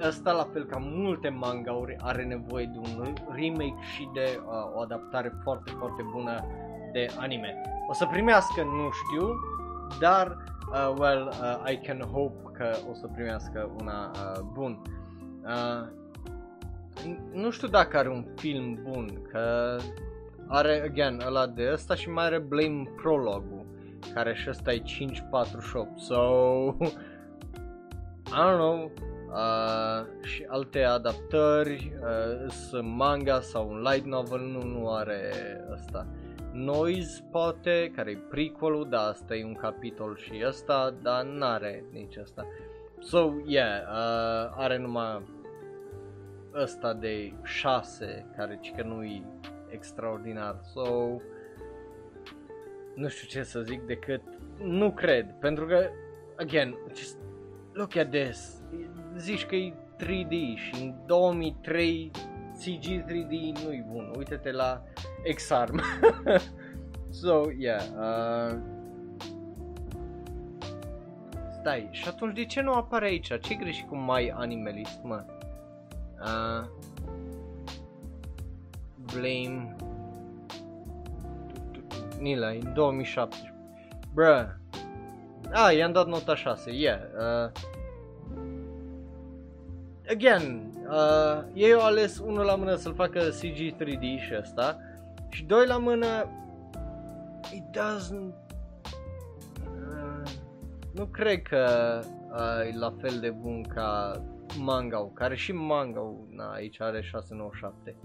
Asta 0.00 0.32
la 0.32 0.48
fel 0.52 0.64
ca 0.64 0.78
multe 0.80 1.28
mangauri 1.28 1.96
are 2.00 2.24
nevoie 2.24 2.64
de 2.64 2.78
un 2.78 3.14
remake 3.28 3.82
și 3.94 4.08
de 4.12 4.40
uh, 4.46 4.76
o 4.76 4.80
adaptare 4.80 5.32
foarte, 5.42 5.70
foarte 5.78 6.02
bună 6.12 6.46
de 6.92 7.06
anime. 7.18 7.60
O 7.88 7.92
să 7.92 8.06
primească, 8.06 8.62
nu 8.62 8.90
știu, 8.90 9.34
dar 10.00 10.36
uh, 10.72 10.94
well, 10.98 11.28
uh, 11.28 11.70
I 11.70 11.76
can 11.76 12.00
hope 12.00 12.50
că 12.52 12.76
o 12.90 12.94
să 12.94 13.06
primească 13.06 13.70
una 13.80 14.10
uh, 14.14 14.40
bun. 14.52 14.82
Uh, 15.44 16.00
nu 17.32 17.50
știu 17.50 17.68
dacă 17.68 17.96
are 17.98 18.08
un 18.08 18.24
film 18.36 18.78
bun, 18.82 19.22
că 19.30 19.76
are, 20.48 20.82
again, 20.84 21.20
ăla 21.26 21.46
de 21.46 21.70
ăsta 21.72 21.94
și 21.94 22.10
mai 22.10 22.24
are 22.24 22.38
Blame 22.38 22.90
Prologue-ul, 22.96 23.66
care 24.14 24.34
și 24.34 24.48
ăsta 24.50 24.72
e 24.72 24.82
5.48, 24.82 24.84
so, 25.96 26.16
I 28.26 28.44
don't 28.44 28.56
know, 28.56 28.90
uh, 29.28 30.06
și 30.22 30.44
alte 30.48 30.82
adaptări, 30.82 31.92
uh, 32.00 32.50
sunt 32.50 32.88
manga 32.88 33.40
sau 33.40 33.68
un 33.68 33.80
light 33.80 34.06
novel, 34.06 34.40
nu, 34.40 34.62
nu 34.62 34.92
are 34.94 35.32
ăsta. 35.72 36.06
Noise 36.52 37.24
poate, 37.30 37.92
care 37.94 38.10
e 38.10 38.16
prequelul, 38.16 38.86
da, 38.88 39.00
asta 39.00 39.34
e 39.34 39.44
un 39.44 39.54
capitol 39.54 40.16
și 40.16 40.42
ăsta, 40.46 40.94
dar 41.02 41.24
n-are 41.24 41.84
nici 41.92 42.16
ăsta. 42.20 42.46
So, 42.98 43.32
yeah, 43.44 43.82
uh, 43.82 44.54
are 44.56 44.78
numai 44.78 45.22
ăsta 46.54 46.94
de 46.94 47.32
6, 47.42 48.26
care 48.36 48.58
ci 48.60 48.72
că 48.76 48.82
nu 48.82 49.04
e 49.04 49.22
extraordinar. 49.68 50.60
So, 50.72 51.16
nu 52.94 53.08
știu 53.08 53.28
ce 53.28 53.42
să 53.42 53.60
zic 53.60 53.82
decât 53.82 54.22
nu 54.58 54.92
cred, 54.92 55.34
pentru 55.38 55.66
că, 55.66 55.90
again, 56.36 56.76
just 56.94 57.16
look 57.72 57.96
at 57.96 58.10
this, 58.10 58.62
zici 59.16 59.46
că 59.46 59.54
e 59.54 59.72
3D 59.98 60.56
și 60.56 60.82
în 60.82 60.94
2003 61.06 62.10
CG 62.52 63.04
3D 63.04 63.64
nu 63.64 63.72
e 63.72 63.84
bun, 63.88 64.12
uite-te 64.16 64.50
la 64.50 64.82
X-Arm. 65.34 65.80
so, 67.20 67.50
yeah, 67.58 67.82
uh, 67.98 68.58
stai, 71.60 71.88
și 71.90 72.08
atunci 72.08 72.34
de 72.34 72.44
ce 72.44 72.60
nu 72.60 72.72
apare 72.72 73.06
aici? 73.06 73.40
Ce 73.40 73.54
greșit 73.54 73.88
cu 73.88 73.96
My 73.96 74.32
Animalist, 74.34 75.00
mă? 75.02 75.24
Uh, 76.20 76.68
blame 79.12 79.76
Nila, 82.18 82.48
în 82.48 82.72
2017. 82.74 83.54
Bruh. 84.14 84.46
Ah, 85.50 85.76
i-am 85.76 85.92
dat 85.92 86.06
nota 86.06 86.34
6, 86.34 86.70
yeah. 86.70 87.00
Uh, 87.18 87.50
again, 90.10 90.72
uh, 90.88 91.42
ei 91.54 91.72
au 91.72 91.80
ales 91.80 92.18
unul 92.18 92.44
la 92.44 92.54
mână 92.54 92.74
să-l 92.74 92.94
facă 92.94 93.20
CG 93.20 93.74
3D 93.82 94.20
și 94.26 94.34
asta 94.40 94.78
și 95.32 95.44
doi 95.44 95.66
la 95.66 95.78
mână 95.78 96.06
it 97.54 97.64
doesn't 97.76 98.34
uh, 99.66 100.30
nu 100.92 101.06
cred 101.06 101.42
că 101.42 102.00
uh, 102.30 102.72
e 102.72 102.78
la 102.78 102.94
fel 103.00 103.20
de 103.20 103.30
bun 103.30 103.62
ca 103.62 104.22
manga 104.58 105.10
care 105.14 105.34
și 105.34 105.52
manga 105.52 106.00
na, 106.28 106.52
aici 106.52 106.80
are 106.80 107.00
697 107.00 107.96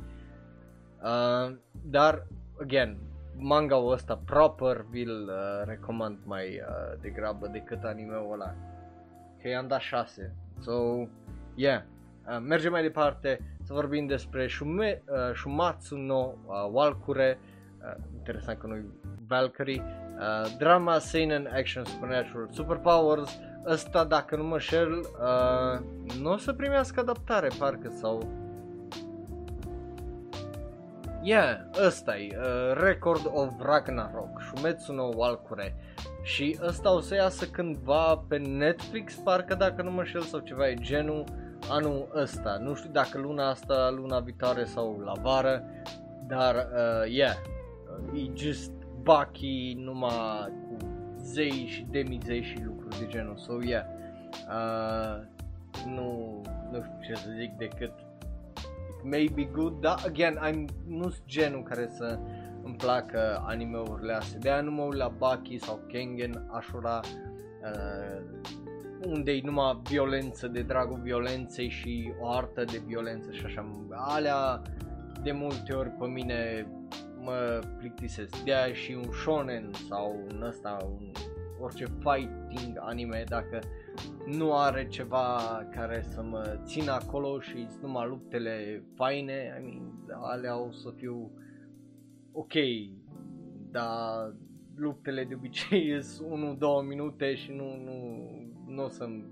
uh, 1.03 1.57
dar 1.81 2.27
again 2.61 2.97
manga-ul 3.37 3.91
ăsta 3.91 4.21
proper 4.25 4.85
vi-l 4.89 5.29
uh, 5.29 5.65
recomand 5.65 6.17
mai 6.23 6.45
uh, 6.47 6.99
degrabă 7.01 7.47
decât 7.47 7.83
anime-ul 7.83 8.33
ăla. 8.33 8.55
Că 9.41 9.47
i-am 9.47 9.67
dat 9.67 9.79
6 9.79 10.35
so 10.59 10.71
yeah 11.55 11.81
uh, 12.27 12.37
mergem 12.41 12.71
mai 12.71 12.81
departe 12.81 13.56
să 13.67 13.73
vorbim 13.73 14.05
despre 14.05 14.47
Shume, 14.47 15.03
uh, 15.07 15.35
Shumatsu 15.35 15.95
no 15.95 16.15
uh, 16.15 16.69
Walkure 16.71 17.39
uh, 17.81 18.03
interesant 18.17 18.59
că 18.59 18.67
nu 18.67 18.75
Valkyrie 19.27 19.83
uh, 19.83 20.55
drama, 20.57 20.99
seinen, 20.99 21.49
action, 21.53 21.85
supernatural, 21.85 22.47
superpowers. 22.51 23.39
Ăsta 23.65 24.03
dacă 24.03 24.35
nu 24.35 24.43
mă 24.43 24.59
șel 24.59 24.91
uh, 24.97 25.79
nu 26.19 26.31
o 26.31 26.37
să 26.37 26.53
primească 26.53 26.99
adaptare 26.99 27.47
parcă 27.59 27.89
sau? 27.89 28.27
Yeah, 31.21 31.59
ăsta 31.85 32.17
e 32.17 32.37
uh, 32.37 32.81
Record 32.83 33.31
of 33.33 33.53
Ragnarok, 33.61 34.41
Shumetsu 34.41 34.93
no 34.93 35.09
Walkure. 35.15 35.75
Și 36.23 36.57
ăsta 36.61 36.93
o 36.93 36.99
să 36.99 37.15
iasă 37.15 37.45
cândva 37.45 38.23
pe 38.27 38.37
Netflix, 38.37 39.15
parcă 39.15 39.55
dacă 39.55 39.81
nu 39.81 39.91
mă 39.91 40.03
șel 40.03 40.21
sau 40.21 40.39
ceva 40.39 40.69
e 40.69 40.73
genul 40.73 41.23
anul 41.69 42.09
ăsta. 42.15 42.57
Nu 42.61 42.75
știu 42.75 42.89
dacă 42.89 43.17
luna 43.17 43.49
asta, 43.49 43.89
luna 43.95 44.19
viitoare 44.19 44.63
sau 44.63 44.99
la 44.99 45.13
vară, 45.21 45.63
dar 46.27 46.55
uh, 46.55 47.11
yeah, 47.11 47.35
e 48.13 48.31
just 48.35 48.71
Baki 49.03 49.75
numai 49.77 50.53
cu 50.67 50.77
zei 51.21 51.65
și 51.67 51.87
demizei 51.89 52.43
și 52.43 52.63
lucruri 52.63 52.99
de 52.99 53.05
genul. 53.07 53.37
So 53.37 53.53
yeah, 53.61 53.85
uh, 54.47 55.23
nu, 55.85 56.41
nu 56.71 56.83
știu 56.83 56.97
ce 57.01 57.15
să 57.15 57.29
zic 57.39 57.51
decât 57.51 57.91
may 59.03 59.29
be 59.35 59.43
good, 59.43 59.81
dar 59.81 59.97
again, 60.05 60.37
I'm, 60.37 60.65
nu 60.87 61.09
sunt 61.09 61.25
genul 61.25 61.63
care 61.63 61.89
să 61.95 62.19
îmi 62.63 62.75
placă 62.75 63.43
anime-urile 63.45 64.13
astea. 64.13 64.39
De 64.39 64.49
aia 64.51 64.61
nu 64.61 64.71
mă 64.71 64.81
uit 64.81 64.97
la 64.97 65.07
Baki 65.07 65.57
sau 65.57 65.79
Kengen, 65.87 66.47
Ashura, 66.51 66.99
uh, 67.63 68.21
unde 69.05 69.31
e 69.31 69.41
numai 69.43 69.81
violență 69.83 70.47
de 70.47 70.61
dragul 70.61 70.99
violenței 71.03 71.69
și 71.69 72.13
o 72.19 72.29
artă 72.29 72.63
de 72.63 72.81
violență 72.85 73.31
și 73.31 73.45
așa. 73.45 73.71
Alea 73.89 74.61
de 75.23 75.31
multe 75.31 75.73
ori 75.73 75.89
pe 75.89 76.05
mine 76.05 76.67
mă 77.21 77.61
plictisesc. 77.77 78.43
De 78.43 78.53
aia 78.53 78.73
și 78.73 78.91
un 78.91 79.11
shonen 79.11 79.69
sau 79.89 80.25
un 80.31 80.41
ăsta, 80.41 80.77
un, 80.85 81.11
orice 81.59 81.85
fighting 81.85 82.77
anime, 82.79 83.23
dacă 83.27 83.59
nu 84.25 84.57
are 84.57 84.87
ceva 84.87 85.37
care 85.71 86.01
să 86.01 86.23
mă 86.23 86.59
țină 86.63 86.91
acolo 86.91 87.39
și 87.39 87.67
numai 87.81 88.07
luptele 88.07 88.83
faine, 88.95 89.57
I 89.59 89.63
mean, 89.63 90.21
alea 90.21 90.59
o 90.59 90.71
să 90.71 90.93
fiu 90.95 91.31
ok, 92.31 92.53
dar 93.71 94.33
luptele 94.75 95.23
de 95.23 95.35
obicei 95.35 96.03
sunt 96.13 96.57
1-2 96.57 96.87
minute 96.87 97.35
și 97.35 97.51
nu, 97.51 97.75
nu, 97.83 98.29
nu 98.67 98.83
o 98.83 98.89
să-mi 98.89 99.25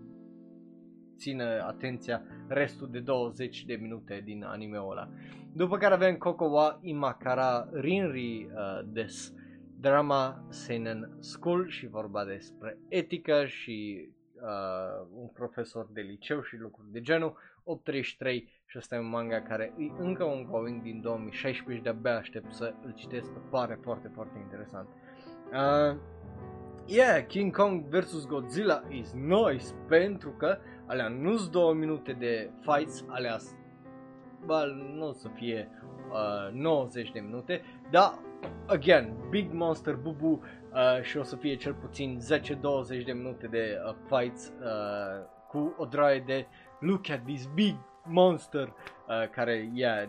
țină 1.18 1.44
atenția 1.68 2.22
restul 2.48 2.90
de 2.92 3.00
20 3.00 3.66
de 3.66 3.74
minute 3.82 4.22
din 4.26 4.44
anime-ul 4.44 4.92
ăla. 4.92 5.10
După 5.54 5.78
care 5.78 5.94
avem 5.94 6.16
Kokowa 6.16 6.80
Imakara 6.82 7.70
Rinri 7.74 8.44
uh, 8.44 8.80
des 8.86 9.34
drama 9.80 10.46
Seinen 10.50 11.18
School 11.20 11.68
și 11.68 11.88
vorba 11.88 12.26
despre 12.26 12.78
etică 12.88 13.46
și 13.46 14.10
uh, 14.36 15.08
un 15.14 15.28
profesor 15.28 15.88
de 15.94 16.02
liceu 16.02 16.42
și 16.42 16.58
lucruri 16.58 16.92
de 16.92 17.02
genul. 17.02 17.38
833 17.64 18.50
și 18.66 18.78
ăsta 18.78 18.96
e 18.96 19.00
un 19.00 19.10
manga 19.10 19.42
care 19.42 19.74
e 19.78 19.92
încă 19.98 20.24
un 20.24 20.44
going 20.44 20.82
din 20.82 21.02
2016 21.02 21.76
și 21.76 21.82
de-abia 21.82 22.18
aștept 22.18 22.54
să 22.54 22.74
îl 22.82 22.94
citesc, 22.94 23.32
pare 23.50 23.80
foarte, 23.82 24.12
foarte 24.14 24.38
interesant. 24.38 24.88
Uh, 25.52 25.98
yeah, 26.88 27.26
King 27.26 27.56
Kong 27.56 27.86
vs. 27.90 28.26
Godzilla 28.26 28.84
is 28.90 29.14
nice 29.14 29.66
pentru 29.88 30.30
că 30.30 30.58
alea 30.86 31.08
nu 31.08 31.38
sunt 31.38 31.52
două 31.52 31.74
minute 31.74 32.12
de 32.12 32.52
fights, 32.62 33.06
alea 33.08 33.38
bă, 34.46 34.66
nu 34.96 35.08
o 35.08 35.12
să 35.12 35.28
fie 35.34 35.70
uh, 36.12 36.54
90 36.54 37.12
de 37.12 37.20
minute, 37.20 37.62
dar 37.92 38.20
again, 38.68 39.14
Big 39.30 39.52
Monster 39.52 39.96
Bubu 39.96 40.42
uh, 40.74 41.02
și 41.02 41.18
o 41.18 41.24
să 41.24 41.36
fie 41.36 41.56
cel 41.56 41.74
puțin 41.74 42.20
10-20 43.02 43.06
de 43.06 43.12
minute 43.12 43.48
de 43.48 43.78
uh, 43.88 43.96
fights 44.08 44.54
uh, 44.62 45.26
cu 45.48 45.76
o 45.78 45.86
draie 45.86 46.24
de 46.26 46.48
look 46.80 47.10
at 47.10 47.26
this 47.26 47.46
big 47.54 47.76
monster 48.04 48.68
uh, 48.68 49.30
care, 49.30 49.70
yeah, 49.74 50.08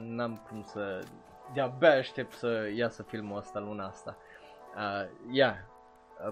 n-am 0.00 0.42
cum 0.48 0.62
să 0.62 1.00
de-abia 1.54 1.90
aștept 1.90 2.32
să 2.32 2.70
iasă 2.76 3.02
filmul 3.02 3.36
ăsta 3.36 3.58
luna 3.58 3.86
asta. 3.86 4.16
Uh, 4.76 5.08
yeah, 5.30 5.52
uh, 5.52 5.77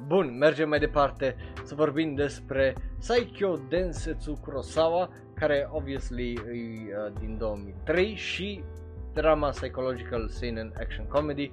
Bun, 0.06 0.36
mergem 0.38 0.68
mai 0.68 0.78
departe 0.78 1.36
să 1.64 1.74
vorbim 1.74 2.14
despre 2.14 2.74
Saikyo 2.98 3.58
Densetsu 3.68 4.38
Kurosawa, 4.42 5.08
care 5.34 5.68
obviously 5.70 6.32
e 6.32 6.38
uh, 6.38 7.12
din 7.20 7.38
2003 7.38 8.14
și 8.14 8.64
drama 9.12 9.48
psychological 9.48 10.28
seinen 10.28 10.72
action 10.78 11.06
comedy 11.06 11.52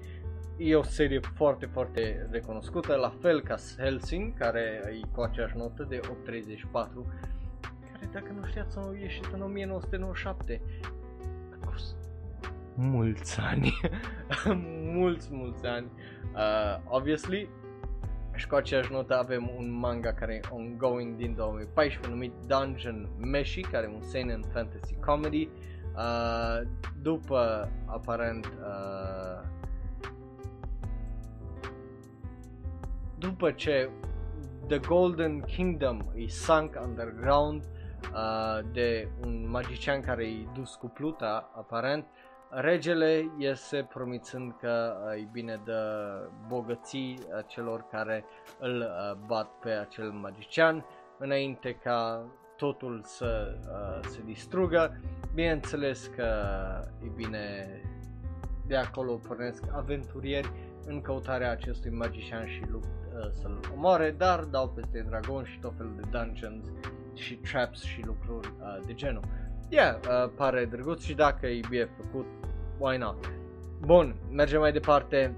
E 0.57 0.75
o 0.75 0.83
serie 0.83 1.19
foarte, 1.19 1.65
foarte 1.65 2.27
recunoscută, 2.31 2.95
la 2.95 3.13
fel 3.21 3.41
ca 3.41 3.55
Helsing, 3.77 4.37
care 4.37 4.81
e 4.91 5.07
cu 5.11 5.21
aceeași 5.21 5.57
notă 5.57 5.85
de 5.89 5.99
834, 6.09 7.05
care, 7.91 8.09
dacă 8.11 8.31
nu 8.39 8.45
știați, 8.45 8.77
a 8.77 8.91
ieșit 8.99 9.25
în 9.33 9.41
1997. 9.41 10.61
A 11.51 11.69
fost 11.69 11.95
mulți 12.75 13.39
ani, 13.39 13.73
mulți, 14.97 15.27
mulți 15.31 15.65
ani. 15.65 15.91
Uh, 16.33 16.77
obviously, 16.85 17.49
și 18.35 18.47
cu 18.47 18.55
aceeași 18.55 18.91
notă 18.91 19.17
avem 19.17 19.51
un 19.57 19.71
manga 19.71 20.13
care 20.13 20.33
e 20.33 20.47
ongoing 20.49 21.15
din 21.15 21.35
2014 21.35 22.11
numit 22.11 22.33
Dungeon 22.47 23.09
Meshi, 23.17 23.61
care 23.61 23.89
e 23.91 23.95
un 23.95 24.01
seinen 24.01 24.41
fantasy 24.53 24.95
comedy. 25.05 25.49
Uh, 25.95 26.61
după, 27.01 27.69
aparent, 27.85 28.45
uh, 28.45 29.47
după 33.17 33.51
ce 33.51 33.89
The 34.67 34.77
Golden 34.77 35.41
Kingdom 35.41 35.99
e 36.15 36.27
sunk 36.27 36.79
underground 36.85 37.63
uh, 38.13 38.65
de 38.71 39.07
un 39.25 39.49
magician 39.49 40.01
care 40.01 40.25
e 40.25 40.47
dus 40.53 40.75
cu 40.75 40.87
pluta, 40.87 41.51
aparent, 41.55 42.05
regele 42.55 43.31
iese 43.37 43.87
promițând 43.89 44.55
că 44.59 44.95
uh, 45.05 45.21
e 45.21 45.27
bine 45.31 45.61
de 45.65 45.71
bogății 46.47 47.19
uh, 47.19 47.43
celor 47.47 47.87
care 47.91 48.25
îl 48.59 48.77
uh, 48.79 49.25
bat 49.27 49.47
pe 49.59 49.69
acel 49.69 50.11
magician 50.11 50.85
înainte 51.17 51.73
ca 51.73 52.25
totul 52.57 53.01
să 53.03 53.57
uh, 53.59 54.07
se 54.09 54.21
distrugă. 54.25 54.99
Bineînțeles 55.33 56.11
că, 56.15 56.25
e 57.03 57.07
bine, 57.15 57.67
de 58.67 58.75
acolo 58.75 59.13
pornesc 59.13 59.63
aventurieri 59.71 60.51
în 60.85 61.01
căutarea 61.01 61.51
acestui 61.51 61.91
magician 61.91 62.47
și 62.47 62.63
lupt 62.71 62.87
uh, 62.87 63.29
să-l 63.31 63.59
omoare, 63.75 64.11
dar 64.11 64.43
dau 64.43 64.69
peste 64.69 65.05
dragon 65.07 65.43
și 65.43 65.59
tot 65.59 65.73
felul 65.77 65.93
de 65.95 66.17
dungeons 66.17 66.65
și 67.13 67.35
traps 67.35 67.83
și 67.83 68.05
lucruri 68.05 68.47
uh, 68.47 68.85
de 68.85 68.93
genul. 68.93 69.23
Yeah, 69.73 69.95
uh, 69.95 70.29
pare 70.35 70.65
drăguț 70.65 71.01
și 71.01 71.13
dacă 71.13 71.47
e 71.47 71.59
bine 71.69 71.85
făcut, 71.85 72.25
why 72.77 72.97
not? 72.97 73.31
Bun, 73.85 74.15
mergem 74.31 74.59
mai 74.59 74.71
departe 74.71 75.35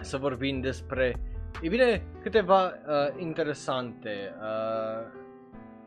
să 0.00 0.16
vorbim 0.16 0.60
despre, 0.60 1.14
e 1.62 1.68
bine, 1.68 2.02
câteva 2.22 2.64
uh, 2.64 3.20
interesante. 3.20 4.34
Uh, 4.40 5.06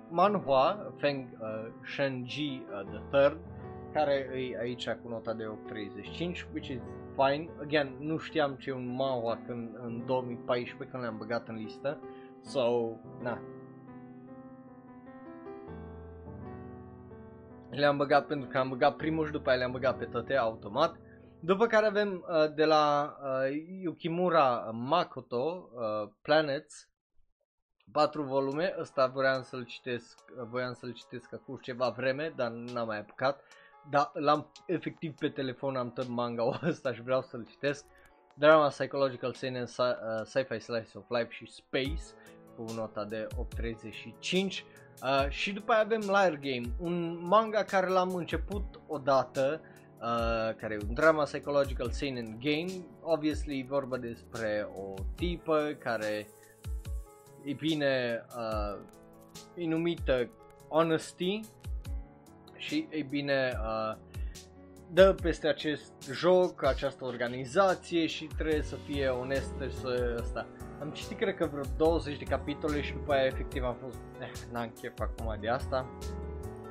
manhua 0.10 0.94
Feng 0.96 1.28
uh, 1.40 1.48
Shenji 1.84 2.62
uh, 2.72 2.90
the 2.92 3.02
Third, 3.10 3.38
care 3.94 4.30
e 4.36 4.58
aici 4.60 4.90
cu 4.90 5.10
nota 5.10 5.34
de 5.34 5.44
8.35, 5.44 6.54
which 6.54 6.68
is 6.68 6.82
fine. 7.16 7.50
Again, 7.62 7.96
nu 8.00 8.18
știam 8.18 8.56
ce 8.56 8.70
e 8.70 8.74
un 8.74 8.96
manhua 8.96 9.40
când, 9.46 9.70
în 9.84 10.04
2014 10.06 10.90
când 10.92 11.04
le-am 11.04 11.18
băgat 11.18 11.48
în 11.48 11.56
listă. 11.56 12.00
So, 12.42 12.90
na, 13.22 13.42
le-am 17.70 17.98
băgat 17.98 18.28
pentru 18.28 18.50
că 18.50 18.58
am 18.58 18.70
băgat 18.70 18.96
primul 18.96 19.26
și 19.26 19.32
după 19.32 19.50
aia 19.50 19.58
le-am 19.58 19.72
băgat 19.72 19.98
pe 19.98 20.06
toate 20.06 20.36
automat. 20.36 20.96
După 21.40 21.68
care 21.68 21.86
avem 21.86 22.26
uh, 22.30 22.54
de 22.54 22.66
la 22.66 23.16
uh, 23.22 23.64
Yukimura 23.82 24.70
Makoto, 24.74 25.70
uh, 25.74 26.10
Planets, 26.22 26.90
patru 27.92 28.24
volume, 28.24 28.76
ăsta 28.80 29.08
voiam 29.08 29.42
să-l 29.42 29.66
citesc, 29.66 30.20
voiam 30.50 30.74
să-l 30.74 30.94
citesc 30.94 31.34
acum 31.34 31.60
ceva 31.62 31.90
vreme, 31.90 32.34
dar 32.36 32.52
n-am 32.52 32.88
mai 32.88 33.00
apucat. 33.00 33.44
Dar 33.90 34.12
l-am 34.14 34.52
efectiv 34.66 35.16
pe 35.16 35.30
telefon, 35.30 35.76
am 35.76 35.92
tot 35.92 36.08
manga 36.08 36.60
ăsta 36.68 36.94
și 36.94 37.02
vreau 37.02 37.22
să-l 37.22 37.46
citesc. 37.46 37.86
Drama 38.34 38.68
Psychological 38.68 39.34
Seinen, 39.34 39.68
uh, 39.78 39.88
Sci-Fi 40.24 40.60
Slice 40.60 40.98
of 40.98 41.10
Life 41.10 41.30
și 41.30 41.52
Space 41.52 42.04
cu 42.56 42.66
nota 42.76 43.06
de 43.06 43.28
835. 43.38 44.66
Uh, 45.04 45.30
și 45.30 45.52
după 45.52 45.72
aia 45.72 45.82
avem 45.82 46.00
Liar 46.00 46.40
Game, 46.42 46.74
un 46.80 47.20
manga 47.22 47.64
care 47.64 47.88
l-am 47.88 48.16
început 48.16 48.80
odată, 48.88 49.62
uh, 50.02 50.56
care 50.56 50.74
e 50.74 50.86
un 50.88 50.94
drama 50.94 51.24
psychological 51.24 51.90
seinen 51.90 52.40
game, 52.42 52.86
obviously 53.02 53.66
vorba 53.70 53.98
despre 53.98 54.68
o 54.76 54.94
tipă 55.16 55.76
care 55.80 56.28
e 57.44 57.54
bine 57.54 58.26
uh, 58.38 58.80
e 59.56 59.68
numită 59.68 60.30
Honesty 60.70 61.40
și 62.56 62.88
e 62.90 63.02
bine 63.02 63.52
uh, 63.62 63.98
dă 64.94 65.16
peste 65.22 65.48
acest 65.48 65.92
joc, 66.12 66.64
această 66.64 67.06
organizație 67.06 68.06
și 68.06 68.26
trebuie 68.38 68.62
să 68.62 68.76
fie 68.76 69.08
onestă 69.08 69.68
și 69.68 69.76
să 69.76 70.18
asta. 70.22 70.46
Am 70.82 70.90
citit 70.90 71.18
cred 71.18 71.36
că 71.36 71.46
vreo 71.52 71.64
20 71.78 72.18
de 72.18 72.24
capitole 72.24 72.82
și 72.82 72.94
după 72.94 73.14
aia 73.14 73.26
efectiv 73.26 73.64
am 73.64 73.76
fost, 73.84 73.98
eh, 74.20 74.30
n-am 74.52 74.74
chef 74.82 75.00
acum 75.00 75.38
de 75.40 75.50
asta. 75.50 75.90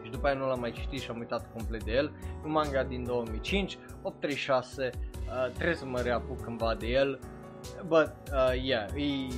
Și 0.03 0.11
după 0.11 0.27
aia 0.27 0.37
nu 0.37 0.47
l-am 0.47 0.61
mai 0.61 0.73
citit 0.73 1.01
și 1.01 1.11
am 1.11 1.19
uitat 1.19 1.53
complet 1.53 1.85
de 1.85 1.93
el. 1.93 2.13
Un 2.45 2.51
manga 2.51 2.83
din 2.83 3.05
2005, 3.05 3.79
836, 4.03 4.91
uh, 4.93 5.53
trebuie 5.53 5.77
să 5.77 5.85
mă 5.85 6.01
reapuc 6.01 6.41
cândva 6.41 6.75
de 6.75 6.87
el. 6.87 7.21
But, 7.87 8.13
uh, 8.33 8.63
yeah, 8.63 8.89
e 8.95 9.29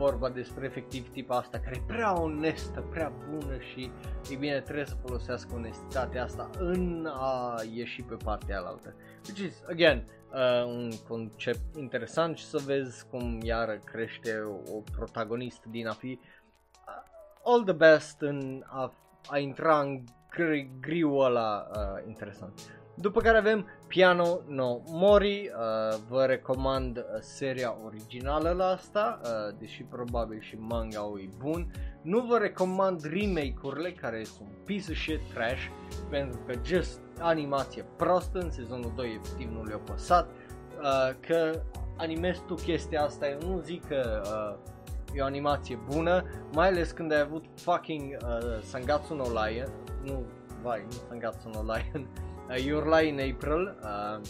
vorba 0.00 0.28
despre 0.28 0.64
efectiv 0.64 1.10
tipa 1.12 1.36
asta 1.36 1.58
care 1.58 1.76
e 1.76 1.82
prea 1.86 2.20
onestă, 2.20 2.80
prea 2.90 3.12
bună 3.28 3.58
și 3.58 3.90
e 4.30 4.36
bine 4.36 4.60
trebuie 4.60 4.86
să 4.86 4.94
folosească 5.06 5.54
onestitatea 5.54 6.22
asta 6.22 6.50
în 6.58 7.08
a 7.12 7.62
ieși 7.72 8.02
pe 8.02 8.14
partea 8.24 8.58
alaltă. 8.58 8.94
Which 9.26 9.40
is, 9.40 9.62
again, 9.68 10.04
uh, 10.32 10.64
un 10.64 10.90
concept 11.08 11.76
interesant 11.76 12.36
și 12.36 12.44
să 12.44 12.58
vezi 12.58 13.06
cum 13.10 13.38
iară 13.42 13.78
crește 13.84 14.42
o 14.72 14.80
protagonist 14.96 15.64
din 15.64 15.86
a 15.86 15.92
fi 15.92 16.18
uh, 16.18 17.02
all 17.44 17.62
the 17.64 17.72
best 17.72 18.20
în 18.20 18.62
a, 18.66 18.92
a 19.28 19.38
intra 19.38 19.80
în 19.80 20.04
gri- 20.34 20.80
griul 20.80 21.24
ăla 21.24 21.66
uh, 21.70 22.06
interesant. 22.06 22.79
După 23.00 23.20
care 23.20 23.38
avem 23.38 23.66
Piano 23.86 24.40
no 24.46 24.78
Mori, 24.86 25.50
uh, 25.54 25.98
vă 26.08 26.24
recomand 26.24 26.96
uh, 26.96 27.04
seria 27.20 27.76
originală 27.84 28.50
la 28.50 28.66
asta, 28.66 29.20
uh, 29.22 29.54
deși 29.58 29.82
probabil 29.82 30.40
și 30.40 30.56
manga 30.58 31.00
e 31.22 31.28
bun. 31.38 31.72
Nu 32.02 32.20
vă 32.20 32.38
recomand 32.38 33.02
remake-urile 33.04 33.92
care 33.92 34.24
sunt 34.24 34.48
piece 34.64 34.90
of 34.90 34.96
shit 34.96 35.20
trash, 35.34 35.66
pentru 36.10 36.40
că 36.46 36.54
just 36.64 37.00
animație 37.18 37.84
prostă, 37.96 38.38
în 38.38 38.50
sezonul 38.50 38.92
2 38.96 39.20
efectiv 39.22 39.50
nu 39.50 39.64
le-a 39.64 39.80
păsat, 39.84 40.30
uh, 40.30 41.14
că 41.26 41.62
animezi 41.96 42.42
tu 42.46 42.54
chestia 42.54 43.02
asta, 43.02 43.28
eu 43.28 43.38
nu 43.48 43.58
zic 43.58 43.86
că 43.86 44.22
uh, 44.24 44.72
e 45.14 45.20
o 45.20 45.24
animație 45.24 45.78
bună, 45.88 46.24
mai 46.52 46.68
ales 46.68 46.90
când 46.90 47.12
ai 47.12 47.20
avut 47.20 47.44
fucking 47.54 48.16
uh, 48.22 48.62
Sangatsu 48.62 49.14
no 49.14 49.24
Lion, 49.24 49.68
nu, 50.04 50.24
vai, 50.62 50.84
nu 50.84 50.96
Sangatsu 51.08 51.48
no 51.48 51.62
Lion, 51.62 52.08
uh, 52.50 52.64
Your 52.64 52.86
Lie 52.86 53.08
in 53.08 53.34
April, 53.34 53.78
uh, 53.82 54.20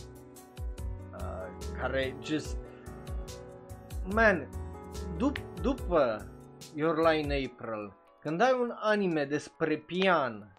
uh, 1.13 1.49
care 1.81 2.17
just, 2.23 2.57
man, 4.05 4.49
dup- 5.17 5.61
după 5.61 6.27
Your 6.75 6.97
Lie 6.97 7.19
in 7.19 7.51
April, 7.51 7.93
când 8.21 8.41
ai 8.41 8.53
un 8.53 8.73
anime 8.75 9.25
despre 9.25 9.77
pian 9.77 10.55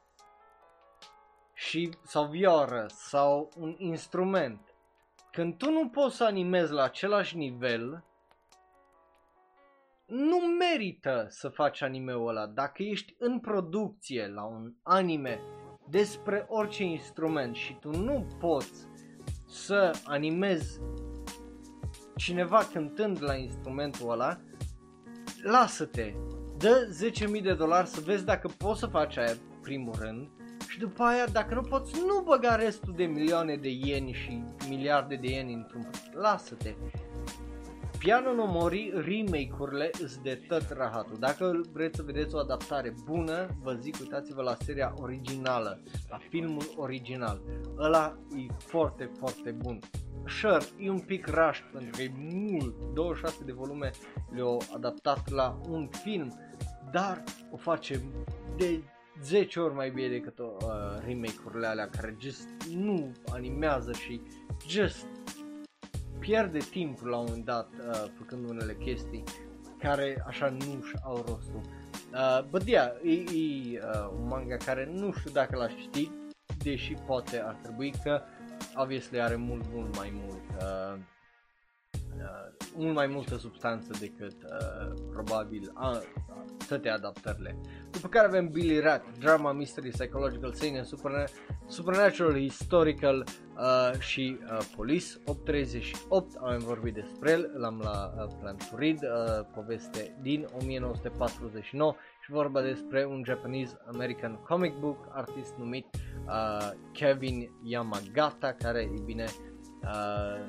și 1.54 1.94
sau 2.04 2.26
vioră 2.26 2.86
sau 2.88 3.50
un 3.58 3.76
instrument, 3.78 4.76
când 5.32 5.58
tu 5.58 5.72
nu 5.72 5.90
poți 5.90 6.16
să 6.16 6.24
animezi 6.24 6.72
la 6.72 6.84
același 6.84 7.38
nivel, 7.38 8.04
nu 10.06 10.38
merită 10.38 11.26
să 11.30 11.50
faci 11.50 11.82
anime-ul 11.82 12.28
ăla. 12.28 12.48
Dacă 12.48 12.84
ești 12.84 13.16
în 13.20 13.40
producție 13.40 14.28
la 14.28 14.44
un 14.44 14.74
anime 14.84 15.42
despre 15.90 16.46
orice 16.50 16.84
instrument 16.84 17.56
și 17.56 17.78
tu 17.80 17.90
nu 17.90 18.26
poți 18.40 18.88
să 19.48 19.92
animezi 20.04 20.80
cineva 22.16 22.68
cântând 22.72 23.24
la 23.24 23.36
instrumentul 23.36 24.12
ăla, 24.12 24.40
lasă-te, 25.44 26.14
dă 26.58 26.88
10.000 27.36 27.42
de 27.42 27.54
dolari 27.54 27.88
să 27.88 28.02
vezi 28.02 28.26
dacă 28.26 28.48
poți 28.58 28.80
să 28.80 28.86
faci 28.86 29.18
aia 29.18 29.34
primul 29.62 29.96
rând 30.00 30.30
și 30.68 30.80
după 30.80 31.04
aia 31.04 31.26
dacă 31.26 31.54
nu 31.54 31.62
poți 31.62 31.94
nu 32.00 32.22
băga 32.26 32.56
restul 32.56 32.94
de 32.96 33.04
milioane 33.04 33.56
de 33.56 33.70
ieni 33.70 34.14
și 34.14 34.44
miliarde 34.70 35.16
de 35.16 35.28
ieni 35.28 35.54
într-un 35.54 35.90
lasă-te 36.14 36.76
Piano 38.02 38.34
no 38.34 38.46
Mori, 38.46 38.92
remake-urile 38.94 39.90
îs 40.00 40.18
de 40.18 40.42
tot 40.48 40.70
rahatul. 40.70 41.18
Dacă 41.20 41.62
vreți 41.72 41.96
să 41.96 42.04
vedeți 42.04 42.36
o 42.36 42.38
adaptare 42.38 42.94
bună, 43.06 43.48
vă 43.64 43.74
zic, 43.74 43.96
uitați-vă 44.00 44.42
la 44.42 44.56
seria 44.60 44.94
originală, 44.98 45.82
la 46.10 46.18
filmul 46.30 46.74
original. 46.78 47.42
Ăla 47.78 48.18
e 48.36 48.54
foarte, 48.58 49.12
foarte 49.18 49.52
bun. 49.52 49.80
Sure, 50.28 50.58
e 50.80 50.90
un 50.90 51.00
pic 51.00 51.28
rush 51.28 51.60
pentru 51.72 51.90
că 51.96 52.02
e 52.02 52.12
mult, 52.18 52.76
26 52.94 53.44
de 53.44 53.52
volume 53.52 53.92
le-au 54.30 54.62
adaptat 54.76 55.30
la 55.30 55.60
un 55.70 55.90
film, 56.04 56.40
dar 56.92 57.24
o 57.52 57.58
face 57.58 58.02
de 58.58 58.84
10 59.24 59.60
ori 59.60 59.74
mai 59.74 59.90
bine 59.90 60.08
decât 60.08 60.40
uh, 60.40 60.48
remake-urile 61.06 61.68
alea 61.68 61.90
care 61.90 62.16
just 62.20 62.48
nu 62.76 63.12
animează 63.32 63.92
și 63.92 64.22
just 64.68 65.06
pierde 66.22 66.58
timpul 66.60 67.10
la 67.10 67.18
un 67.18 67.26
moment 67.28 67.46
dat 67.46 67.70
uh, 67.80 68.12
făcând 68.18 68.50
unele 68.50 68.76
chestii 68.76 69.24
care 69.80 70.24
așa 70.28 70.50
nu 70.50 70.84
au 71.04 71.16
rostul. 71.16 71.62
Uh, 72.14 72.44
but 72.50 72.68
yeah, 72.68 72.92
e, 73.04 73.12
e 73.12 73.80
uh, 73.84 74.10
un 74.20 74.28
manga 74.28 74.58
care 74.58 74.90
nu 74.94 75.12
știu 75.12 75.32
dacă 75.32 75.56
l-aș 75.56 75.74
citi, 75.82 76.12
deși 76.64 76.94
poate 76.94 77.42
ar 77.42 77.54
trebui 77.62 77.94
că 78.04 78.22
obviously 78.76 79.22
are 79.22 79.36
mult, 79.36 79.64
mult 79.74 79.98
mai 79.98 80.12
mult 80.14 80.44
uh, 80.60 81.00
uh, 82.18 82.61
mult 82.76 82.96
mai 82.96 83.08
multă 83.08 83.38
substanță 83.38 83.94
decât 84.00 84.36
uh, 84.44 84.94
probabil 85.12 85.74
uh, 85.76 86.02
toate 86.68 86.90
adaptările. 86.90 87.56
După 87.92 88.08
care 88.08 88.28
avem 88.28 88.50
Billy 88.50 88.80
Rat, 88.80 89.18
Drama, 89.20 89.52
Mystery, 89.52 89.90
Psychological, 89.90 90.54
Seinen, 90.54 90.84
Supernatural, 91.68 92.38
Historical 92.40 93.26
uh, 93.58 94.00
și 94.00 94.38
uh, 94.44 94.58
Police. 94.76 95.06
838, 95.26 96.36
am 96.36 96.60
vorbit 96.60 96.94
despre 96.94 97.32
el, 97.32 97.52
l-am 97.58 97.80
la 97.84 98.14
uh, 98.18 98.34
Plan 98.40 98.56
to 98.56 98.76
Read, 98.78 99.00
uh, 99.02 99.46
poveste 99.56 100.18
din 100.22 100.48
1949 100.62 101.96
și 102.22 102.32
vorba 102.32 102.62
despre 102.62 103.06
un 103.06 103.24
Japanese 103.26 103.78
American 103.94 104.40
comic 104.48 104.74
book 104.80 105.08
artist 105.12 105.54
numit 105.58 105.86
uh, 106.28 106.70
Kevin 106.92 107.52
Yamagata, 107.64 108.52
care, 108.52 108.80
e 108.80 109.02
bine, 109.06 109.26
uh, 109.84 110.46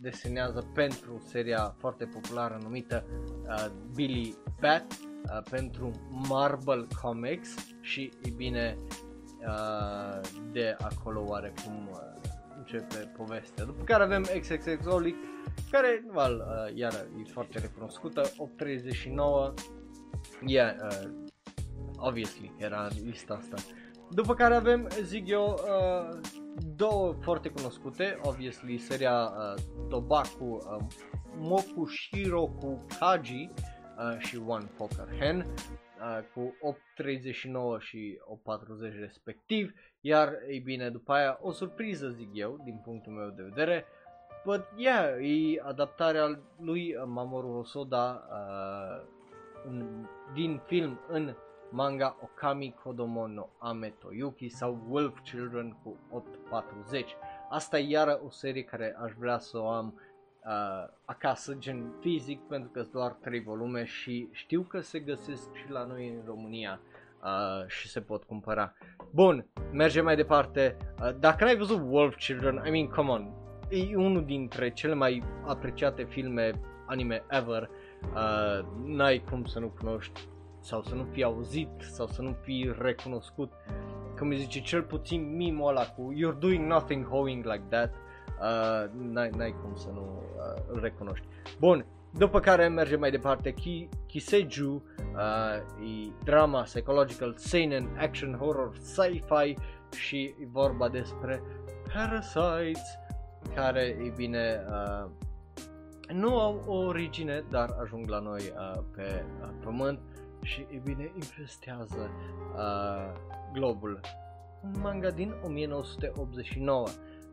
desenează 0.00 0.70
pentru 0.74 1.22
seria 1.26 1.74
foarte 1.78 2.04
populară 2.04 2.58
numită 2.62 3.04
uh, 3.46 3.66
Billy 3.94 4.36
Bat 4.60 4.86
uh, 4.92 5.42
pentru 5.50 5.90
Marvel 6.28 6.86
Comics 7.02 7.54
și 7.80 8.12
e 8.22 8.30
bine 8.30 8.76
uh, 9.40 10.20
de 10.52 10.76
acolo 10.80 11.24
oarecum 11.26 11.88
uh, 11.92 11.98
începe 12.58 13.12
povestea. 13.16 13.64
După 13.64 13.84
care 13.84 14.02
avem 14.02 14.22
XXX 14.22 14.84
care, 15.70 16.04
well, 16.14 16.46
uh, 16.46 16.76
iar 16.76 16.92
e 16.92 17.30
foarte 17.32 17.58
recunoscută, 17.58 18.20
839, 18.36 19.54
yeah, 20.46 20.74
uh, 20.82 21.10
obviously, 21.96 22.52
era 22.58 22.88
lista 23.04 23.34
asta. 23.34 23.56
După 24.10 24.34
care 24.34 24.54
avem, 24.54 24.88
zic 25.02 25.28
eu, 25.28 25.60
uh, 25.64 26.18
două 26.76 27.12
foarte 27.12 27.48
cunoscute, 27.48 28.18
obviously, 28.22 28.78
seria 28.78 29.22
uh, 29.22 29.62
Tobaku, 29.88 30.44
uh, 30.44 30.86
Mokushiroku 31.36 32.86
Kaji 32.98 33.50
uh, 33.98 34.18
și 34.18 34.40
One 34.46 34.70
Poker 34.76 35.08
Hen 35.18 35.38
uh, 35.38 36.18
cu 36.34 36.54
8.39 37.02 37.78
și 37.78 38.20
8.40 38.90 38.98
respectiv, 38.98 39.72
iar, 40.00 40.32
ei 40.48 40.58
bine, 40.58 40.90
după 40.90 41.12
aia 41.12 41.38
o 41.42 41.50
surpriză, 41.50 42.08
zic 42.08 42.28
eu, 42.32 42.60
din 42.64 42.80
punctul 42.84 43.12
meu 43.12 43.28
de 43.28 43.42
vedere, 43.42 43.84
but 44.44 44.64
yeah, 44.76 45.22
e 45.22 45.60
adaptarea 45.62 46.40
lui 46.60 46.94
Mamoru 47.04 47.52
Hosoda 47.52 48.28
uh, 48.30 49.06
în, 49.64 50.06
din 50.34 50.60
film 50.66 51.00
în 51.08 51.34
manga 51.70 52.16
Okami 52.22 52.74
Kodomo 52.82 53.26
no 53.26 53.46
Ame 53.58 53.94
Toyuki 53.98 54.48
sau 54.48 54.78
Wolf 54.88 55.18
Children 55.20 55.76
cu 55.82 55.96
840. 56.10 57.16
Asta 57.50 57.78
e 57.78 57.88
iară 57.88 58.20
o 58.26 58.30
serie 58.30 58.62
care 58.62 58.96
aș 59.02 59.12
vrea 59.18 59.38
să 59.38 59.58
o 59.58 59.68
am 59.68 59.94
uh, 60.44 60.88
acasă, 61.04 61.54
gen 61.58 61.92
fizic, 62.00 62.40
pentru 62.40 62.70
că 62.70 62.80
sunt 62.80 62.92
doar 62.92 63.12
3 63.12 63.40
volume 63.40 63.84
și 63.84 64.28
știu 64.32 64.62
că 64.62 64.80
se 64.80 64.98
găsesc 64.98 65.54
și 65.54 65.70
la 65.70 65.84
noi 65.84 66.08
în 66.08 66.22
România 66.26 66.80
uh, 67.22 67.66
și 67.66 67.88
se 67.88 68.00
pot 68.00 68.24
cumpăra. 68.24 68.74
Bun, 69.10 69.46
mergem 69.72 70.04
mai 70.04 70.16
departe. 70.16 70.76
Uh, 71.02 71.10
dacă 71.18 71.44
n-ai 71.44 71.56
văzut 71.56 71.80
Wolf 71.84 72.16
Children, 72.16 72.62
I 72.66 72.70
mean, 72.70 72.86
come 72.86 73.10
on, 73.10 73.32
e 73.68 73.96
unul 73.96 74.24
dintre 74.24 74.70
cele 74.70 74.94
mai 74.94 75.22
apreciate 75.46 76.04
filme 76.04 76.60
anime 76.86 77.24
ever. 77.30 77.70
Uh, 78.14 78.66
n-ai 78.84 79.24
cum 79.30 79.44
să 79.44 79.58
nu 79.58 79.68
cunoști 79.68 80.28
sau 80.68 80.82
să 80.82 80.94
nu 80.94 81.06
fii 81.12 81.22
auzit 81.22 81.68
sau 81.78 82.06
să 82.06 82.22
nu 82.22 82.36
fii 82.42 82.74
recunoscut. 82.78 83.52
Cum 84.18 84.28
îi 84.28 84.36
zice 84.36 84.60
cel 84.60 84.82
puțin 84.82 85.36
mimul 85.36 85.68
ăla 85.68 85.86
cu 85.86 86.12
You're 86.12 86.38
doing 86.38 86.66
nothing 86.66 87.06
hoeing 87.06 87.44
like 87.44 87.64
that. 87.68 87.94
Uh, 88.40 88.90
n-ai, 89.12 89.30
n-ai 89.36 89.54
cum 89.62 89.74
să 89.74 89.88
nu 89.92 90.22
uh, 90.36 90.62
îl 90.66 90.80
recunoști. 90.80 91.26
Bun, 91.58 91.86
după 92.10 92.40
care 92.40 92.68
mergem 92.68 92.98
mai 92.98 93.10
departe, 93.10 93.52
Ki, 93.52 93.88
Kiseju, 94.06 94.82
uh, 94.98 96.06
e 96.06 96.12
drama 96.24 96.62
psychological, 96.62 97.34
seinen, 97.36 97.96
action, 97.98 98.34
horror, 98.34 98.76
sci-fi 98.76 99.56
și 99.96 100.34
e 100.38 100.48
vorba 100.52 100.88
despre 100.88 101.42
Parasites, 101.94 102.98
care, 103.54 103.80
e 103.80 104.12
bine, 104.16 104.64
uh, 104.68 105.10
nu 106.12 106.38
au 106.38 106.62
o 106.66 106.76
origine, 106.76 107.44
dar 107.50 107.76
ajung 107.82 108.08
la 108.08 108.18
noi 108.18 108.40
uh, 108.40 108.82
pe 108.94 109.24
uh, 109.40 109.48
pământ 109.64 110.00
și, 110.42 110.66
e 110.70 110.80
bine, 110.84 111.12
infestează 111.14 112.10
uh, 112.54 113.12
globul. 113.52 114.00
Un 114.62 114.80
manga 114.80 115.10
din 115.10 115.34
1989. 115.44 116.86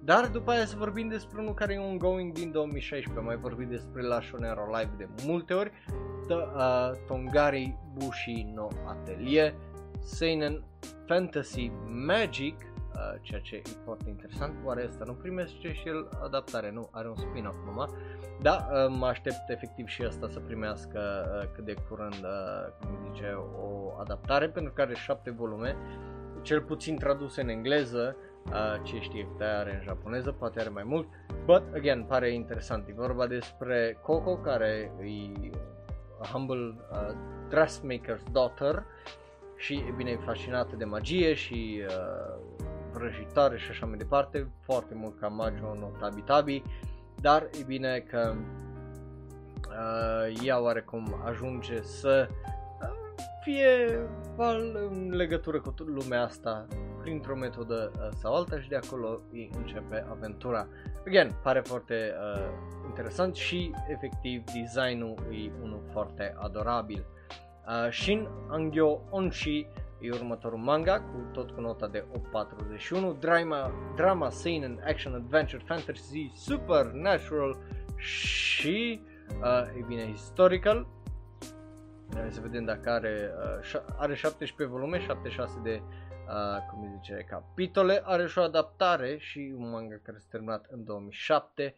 Dar 0.03 0.27
după 0.27 0.51
aia 0.51 0.65
să 0.65 0.75
vorbim 0.77 1.07
despre 1.07 1.41
unul 1.41 1.53
care 1.53 1.73
e 1.73 1.77
ongoing 1.77 2.33
din 2.33 2.51
2016, 2.51 3.23
mai 3.23 3.35
vorbit 3.35 3.67
despre 3.67 4.01
la 4.01 4.21
Shonero 4.21 4.65
Live 4.65 4.91
de 4.97 5.07
multe 5.25 5.53
ori, 5.53 5.71
The, 6.27 6.35
uh, 6.35 6.91
Tongari 7.07 7.77
Bushi 7.93 8.51
no 8.53 8.67
Atelier, 8.87 9.53
Seinen 10.03 10.63
Fantasy 11.05 11.71
Magic, 12.07 12.55
uh, 12.95 13.19
ceea 13.21 13.39
ce 13.39 13.55
e 13.55 13.61
foarte 13.83 14.09
interesant, 14.09 14.53
oare 14.63 14.85
ăsta 14.87 15.03
nu 15.05 15.13
primește 15.13 15.73
și 15.73 15.87
el? 15.87 16.09
Adaptare, 16.23 16.71
nu, 16.71 16.89
are 16.91 17.07
un 17.07 17.15
spin-off 17.15 17.57
numai, 17.65 17.87
da, 18.41 18.67
uh, 18.71 18.95
mă 18.97 19.05
aștept 19.05 19.49
efectiv 19.49 19.87
și 19.87 20.01
asta 20.01 20.27
să 20.29 20.39
primească 20.39 20.99
uh, 20.99 21.49
cât 21.53 21.65
de 21.65 21.73
curând, 21.89 22.13
uh, 22.13 22.71
cum 22.79 23.11
zice, 23.11 23.37
o 23.61 23.99
adaptare, 23.99 24.49
pentru 24.49 24.73
că 24.73 24.81
are 24.81 24.93
șapte 24.93 25.31
volume, 25.31 25.75
cel 26.41 26.61
puțin 26.61 26.97
traduse 26.97 27.41
în 27.41 27.49
engleză, 27.49 28.15
uh, 28.45 28.81
ce 28.83 28.99
știe 28.99 29.27
câte 29.31 29.43
are 29.43 29.75
în 29.75 29.81
japoneză, 29.81 30.31
poate 30.31 30.59
are 30.59 30.69
mai 30.69 30.83
mult, 30.83 31.07
but 31.45 31.63
again, 31.75 32.03
pare 32.03 32.33
interesant, 32.33 32.87
e 32.87 32.93
vorba 32.95 33.27
despre 33.27 33.99
Coco, 34.01 34.37
care 34.37 34.91
e 35.01 35.49
a 36.21 36.27
humble 36.27 36.75
uh, 36.91 37.15
dressmaker's 37.49 38.31
daughter 38.31 38.83
și 39.55 39.73
e 39.73 39.93
bine 39.95 40.09
e 40.09 40.19
fascinată 40.25 40.75
de 40.75 40.85
magie 40.85 41.33
și 41.33 41.81
uh, 41.87 42.54
vrăjitoare 42.97 43.57
și 43.57 43.69
așa 43.69 43.85
mai 43.85 43.97
departe, 43.97 44.51
foarte 44.61 44.93
mult 44.93 45.19
ca 45.19 45.27
Majo 45.27 45.73
no 45.79 45.87
Tabi 45.99 46.21
Tabi, 46.21 46.63
dar 47.21 47.49
e 47.59 47.63
bine 47.65 47.99
că 47.99 48.33
uh, 49.69 50.43
ea 50.43 50.61
oarecum 50.61 51.21
ajunge 51.25 51.81
să 51.81 52.27
uh, 52.29 53.13
fie 53.43 53.99
val 54.35 54.87
în 54.89 55.15
legătură 55.15 55.61
cu 55.61 55.73
lumea 55.77 56.23
asta 56.23 56.67
printr-o 57.05 57.35
metodă 57.35 57.91
uh, 57.95 58.07
sau 58.13 58.35
alta 58.35 58.59
și 58.59 58.69
de 58.69 58.75
acolo 58.75 59.21
îi 59.31 59.49
începe 59.57 60.05
aventura. 60.09 60.67
Again, 61.07 61.35
pare 61.43 61.59
foarte 61.59 62.13
uh, 62.35 62.49
interesant 62.85 63.35
și 63.35 63.71
efectiv 63.87 64.43
designul 64.43 65.15
e 65.31 65.51
unul 65.61 65.81
foarte 65.91 66.35
adorabil. 66.37 67.05
Uh, 67.67 67.91
Shin 67.91 68.27
Angyo 68.49 69.01
Onshi 69.09 69.67
e 69.99 70.11
următorul 70.11 70.59
manga 70.59 71.01
cu 71.01 71.29
tot 71.31 71.51
cu 71.51 71.61
nota 71.61 71.87
de 71.87 72.05
841, 72.13 73.13
drama, 73.13 73.71
drama, 73.95 74.29
seinen, 74.29 74.81
action, 74.85 75.13
adventure, 75.13 75.63
fantasy, 75.65 76.31
supernatural 76.35 77.57
și, 77.95 79.01
uh, 79.41 79.77
e 79.77 79.83
bine, 79.87 80.11
historical. 80.11 80.87
Hai 82.13 82.31
să 82.31 82.41
vedem 82.41 82.65
dacă 82.65 82.89
are, 82.89 83.31
uh, 83.73 83.81
are 83.97 84.15
17 84.15 84.75
volume, 84.75 84.99
76 84.99 85.59
de 85.63 85.81
uh, 86.27 86.65
cum 86.71 86.83
îi 86.83 86.91
zice, 86.95 87.25
capitole, 87.29 88.01
are 88.03 88.27
și 88.27 88.37
o 88.37 88.41
adaptare 88.41 89.17
și 89.17 89.53
un 89.57 89.69
manga 89.69 89.99
care 90.03 90.17
s-a 90.17 90.27
terminat 90.29 90.65
în 90.69 90.83
2007 90.83 91.75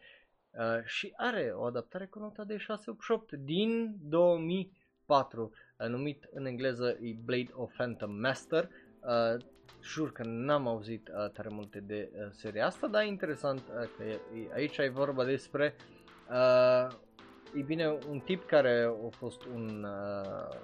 uh, 0.50 0.84
și 0.84 1.12
are 1.16 1.52
o 1.54 1.64
adaptare 1.64 2.06
cu 2.06 2.18
nota 2.18 2.44
de 2.44 2.56
688 2.56 3.32
din 3.32 3.96
2004, 4.00 5.42
uh, 5.42 5.50
numit 5.86 6.28
în 6.34 6.46
engleză 6.46 6.98
e 7.00 7.14
Blade 7.24 7.50
of 7.52 7.72
Phantom 7.72 8.10
Master. 8.10 8.68
Uh, 9.00 9.44
jur 9.82 10.12
că 10.12 10.22
n-am 10.26 10.66
auzit 10.66 11.08
uh, 11.08 11.30
tare 11.30 11.48
multe 11.50 11.80
de 11.80 12.10
uh, 12.12 12.28
seria 12.30 12.66
asta, 12.66 12.86
dar 12.86 13.02
e 13.02 13.06
interesant 13.06 13.58
uh, 13.58 13.88
că 13.96 14.04
e, 14.04 14.18
aici 14.54 14.76
e 14.76 14.88
vorba 14.88 15.24
despre 15.24 15.74
uh, 16.30 16.88
e 17.54 17.60
bine 17.60 17.98
un 18.10 18.18
tip 18.18 18.46
care 18.46 18.90
a 19.06 19.08
fost 19.10 19.44
un 19.54 19.86
uh, 19.86 20.56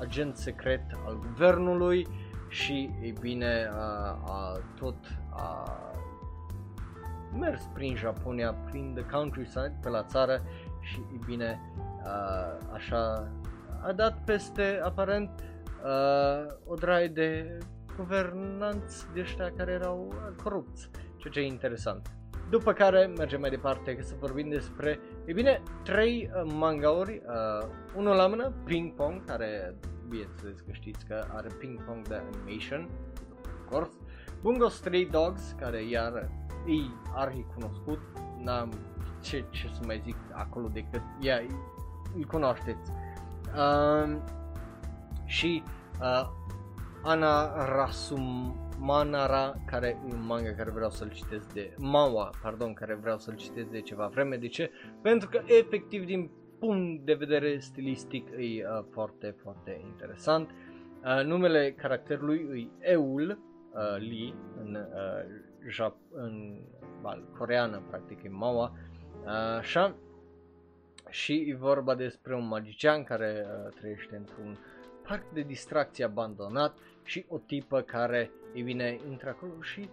agent 0.00 0.36
secret 0.36 0.82
al 1.06 1.18
guvernului 1.18 2.06
și, 2.48 2.90
e 3.02 3.12
bine, 3.20 3.68
a, 3.72 4.18
a 4.26 4.60
tot 4.78 4.96
a 5.30 5.80
mers 7.38 7.62
prin 7.74 7.96
Japonia, 7.96 8.52
prin 8.52 8.94
the 8.94 9.04
countryside, 9.04 9.78
pe 9.82 9.88
la 9.88 10.02
țară 10.02 10.42
și, 10.80 10.98
e 11.14 11.18
bine, 11.26 11.60
a, 12.04 12.12
așa 12.72 13.32
a 13.86 13.92
dat 13.92 14.24
peste, 14.24 14.80
aparent, 14.82 15.30
a, 15.82 16.46
o 16.66 16.74
draie 16.74 17.08
de 17.08 17.58
guvernanți 17.96 19.06
de 19.14 19.20
ăștia 19.20 19.52
care 19.56 19.72
erau 19.72 20.14
corupți, 20.42 20.90
ceea 21.16 21.32
ce 21.32 21.40
e 21.40 21.46
interesant. 21.46 22.10
După 22.50 22.72
care 22.72 23.06
mergem 23.16 23.40
mai 23.40 23.50
departe 23.50 23.98
să 24.00 24.14
vorbim 24.18 24.48
despre, 24.48 25.00
e 25.24 25.32
bine, 25.32 25.62
trei 25.82 26.30
uh, 26.34 26.52
mangauri, 26.54 27.22
uh, 27.26 27.68
unul 27.96 28.16
la 28.16 28.26
mână, 28.26 28.52
Ping 28.64 28.92
Pong, 28.94 29.24
care 29.24 29.74
bineînțeles 30.08 30.60
că 30.60 30.72
știți 30.72 31.06
că 31.06 31.24
are 31.32 31.48
Ping 31.58 31.84
Pong 31.84 32.08
de 32.08 32.14
Animation, 32.14 32.88
of 33.44 33.70
course, 33.70 33.92
Bungo 34.40 34.68
Stray 34.68 35.08
Dogs, 35.10 35.54
care 35.58 35.82
iar 35.88 36.30
e 36.66 36.74
arhi 37.14 37.46
cunoscut, 37.54 38.00
n-am 38.42 38.72
ce, 39.20 39.44
ce 39.50 39.68
să 39.72 39.80
mai 39.86 40.00
zic 40.04 40.16
acolo 40.32 40.68
decât, 40.68 41.02
ia, 41.20 41.40
îl 42.16 42.24
cunoașteți. 42.24 42.90
Uh, 42.90 43.05
și 45.24 45.62
uh, 46.00 46.28
Ana 47.02 47.64
Rasum 47.64 48.56
Manara, 48.78 49.54
care 49.66 49.86
e 49.86 50.14
un 50.14 50.26
manga 50.26 50.50
care 50.52 50.70
vreau 50.70 50.90
să-l 50.90 51.10
citesc 51.10 51.52
de 51.52 51.74
Mawa, 51.78 52.30
pardon, 52.42 52.72
care 52.72 52.94
vreau 52.94 53.18
să-l 53.18 53.36
citesc 53.36 53.70
de 53.70 53.80
ceva 53.80 54.06
vreme. 54.06 54.36
De 54.36 54.48
ce? 54.48 54.70
Pentru 55.02 55.28
că 55.28 55.42
efectiv 55.44 56.04
din 56.04 56.30
punct 56.58 57.04
de 57.04 57.14
vedere 57.14 57.58
stilistic 57.58 58.28
e 58.30 58.36
uh, 58.36 58.84
foarte, 58.90 59.36
foarte 59.42 59.80
interesant. 59.84 60.50
Uh, 60.50 61.24
numele 61.24 61.74
caracterului 61.76 62.70
e 62.80 62.90
Eul 62.90 63.38
uh, 63.72 63.98
Lee 63.98 64.34
în, 64.64 64.74
uh, 64.74 65.24
Jap- 65.72 66.10
în 66.12 66.60
val, 67.00 67.28
coreană, 67.38 67.82
practic 67.88 68.22
e 68.22 68.28
Mawa. 68.28 68.72
Uh, 69.24 69.58
așa 69.58 69.94
și 71.08 71.44
e 71.48 71.54
vorba 71.54 71.94
despre 71.94 72.34
un 72.34 72.46
magician 72.46 73.04
care 73.04 73.46
uh, 73.46 73.72
trăiește 73.74 74.16
într-un 74.16 74.58
parc 75.08 75.32
de 75.32 75.40
distracție 75.40 76.04
abandonat 76.04 76.78
și 77.04 77.24
o 77.28 77.38
tipă 77.38 77.80
care, 77.80 78.30
e 78.54 78.62
bine, 78.62 78.98
intră 79.10 79.28
acolo 79.28 79.52
și 79.60 79.88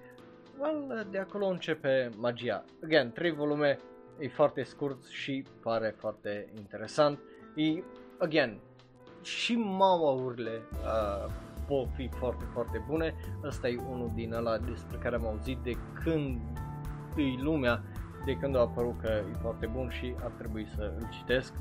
well, 0.59 1.07
de 1.11 1.17
acolo 1.17 1.45
începe 1.45 2.09
magia. 2.17 2.65
Again, 2.83 3.11
trei 3.11 3.31
volume, 3.31 3.79
e 4.19 4.27
foarte 4.27 4.63
scurt 4.63 5.05
și 5.05 5.45
pare 5.61 5.95
foarte 5.97 6.47
interesant. 6.57 7.19
E, 7.55 7.83
again, 8.19 8.59
și 9.21 9.55
mauaurile 9.55 10.61
uh, 10.71 11.31
pot 11.67 11.87
fi 11.95 12.09
foarte, 12.17 12.45
foarte 12.53 12.83
bune. 12.87 13.15
Ăsta 13.43 13.67
e 13.67 13.79
unul 13.89 14.11
din 14.15 14.33
ăla 14.33 14.57
despre 14.57 14.97
care 14.97 15.15
am 15.15 15.25
auzit 15.25 15.57
de 15.57 15.77
când 16.03 16.41
îi 17.15 17.39
lumea, 17.41 17.83
de 18.25 18.33
când 18.33 18.55
a 18.55 18.59
apărut 18.59 18.99
că 19.01 19.07
e 19.07 19.37
foarte 19.41 19.65
bun 19.65 19.89
și 19.89 20.15
ar 20.23 20.31
trebui 20.37 20.67
să 20.75 20.93
îl 20.99 21.07
citesc. 21.11 21.53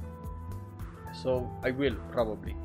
So, 1.12 1.30
I 1.66 1.74
will, 1.78 2.00
probably. 2.10 2.56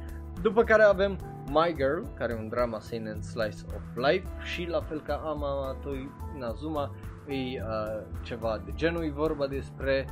După 0.41 0.63
care 0.63 0.83
avem 0.83 1.17
My 1.49 1.73
Girl, 1.75 2.01
care 2.13 2.33
e 2.33 2.35
un 2.35 2.49
drama 2.49 2.79
seinen 2.79 3.21
slice 3.21 3.57
of 3.75 4.05
life 4.05 4.27
și 4.43 4.65
la 4.65 4.81
fel 4.81 5.01
ca 5.01 5.21
Ama 5.25 5.77
Toi 5.81 6.09
Nazuma, 6.37 6.95
e 7.27 7.33
uh, 7.33 8.03
ceva 8.21 8.61
de 8.65 8.71
genul, 8.75 9.03
e 9.03 9.09
vorba 9.09 9.47
despre 9.47 10.05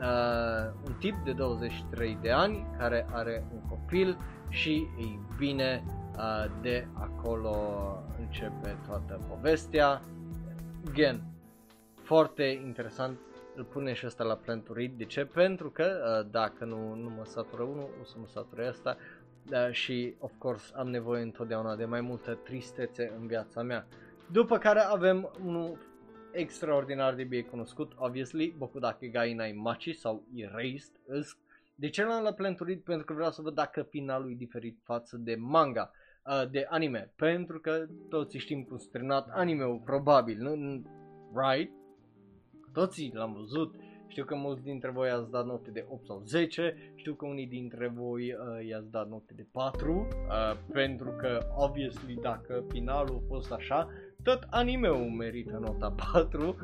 uh, 0.00 0.72
un 0.86 0.92
tip 0.98 1.14
de 1.24 1.32
23 1.32 2.18
de 2.20 2.30
ani 2.30 2.66
care 2.78 3.06
are 3.12 3.44
un 3.52 3.60
copil 3.68 4.18
și 4.48 4.88
ei 4.98 5.20
bine 5.36 5.84
uh, 6.16 6.44
de 6.60 6.86
acolo 6.92 7.56
începe 8.20 8.76
toată 8.86 9.20
povestea. 9.28 10.00
Again, 10.88 11.22
foarte 12.06 12.44
interesant, 12.44 13.18
îl 13.54 13.64
pune 13.64 13.92
și 13.92 14.04
asta 14.04 14.24
la 14.24 14.34
plan 14.34 14.62
to 14.62 14.72
read. 14.72 14.90
De 14.96 15.04
ce? 15.04 15.24
Pentru 15.24 15.70
că 15.70 15.84
uh, 15.84 16.30
dacă 16.30 16.64
nu, 16.64 16.94
nu 16.94 17.10
mă 17.10 17.24
satură 17.24 17.62
unul, 17.62 17.88
o 18.00 18.04
să 18.04 18.14
mă 18.18 18.26
sature 18.26 18.66
asta 18.66 18.96
uh, 19.52 19.70
și 19.70 20.14
of 20.18 20.32
course 20.38 20.72
am 20.76 20.88
nevoie 20.88 21.22
întotdeauna 21.22 21.76
de 21.76 21.84
mai 21.84 22.00
multă 22.00 22.34
tristețe 22.34 23.12
în 23.18 23.26
viața 23.26 23.62
mea. 23.62 23.86
După 24.32 24.58
care 24.58 24.80
avem 24.80 25.30
unul 25.44 25.78
extraordinar 26.32 27.14
de 27.14 27.24
bine 27.24 27.42
cunoscut, 27.42 27.92
obviously, 27.96 28.54
Bokudake 28.58 29.06
Gai 29.06 29.34
Nai 29.34 29.52
Machi 29.52 29.92
sau 29.92 30.24
Erased, 30.34 30.92
de 31.74 31.88
ce 31.88 32.04
l-am 32.04 32.22
la 32.22 32.32
planturit? 32.32 32.84
Pentru 32.84 33.04
că 33.04 33.12
vreau 33.12 33.30
să 33.30 33.42
văd 33.42 33.54
dacă 33.54 33.82
finalul 33.82 34.30
e 34.30 34.34
diferit 34.34 34.78
față 34.82 35.16
de 35.16 35.36
manga, 35.38 35.90
uh, 36.24 36.50
de 36.50 36.66
anime. 36.68 37.12
Pentru 37.16 37.60
că 37.60 37.86
toți 38.08 38.36
știm 38.36 38.62
cum 38.62 38.76
s-a 38.76 38.88
terminat 38.92 39.28
anime-ul, 39.30 39.80
probabil, 39.84 40.38
nu? 40.38 40.82
Right? 41.34 41.75
Toții 42.76 43.12
l-am 43.14 43.32
văzut. 43.32 43.74
Știu 44.06 44.24
că 44.24 44.34
mulți 44.34 44.62
dintre 44.62 44.90
voi 44.90 45.10
ați 45.10 45.30
dat 45.30 45.46
note 45.46 45.70
de 45.70 45.86
8 45.88 46.06
sau 46.06 46.22
10, 46.26 46.92
știu 46.94 47.14
că 47.14 47.26
unii 47.26 47.46
dintre 47.46 47.92
voi 47.94 48.32
uh, 48.32 48.66
i-ați 48.68 48.90
dat 48.90 49.08
note 49.08 49.32
de 49.36 49.46
4, 49.52 49.92
uh, 49.92 50.56
pentru 50.72 51.10
că, 51.10 51.46
obviously, 51.54 52.14
dacă 52.20 52.64
finalul 52.68 53.22
a 53.22 53.26
fost 53.28 53.52
așa, 53.52 53.88
tot 54.22 54.46
anime-ul 54.50 55.10
merită 55.10 55.58
nota 55.60 55.94
4, 56.12 56.56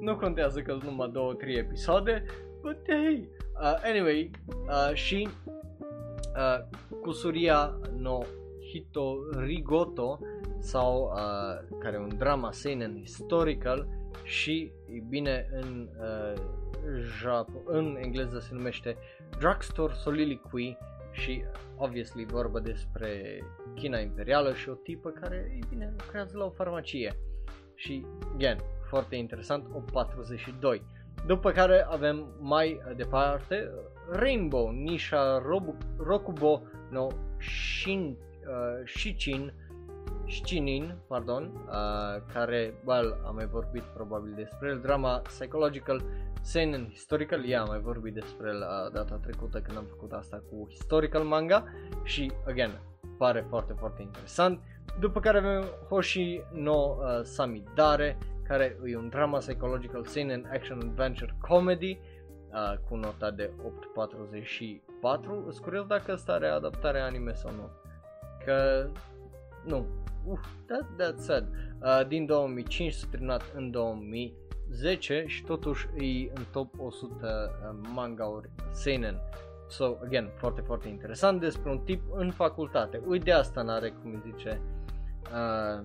nu 0.00 0.16
contează 0.16 0.60
că 0.62 0.70
sunt 0.70 0.82
numai 0.82 1.12
2-3 1.54 1.56
episoade, 1.56 2.24
but 2.60 2.76
hey, 2.86 3.28
uh, 3.60 3.80
anyway, 3.84 4.30
uh, 4.48 4.94
și 4.94 5.28
uh, 6.36 6.78
Kusuria 7.00 7.78
no 7.96 8.18
Hito 8.72 9.16
Rigoto 9.38 10.18
sau 10.58 11.12
uh, 11.14 11.78
care 11.78 11.96
e 11.96 11.98
un 11.98 12.16
drama 12.16 12.52
seinen 12.52 12.96
historical 12.96 13.97
și 14.22 14.72
e 14.86 15.02
bine 15.08 15.48
în 15.52 15.88
uh, 16.00 16.40
Jap- 17.20 17.64
în 17.64 17.96
engleză 18.00 18.38
se 18.38 18.54
numește 18.54 18.96
Drugstore 19.38 19.92
Soliloquy 19.92 20.76
și 21.10 21.44
obviously 21.76 22.24
vorba 22.24 22.60
despre 22.60 23.40
China 23.74 23.98
Imperială 23.98 24.54
și 24.54 24.68
o 24.68 24.74
tipă 24.74 25.10
care, 25.10 25.58
e 25.60 25.66
bine, 25.68 25.94
lucrează 25.98 26.38
la 26.38 26.44
o 26.44 26.50
farmacie. 26.50 27.16
Și, 27.74 28.06
again, 28.34 28.58
foarte 28.88 29.16
interesant, 29.16 29.64
o 29.72 29.80
42. 29.92 30.82
După 31.26 31.50
care 31.50 31.86
avem 31.90 32.26
mai 32.40 32.80
departe 32.96 33.70
Rainbow, 34.10 34.70
Nisha 34.70 35.42
Rob- 35.42 35.96
Rokubo 35.96 36.62
no 36.90 37.06
Shin, 37.38 38.16
uh, 38.40 38.86
Shichin, 38.86 39.52
Shinin, 40.28 40.94
pardon, 41.06 41.52
uh, 41.66 42.22
care, 42.32 42.74
well, 42.84 43.16
am 43.26 43.34
mai 43.34 43.46
vorbit 43.46 43.82
probabil 43.82 44.32
despre 44.34 44.68
el, 44.68 44.80
drama 44.80 45.18
psychological, 45.18 46.02
seinen 46.42 46.88
historical, 46.88 47.44
ea 47.48 47.60
am 47.60 47.68
mai 47.68 47.80
vorbit 47.80 48.14
despre 48.14 48.48
el 48.48 48.56
uh, 48.56 48.92
data 48.92 49.14
trecută 49.14 49.60
când 49.60 49.76
am 49.76 49.84
făcut 49.84 50.12
asta 50.12 50.42
cu 50.50 50.66
historical 50.70 51.22
manga 51.22 51.64
și, 52.02 52.32
again, 52.46 52.80
pare 53.18 53.46
foarte, 53.48 53.72
foarte 53.78 54.02
interesant. 54.02 54.60
După 55.00 55.20
care 55.20 55.38
avem 55.38 55.64
Hoshi 55.88 56.42
no 56.52 56.74
uh, 56.74 57.20
Samidare, 57.22 58.18
care 58.48 58.76
e 58.86 58.96
un 58.96 59.08
drama 59.08 59.38
psychological 59.38 60.04
seinen 60.04 60.48
action 60.52 60.78
adventure 60.78 61.36
comedy 61.40 61.98
uh, 62.52 62.78
cu 62.88 62.96
nota 62.96 63.30
de 63.30 63.50
8.44. 65.10 65.22
Sunt 65.22 65.58
curios 65.58 65.86
dacă 65.86 66.12
asta 66.12 66.32
are 66.32 66.48
adaptare 66.48 67.00
anime 67.00 67.32
sau 67.32 67.50
nu. 67.50 67.70
Că 68.44 68.88
nu. 69.64 69.86
Uf, 70.24 70.46
that, 70.66 70.84
that's 70.98 71.18
sad. 71.18 71.48
Uh, 71.82 72.06
din 72.06 72.26
2005 72.26 72.92
s-a 72.92 73.06
terminat 73.10 73.42
în 73.54 73.70
2010 73.70 75.24
și 75.26 75.42
totuși 75.42 75.86
e 75.96 76.30
în 76.34 76.44
top 76.52 76.74
100 76.78 77.16
uh, 77.22 77.88
manga-uri 77.94 78.50
seinen. 78.72 79.20
So, 79.68 79.96
again, 80.04 80.30
foarte, 80.36 80.60
foarte 80.60 80.88
interesant 80.88 81.40
despre 81.40 81.70
un 81.70 81.78
tip 81.78 82.02
în 82.14 82.30
facultate. 82.30 83.02
Uite 83.06 83.24
de 83.24 83.32
asta 83.32 83.62
n-are, 83.62 83.90
cum 83.90 84.22
zice, 84.26 84.60
uh, 85.32 85.84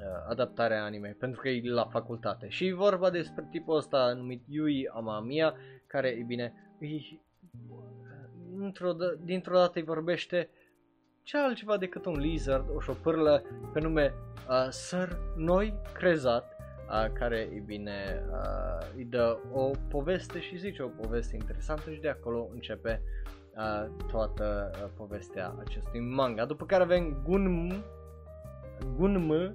uh, 0.00 0.28
adaptarea 0.28 0.84
anime, 0.84 1.16
pentru 1.18 1.40
că 1.40 1.48
e 1.48 1.70
la 1.70 1.84
facultate. 1.84 2.48
Și 2.48 2.66
e 2.66 2.74
vorba 2.74 3.10
despre 3.10 3.48
tipul 3.50 3.76
ăsta 3.76 4.12
numit 4.12 4.42
Yui 4.48 4.88
Amamiya, 4.88 5.54
care, 5.86 6.08
e 6.08 6.22
bine, 6.26 6.52
e, 6.78 6.86
într-o, 8.58 8.92
dintr-o 9.24 9.56
dată 9.56 9.78
îi 9.78 9.84
vorbește 9.84 10.48
ce 11.22 11.36
altceva 11.36 11.76
decât 11.76 12.04
un 12.04 12.18
lizard, 12.18 12.64
o 12.74 12.80
șopârlă 12.80 13.42
pe 13.72 13.80
nume 13.80 14.14
uh, 14.48 14.66
Sir 14.70 15.18
Noi 15.36 15.74
Crezat, 15.92 16.56
uh, 16.88 17.12
care, 17.12 17.36
e 17.36 17.62
bine, 17.66 18.24
uh, 18.30 18.86
îi 18.96 19.04
dă 19.04 19.38
o 19.52 19.70
poveste 19.88 20.40
și 20.40 20.58
zice 20.58 20.82
o 20.82 20.88
poveste 20.88 21.36
interesantă 21.36 21.90
și 21.90 22.00
de 22.00 22.08
acolo 22.08 22.48
începe 22.52 23.02
uh, 23.56 23.86
toată 24.10 24.70
uh, 24.74 24.90
povestea 24.96 25.54
acestui 25.58 26.00
manga. 26.00 26.44
După 26.44 26.66
care 26.66 26.82
avem 26.82 27.22
Gunm, 27.24 27.84
Gunm, 28.96 29.28
uh, 29.30 29.54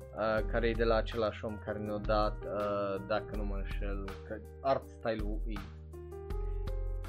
care 0.52 0.68
e 0.68 0.72
de 0.72 0.84
la 0.84 0.96
același 0.96 1.46
om 1.46 1.58
care 1.66 1.80
ne-a 1.80 1.98
dat, 1.98 2.44
uh, 2.44 3.02
dacă 3.08 3.36
nu 3.36 3.44
mă 3.44 3.56
înșel, 3.56 4.04
că 4.28 4.38
art 4.62 4.88
style-ul 4.88 5.40
e 5.48 5.54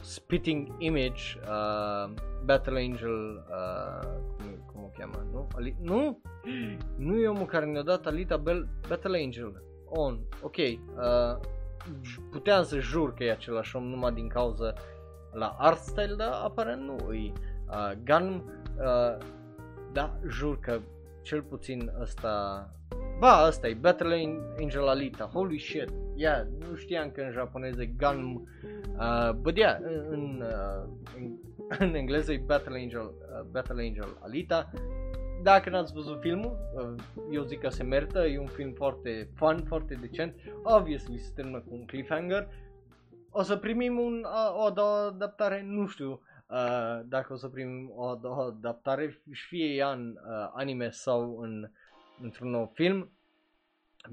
Spitting 0.01 0.75
Image, 0.79 1.23
uh, 1.49 2.15
Battle 2.45 2.79
Angel, 2.79 3.45
uh, 3.51 4.09
cum, 4.37 4.65
cum 4.73 4.83
o 4.83 4.91
cheamă, 4.99 5.27
nu? 5.33 5.49
Ali- 5.55 5.77
nu? 5.81 6.21
Nu 6.97 7.19
e 7.19 7.29
omul 7.29 7.47
care 7.47 7.65
ne-a 7.65 7.83
dat 7.83 8.07
Alita 8.07 8.37
Bell, 8.37 8.69
Battle 8.89 9.19
Angel. 9.25 9.63
On, 9.89 10.19
ok. 10.43 10.57
Uh, 10.57 11.41
puteam 12.31 12.63
să 12.63 12.79
jur 12.79 13.15
că 13.15 13.25
e 13.25 13.31
același 13.31 13.77
om 13.77 13.85
numai 13.85 14.13
din 14.13 14.29
cauza 14.29 14.73
la 15.33 15.57
art 15.59 15.79
style, 15.79 16.15
dar 16.15 16.33
aparent 16.33 16.83
nu 16.83 17.13
e. 17.13 17.33
Uh, 17.69 17.93
Gun, 18.05 18.45
uh, 18.79 19.25
da, 19.93 20.19
jur 20.29 20.59
că 20.59 20.81
cel 21.23 21.43
puțin 21.43 21.93
ăsta... 22.01 22.71
Ba, 23.19 23.33
asta 23.33 23.69
e 23.69 23.75
Battle 23.75 24.39
Angel 24.59 24.89
Alita, 24.89 25.25
holy 25.25 25.59
shit, 25.59 25.89
yeah, 26.17 26.47
nu 26.59 26.75
știam 26.75 27.11
că 27.11 27.21
în 27.21 27.31
japoneză 27.31 27.83
e 27.83 27.95
Gun, 27.97 28.49
uh, 28.99 29.31
but 29.31 29.57
yeah, 29.57 29.79
în, 30.11 30.43
uh, 30.43 30.89
în, 31.17 31.37
în 31.89 31.95
engleză 31.95 32.33
e 32.33 32.43
Battle 32.47 32.79
Angel, 32.79 33.03
uh, 33.03 33.47
Battle 33.51 33.83
Angel 33.87 34.17
Alita, 34.21 34.71
dacă 35.43 35.71
n-ați 35.71 35.93
văzut 35.93 36.21
filmul, 36.21 36.59
uh, 36.75 37.05
eu 37.31 37.43
zic 37.43 37.61
că 37.61 37.69
se 37.69 37.83
merită, 37.83 38.27
e 38.27 38.39
un 38.39 38.47
film 38.47 38.73
foarte 38.73 39.31
fun, 39.35 39.65
foarte 39.67 39.95
decent, 39.95 40.35
obviously 40.63 41.19
se 41.19 41.33
termină 41.35 41.59
cu 41.59 41.75
un 41.75 41.87
cliffhanger, 41.87 42.49
o 43.31 43.43
să 43.43 43.57
primim 43.57 43.99
un, 43.99 44.27
o 44.57 44.65
a 44.65 44.71
doua 44.71 45.07
adaptare, 45.07 45.63
nu 45.67 45.87
știu, 45.87 46.21
uh, 46.51 47.01
dacă 47.05 47.33
o 47.33 47.37
să 47.37 47.49
primim 47.49 47.93
o, 47.95 48.19
o 48.23 48.41
adaptare, 48.41 49.23
fie 49.49 49.75
ea 49.75 49.91
în 49.91 50.09
uh, 50.09 50.51
anime 50.55 50.91
sau 50.91 51.39
în, 51.39 51.71
într-un 52.21 52.51
nou 52.51 52.71
film, 52.75 53.11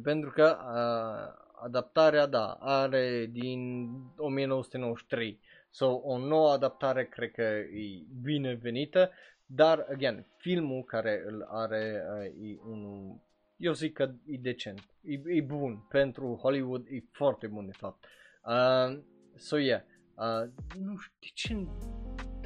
pentru 0.03 0.29
că 0.29 0.57
uh, 0.59 1.43
adaptarea, 1.63 2.25
da, 2.25 2.57
are 2.59 3.25
din 3.31 3.89
1993. 4.17 5.39
So, 5.69 5.85
o 6.03 6.17
nouă 6.17 6.51
adaptare 6.51 7.05
cred 7.05 7.31
că 7.31 7.41
e 7.41 8.05
binevenită, 8.21 9.11
dar, 9.45 9.85
again, 9.91 10.25
filmul 10.37 10.83
care 10.83 11.23
îl 11.25 11.47
are 11.49 12.03
uh, 12.17 12.49
e 12.49 12.59
unul, 12.65 13.19
eu 13.57 13.73
zic 13.73 13.93
că 13.93 14.11
e 14.25 14.37
decent, 14.37 14.83
e, 15.01 15.21
e 15.25 15.41
bun, 15.41 15.85
pentru 15.89 16.39
Hollywood 16.41 16.85
e 16.89 17.03
foarte 17.11 17.47
bun 17.47 17.65
de 17.65 17.71
fapt. 17.71 18.05
Uh, 18.45 18.99
so, 19.35 19.57
yeah. 19.57 19.81
Uh, 20.15 20.49
nu 20.79 20.97
știu 20.97 21.13
de 21.19 21.27
ce 21.33 21.53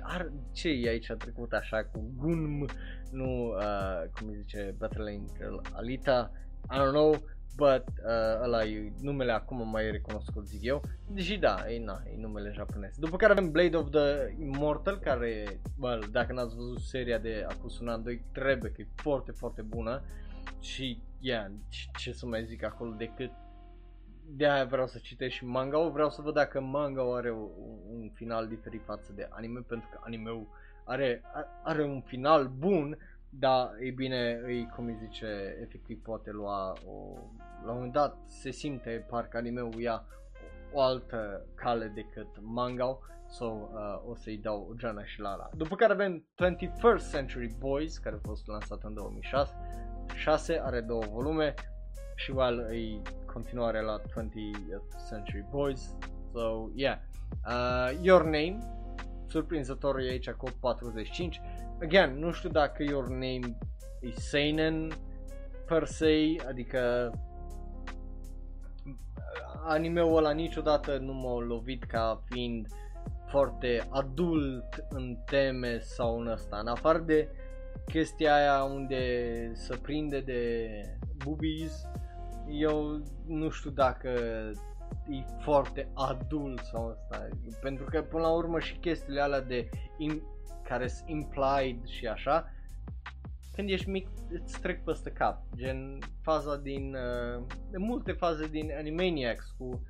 ar, 0.07 0.31
ce 0.51 0.69
e 0.69 0.89
aici 0.89 1.09
a 1.09 1.15
trecut 1.15 1.53
așa 1.53 1.83
cu 1.83 2.11
Gunm, 2.15 2.65
nu, 3.11 3.47
uh, 3.47 4.09
cum 4.13 4.27
îi 4.27 4.35
zice, 4.35 4.75
Battle 4.77 5.09
Angel 5.09 5.61
Alita, 5.73 6.31
I 6.71 6.77
don't 6.77 6.91
know, 6.91 7.15
but 7.55 7.83
uh, 7.87 8.43
ăla 8.43 8.63
e 8.63 8.91
numele 9.01 9.31
acum 9.31 9.69
mai 9.69 9.91
recunoscut 9.91 10.47
zic 10.47 10.63
eu, 10.63 10.81
deși 11.11 11.37
da, 11.37 11.71
e, 11.71 11.83
na, 11.83 12.01
e 12.13 12.17
numele 12.17 12.51
japonez. 12.51 12.97
După 12.97 13.17
care 13.17 13.31
avem 13.31 13.51
Blade 13.51 13.77
of 13.77 13.89
the 13.89 14.35
Immortal, 14.39 14.99
care, 14.99 15.59
bă, 15.77 15.99
dacă 16.11 16.33
n-ați 16.33 16.55
văzut 16.55 16.79
seria 16.79 17.17
de 17.17 17.45
acum 17.49 17.69
un 17.81 17.87
an, 17.87 18.03
2, 18.03 18.23
trebuie 18.31 18.71
că 18.71 18.81
e 18.81 18.87
foarte, 18.95 19.31
foarte 19.31 19.61
bună. 19.61 20.03
Și, 20.59 21.01
yeah, 21.19 21.51
ce 21.97 22.11
să 22.11 22.25
mai 22.25 22.45
zic 22.45 22.63
acolo 22.63 22.91
decât 22.91 23.31
de 24.29 24.47
aia 24.47 24.65
vreau 24.65 24.87
să 24.87 24.97
citesc 24.97 25.33
și 25.33 25.45
manga 25.45 25.79
vreau 25.79 26.09
să 26.09 26.21
văd 26.21 26.33
dacă 26.33 26.61
manga 26.61 27.15
are 27.15 27.31
un, 27.31 27.49
un 27.89 28.09
final 28.13 28.47
diferit 28.47 28.83
față 28.83 29.11
de 29.15 29.27
anime, 29.29 29.59
pentru 29.67 29.89
că 29.91 29.99
anime 30.03 30.47
are, 30.83 31.21
are 31.63 31.83
un 31.83 32.01
final 32.01 32.47
bun, 32.47 32.97
dar 33.29 33.69
e 33.79 33.91
bine, 33.91 34.39
îi, 34.43 34.69
cum 34.75 34.85
îi 34.85 34.97
zice, 34.99 35.57
efectiv 35.61 36.01
poate 36.01 36.31
lua 36.31 36.73
o, 36.85 37.13
la 37.65 37.71
un 37.71 37.75
moment 37.75 37.93
dat 37.93 38.17
se 38.25 38.51
simte 38.51 39.05
parcă 39.09 39.37
anime-ul 39.37 39.79
ia 39.79 40.05
o, 40.73 40.77
o 40.77 40.81
altă 40.81 41.45
cale 41.55 41.91
decât 41.95 42.27
manga 42.41 42.99
so 43.29 43.45
uh, 43.45 44.09
o 44.09 44.15
să-i 44.15 44.37
dau 44.37 44.75
Jana 44.79 45.05
și 45.05 45.19
Lara. 45.19 45.49
După 45.53 45.75
care 45.75 45.93
avem 45.93 46.25
21st 46.35 47.11
Century 47.11 47.55
Boys, 47.59 47.97
care 47.97 48.15
a 48.15 48.27
fost 48.27 48.47
lansat 48.47 48.83
în 48.83 48.93
2006, 48.93 49.53
6, 50.13 50.59
are 50.63 50.81
două 50.81 51.03
volume 51.09 51.53
și 52.15 52.31
well, 52.31 52.59
e 52.71 53.01
continuare 53.37 53.81
la 53.81 54.01
20th 54.01 55.07
Century 55.09 55.45
Boys, 55.51 55.95
so 56.33 56.69
yeah. 56.75 56.97
Uh, 57.45 57.97
Your 58.01 58.23
Name, 58.23 58.57
surprinzător 59.27 59.99
e 59.99 60.09
aici 60.09 60.29
cu 60.29 60.45
45, 60.59 61.41
again, 61.81 62.19
nu 62.19 62.31
știu 62.31 62.49
dacă 62.49 62.83
Your 62.83 63.07
Name 63.07 63.57
e 64.01 64.11
seinen 64.11 64.91
per 65.65 65.85
se, 65.85 66.35
adică 66.47 67.11
animeul 69.65 70.17
ăla 70.17 70.31
niciodată 70.31 70.97
nu 70.97 71.13
m-a 71.13 71.39
lovit 71.39 71.83
ca 71.83 72.21
fiind 72.25 72.67
foarte 73.25 73.87
adult 73.89 74.85
în 74.89 75.17
teme 75.25 75.79
sau 75.79 76.19
în 76.19 76.27
ăsta, 76.27 76.57
în 76.57 76.67
afară 76.67 76.99
de 76.99 77.29
chestia 77.85 78.35
aia 78.35 78.63
unde 78.63 79.51
se 79.53 79.75
prinde 79.81 80.19
de 80.19 80.69
boobies, 81.23 81.85
eu 82.49 83.01
nu 83.25 83.49
știu 83.49 83.69
dacă 83.69 84.09
e 85.09 85.23
foarte 85.41 85.91
adult 85.93 86.59
sau 86.59 86.87
asta, 86.87 87.27
pentru 87.61 87.85
că 87.85 88.01
până 88.01 88.21
la 88.21 88.33
urmă 88.33 88.59
și 88.59 88.77
chestiile 88.77 89.21
alea 89.21 89.41
de 89.41 89.69
in, 89.97 90.21
care 90.63 90.87
sunt 90.87 91.09
implied 91.09 91.85
și 91.85 92.07
așa, 92.07 92.51
când 93.53 93.69
ești 93.69 93.89
mic 93.89 94.07
îți 94.29 94.59
trec 94.59 94.83
peste 94.83 95.09
cap, 95.09 95.43
gen 95.55 95.97
faza 96.21 96.57
din, 96.57 96.95
uh, 96.95 97.43
multe 97.77 98.11
faze 98.11 98.47
din 98.47 98.71
Animaniacs 98.77 99.55
cu 99.57 99.81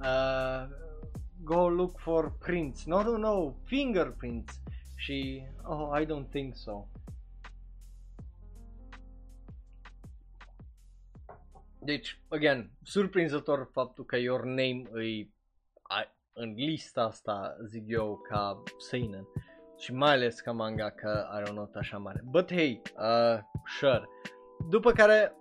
uh, 0.00 0.68
go 1.42 1.68
look 1.68 1.98
for 1.98 2.32
prints, 2.38 2.84
no, 2.84 3.02
no, 3.02 3.16
no, 3.16 3.52
fingerprints. 3.64 4.60
Și 4.96 5.42
oh, 5.62 6.00
I 6.00 6.06
don't 6.06 6.30
think 6.30 6.56
so. 6.56 6.86
Deci, 11.84 12.20
again, 12.28 12.70
surprinzător 12.82 13.68
faptul 13.72 14.04
că 14.04 14.16
Your 14.16 14.44
Name 14.44 14.82
îi 14.90 15.34
în 16.34 16.52
lista 16.56 17.02
asta, 17.02 17.56
zic 17.66 17.84
eu, 17.86 18.20
ca 18.28 18.62
seinen 18.78 19.28
și 19.78 19.92
mai 19.92 20.12
ales 20.12 20.40
ca 20.40 20.52
manga 20.52 20.90
că 20.90 21.26
are 21.30 21.50
o 21.50 21.52
notă 21.52 21.78
așa 21.78 21.98
mare. 21.98 22.20
But 22.24 22.52
hey, 22.52 22.82
uh, 22.96 23.38
sure. 23.78 24.08
După 24.68 24.92
care 24.92 25.36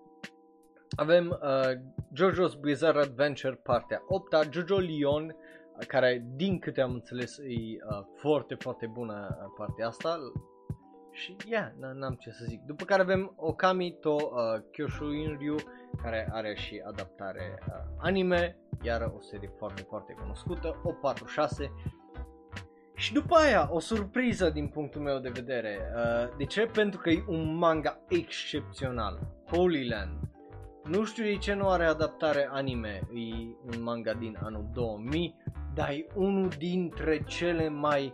avem 0.96 1.40
uh, 1.42 1.72
JoJo's 2.14 2.60
Bizarre 2.60 3.00
Adventure 3.00 3.56
partea 3.56 4.04
8 4.08 4.34
JoJo 4.52 4.78
Leon 4.78 5.36
care 5.88 6.26
din 6.36 6.60
câte 6.60 6.82
am 6.82 6.94
înțeles 6.94 7.38
e 7.38 7.44
uh, 7.44 8.06
foarte 8.16 8.56
foarte 8.56 8.88
bună 8.88 9.38
uh, 9.40 9.54
partea 9.58 9.88
asta 9.88 10.18
și 11.14 11.36
yeah, 11.46 11.72
n-am 11.94 12.14
ce 12.14 12.32
să 12.32 12.46
zic. 12.48 12.62
După 12.62 12.86
care 12.86 13.02
avem 13.02 13.34
Okami 13.36 13.98
to 14.00 14.14
uh, 14.14 14.62
Kyoshuinryu 14.72 15.56
care 16.02 16.30
are 16.32 16.56
și 16.56 16.82
adaptare 16.88 17.60
uh, 17.68 17.74
anime, 17.98 18.58
iar 18.82 19.12
o 19.18 19.20
serie 19.20 19.52
foarte 19.58 19.82
foarte 19.82 20.14
cunoscută, 20.14 20.82
o 20.84 20.92
46 20.92 21.72
și 22.96 23.14
după 23.14 23.36
aia, 23.36 23.70
o 23.72 23.80
surpriză 23.80 24.50
din 24.50 24.68
punctul 24.68 25.02
meu 25.02 25.20
de 25.20 25.30
vedere. 25.30 25.80
Uh, 25.96 26.36
de 26.38 26.46
ce? 26.46 26.66
Pentru 26.66 27.00
că 27.00 27.10
e 27.10 27.24
un 27.28 27.56
manga 27.56 28.00
excepțional. 28.08 29.20
Holy 29.52 29.88
Land. 29.88 30.20
Nu 30.84 31.04
știu 31.04 31.24
de 31.24 31.38
ce 31.38 31.54
nu 31.54 31.70
are 31.70 31.86
adaptare 31.86 32.50
anime. 32.52 33.02
E 33.14 33.56
un 33.66 33.84
manga 33.84 34.14
din 34.14 34.38
anul 34.44 34.70
2000, 34.74 35.36
dar 35.74 35.90
e 35.90 36.06
unul 36.16 36.50
dintre 36.58 37.24
cele 37.24 37.70
mai 37.70 38.14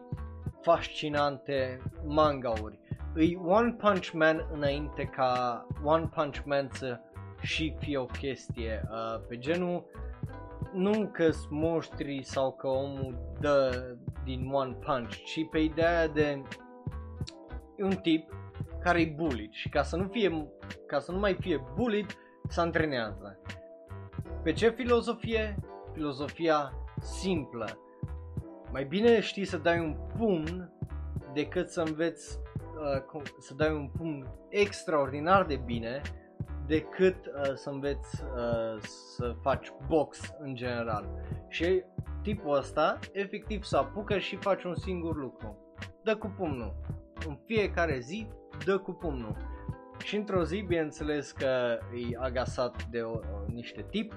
fascinante 0.62 1.82
mangauri. 2.06 2.79
E 3.20 3.36
One 3.36 3.72
Punch 3.72 4.12
Man 4.12 4.48
înainte 4.52 5.04
ca 5.04 5.66
One 5.84 6.10
Punch 6.16 6.40
Man 6.46 6.70
să 6.72 7.00
și 7.42 7.76
fie 7.80 7.98
o 7.98 8.06
chestie. 8.06 8.82
Uh, 8.92 9.22
pe 9.28 9.38
genul 9.38 9.86
nu 10.74 11.10
că 11.14 11.30
sunt 11.30 11.52
monștri 11.52 12.24
sau 12.24 12.52
că 12.52 12.68
omul 12.68 13.36
dă 13.40 13.86
din 14.24 14.50
One 14.52 14.78
Punch, 14.86 15.16
ci 15.24 15.48
pe 15.52 15.60
ideea 15.60 16.08
de 16.08 16.42
un 17.78 17.96
tip 17.96 18.34
care 18.82 19.02
e 19.02 19.14
bullied 19.16 19.52
și 19.52 19.70
ca 19.70 19.84
să 19.84 19.96
nu 19.96 20.08
fie, 20.08 20.48
ca 20.88 21.00
să 21.00 21.12
nu 21.12 21.20
mai 21.20 21.38
fie 21.40 21.64
bullied, 21.76 22.18
se 22.48 22.62
antrenează. 22.62 23.40
Pe 24.44 24.52
ce 24.52 24.70
filozofie? 24.70 25.56
Filozofia 25.94 26.74
simplă. 27.00 27.78
Mai 28.72 28.84
bine 28.84 29.20
știi 29.20 29.46
să 29.46 29.58
dai 29.58 29.80
un 29.80 29.96
pumn 30.18 30.74
decât 31.34 31.70
să 31.70 31.82
înveți 31.82 32.40
uh, 33.14 33.22
să 33.40 33.54
dai 33.54 33.72
un 33.72 33.90
pumn 33.98 34.28
extraordinar 34.50 35.46
de 35.46 35.56
bine 35.66 36.02
decât 36.70 37.26
uh, 37.26 37.54
să 37.54 37.70
înveți 37.70 38.24
uh, 38.24 38.82
să 38.82 39.36
faci 39.42 39.72
box 39.88 40.34
în 40.40 40.56
general. 40.56 41.10
Și 41.48 41.84
tipul 42.22 42.58
ăsta 42.58 43.00
efectiv 43.12 43.64
se 43.64 43.78
apucă 43.78 44.18
și 44.18 44.36
face 44.36 44.68
un 44.68 44.76
singur 44.76 45.16
lucru. 45.16 45.58
Dă 46.04 46.16
cu 46.16 46.34
pumnul. 46.38 46.76
În 47.28 47.38
fiecare 47.46 48.00
zi 48.00 48.28
dă 48.66 48.78
cu 48.78 48.92
pumnul. 48.92 49.36
Și 50.04 50.16
într-o 50.16 50.44
zi, 50.44 50.66
bineînțeles 50.68 51.32
că 51.32 51.80
e 52.10 52.18
agasat 52.20 52.86
de 52.86 53.02
o, 53.02 53.12
o, 53.12 53.20
niște 53.48 53.86
tip 53.90 54.14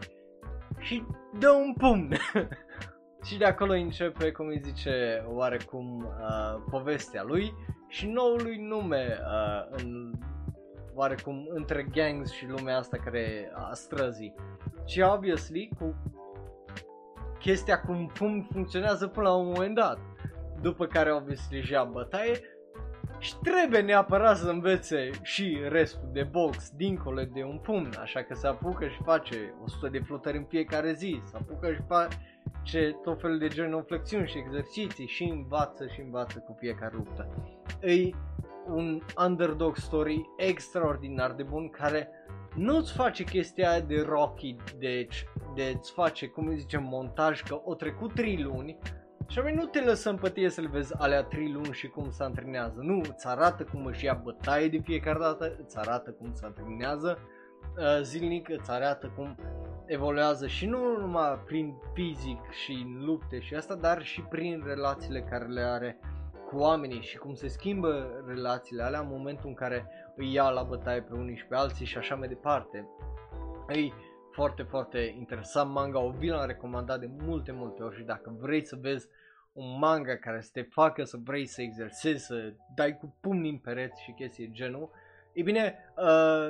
și 0.79 1.05
dă 1.39 1.51
un 1.51 1.73
pumn. 1.73 2.13
și 3.27 3.39
de 3.39 3.45
acolo 3.45 3.73
începe, 3.73 4.31
cum 4.31 4.47
îi 4.47 4.61
zice, 4.65 5.25
oarecum 5.29 6.05
uh, 6.05 6.63
povestea 6.71 7.23
lui 7.23 7.55
și 7.93 8.07
noului 8.07 8.57
nume 8.57 9.19
uh, 9.21 9.67
în 9.71 10.13
oarecum 10.95 11.47
între 11.49 11.83
gangs 11.83 12.33
și 12.33 12.47
lumea 12.47 12.79
asta 12.79 12.97
care 12.97 13.53
a 13.55 13.73
străzii. 13.73 14.35
Și 14.87 15.01
obviously 15.01 15.71
cu 15.79 15.95
chestia 17.39 17.81
cum, 17.81 18.13
cum 18.19 18.49
funcționează 18.53 19.07
până 19.07 19.29
la 19.29 19.35
un 19.35 19.47
moment 19.47 19.75
dat. 19.75 19.99
După 20.61 20.87
care 20.87 21.13
obviously 21.13 21.59
își 21.59 21.73
ia 21.73 21.85
bătaie 21.85 22.41
și 23.19 23.35
trebuie 23.43 23.81
neapărat 23.81 24.37
să 24.37 24.51
învețe 24.51 25.11
și 25.23 25.59
restul 25.69 26.09
de 26.13 26.23
box 26.23 26.71
dincolo 26.77 27.23
de 27.23 27.43
un 27.43 27.59
pumn, 27.59 27.91
așa 28.01 28.23
că 28.23 28.35
se 28.35 28.47
apucă 28.47 28.89
și 28.89 29.03
face 29.03 29.55
100 29.63 29.89
de 29.89 29.99
flotări 29.99 30.37
în 30.37 30.45
fiecare 30.45 30.93
zi, 30.93 31.23
se 31.25 31.37
apucă 31.37 31.73
și 31.73 31.83
face 32.59 32.99
tot 33.03 33.21
felul 33.21 33.39
de 33.39 33.49
genoflexiuni 33.49 34.27
și 34.27 34.39
exerciții 34.39 35.07
și 35.07 35.25
învață 35.25 35.87
și 35.87 36.01
învață 36.01 36.39
cu 36.39 36.57
fiecare 36.59 36.95
luptă. 36.95 37.29
Îi 37.81 38.15
un 38.67 39.01
underdog 39.27 39.77
story 39.77 40.31
extraordinar 40.37 41.33
de 41.33 41.43
bun 41.43 41.69
care 41.69 42.09
nu-ți 42.55 42.93
face 42.93 43.25
chestia 43.25 43.81
de 43.81 44.05
Rocky, 44.09 44.57
deci 44.79 45.27
de 45.55 45.73
îți 45.79 45.93
face, 45.93 46.27
cum 46.27 46.47
îi 46.47 46.59
zicem, 46.59 46.83
montaj 46.83 47.43
că 47.43 47.61
o 47.65 47.75
trecut 47.75 48.15
3 48.15 48.43
luni 48.43 48.79
și 49.27 49.39
apoi 49.39 49.55
nu 49.55 49.65
te 49.65 49.81
lăsăm 49.81 50.17
pe 50.17 50.31
tine 50.31 50.49
să-l 50.49 50.69
vezi 50.69 50.95
alea 50.99 51.23
3 51.23 51.53
luni 51.53 51.73
și 51.73 51.87
cum 51.87 52.11
se 52.11 52.23
antrenează. 52.23 52.81
Nu, 52.81 52.99
îți 52.99 53.27
arată 53.27 53.65
cum 53.65 53.85
își 53.85 54.05
ia 54.05 54.21
bătaie 54.25 54.69
de 54.69 54.79
fiecare 54.79 55.19
dată, 55.19 55.57
îți 55.65 55.79
arată 55.79 56.11
cum 56.11 56.33
se 56.33 56.45
antrenează 56.45 57.19
uh, 57.77 58.01
zilnic, 58.03 58.49
îți 58.49 58.71
arată 58.71 59.13
cum 59.17 59.37
evoluează 59.87 60.47
și 60.47 60.67
nu 60.67 60.97
numai 60.97 61.39
prin 61.47 61.75
fizic 61.95 62.51
și 62.51 62.73
în 62.73 63.05
lupte 63.05 63.41
și 63.41 63.55
asta, 63.55 63.75
dar 63.75 64.03
și 64.03 64.21
prin 64.21 64.63
relațiile 64.67 65.21
care 65.21 65.45
le 65.45 65.61
are 65.61 65.99
cu 66.49 66.57
oamenii 66.59 67.01
și 67.01 67.19
cum 67.19 67.35
se 67.35 67.49
schimbă 67.49 68.23
relațiile 68.27 68.83
alea 68.83 69.01
în 69.01 69.09
momentul 69.09 69.49
în 69.49 69.55
care 69.55 69.87
îi 70.17 70.33
ia 70.33 70.49
la 70.49 70.63
bătaie 70.63 71.03
pe 71.03 71.15
unii 71.15 71.37
și 71.37 71.47
pe 71.47 71.55
alții 71.55 71.87
și 71.87 71.99
așa 71.99 72.15
mai 72.15 72.29
departe. 72.29 72.89
Ei, 73.69 73.93
foarte, 74.33 74.63
foarte 74.63 75.15
interesant 75.19 75.71
manga, 75.71 75.99
o 75.99 76.11
vi 76.11 76.29
l-am 76.29 76.47
recomandat 76.47 77.01
de 77.01 77.11
multe, 77.19 77.53
multe 77.53 77.83
ori 77.83 77.97
și 77.97 78.03
dacă 78.03 78.37
vrei 78.39 78.67
să 78.67 78.77
vezi 78.81 79.09
un 79.53 79.79
manga 79.79 80.17
care 80.17 80.41
să 80.41 80.51
te 80.53 80.63
facă 80.63 81.05
să 81.05 81.17
vrei 81.25 81.47
să 81.47 81.63
exersezi, 81.63 82.25
să 82.25 82.53
dai 82.75 82.97
cu 82.97 83.17
pumnii 83.21 83.51
în 83.51 83.59
pereți 83.59 84.03
și 84.03 84.13
chestii 84.13 84.47
de 84.47 84.53
genul, 84.53 84.91
e 85.33 85.43
bine, 85.43 85.93
uh, 85.97 86.49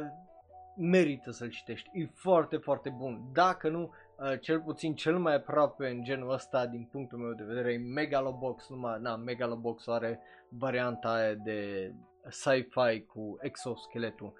merită 0.77 1.31
să-l 1.31 1.51
citești. 1.51 1.91
E 1.93 2.11
foarte, 2.15 2.57
foarte 2.57 2.95
bun. 2.99 3.21
Dacă 3.33 3.69
nu, 3.69 3.91
uh, 4.17 4.41
cel 4.41 4.61
puțin 4.61 4.95
cel 4.95 5.19
mai 5.19 5.35
aproape 5.35 5.87
în 5.87 6.03
genul 6.03 6.33
ăsta, 6.33 6.67
din 6.67 6.89
punctul 6.91 7.19
meu 7.19 7.33
de 7.33 7.45
vedere, 7.45 7.73
e 7.73 7.79
Megalobox. 7.79 8.69
Numai, 8.69 8.99
na, 9.01 9.17
Megalobox 9.17 9.87
are 9.87 10.21
varianta 10.49 11.13
aia 11.13 11.35
de 11.35 11.93
sci-fi 12.29 13.01
cu 13.07 13.39
exoskeletul. 13.41 14.33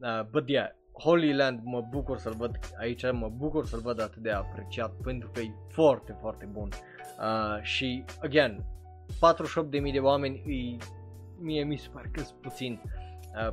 Uh, 0.00 0.22
but 0.30 0.48
yeah, 0.48 0.68
Holy 0.92 1.34
Land 1.34 1.60
mă 1.64 1.80
bucur 1.90 2.18
să-l 2.18 2.34
văd 2.34 2.58
aici, 2.78 3.12
mă 3.12 3.28
bucur 3.28 3.66
să-l 3.66 3.80
văd 3.80 4.00
atât 4.00 4.22
de 4.22 4.30
apreciat 4.30 4.92
pentru 5.02 5.30
că 5.32 5.40
e 5.40 5.50
foarte, 5.68 6.16
foarte 6.20 6.48
bun. 6.52 6.68
Uh, 7.18 7.62
și, 7.62 8.04
again, 8.20 8.64
48.000 9.86 9.92
de 9.92 9.98
oameni 9.98 10.42
îi, 10.46 10.76
mie 11.40 11.64
mi 11.64 11.76
se 11.76 11.88
pare 11.92 12.10
că 12.12 12.22
puțin 12.40 12.80
uh, 12.84 13.07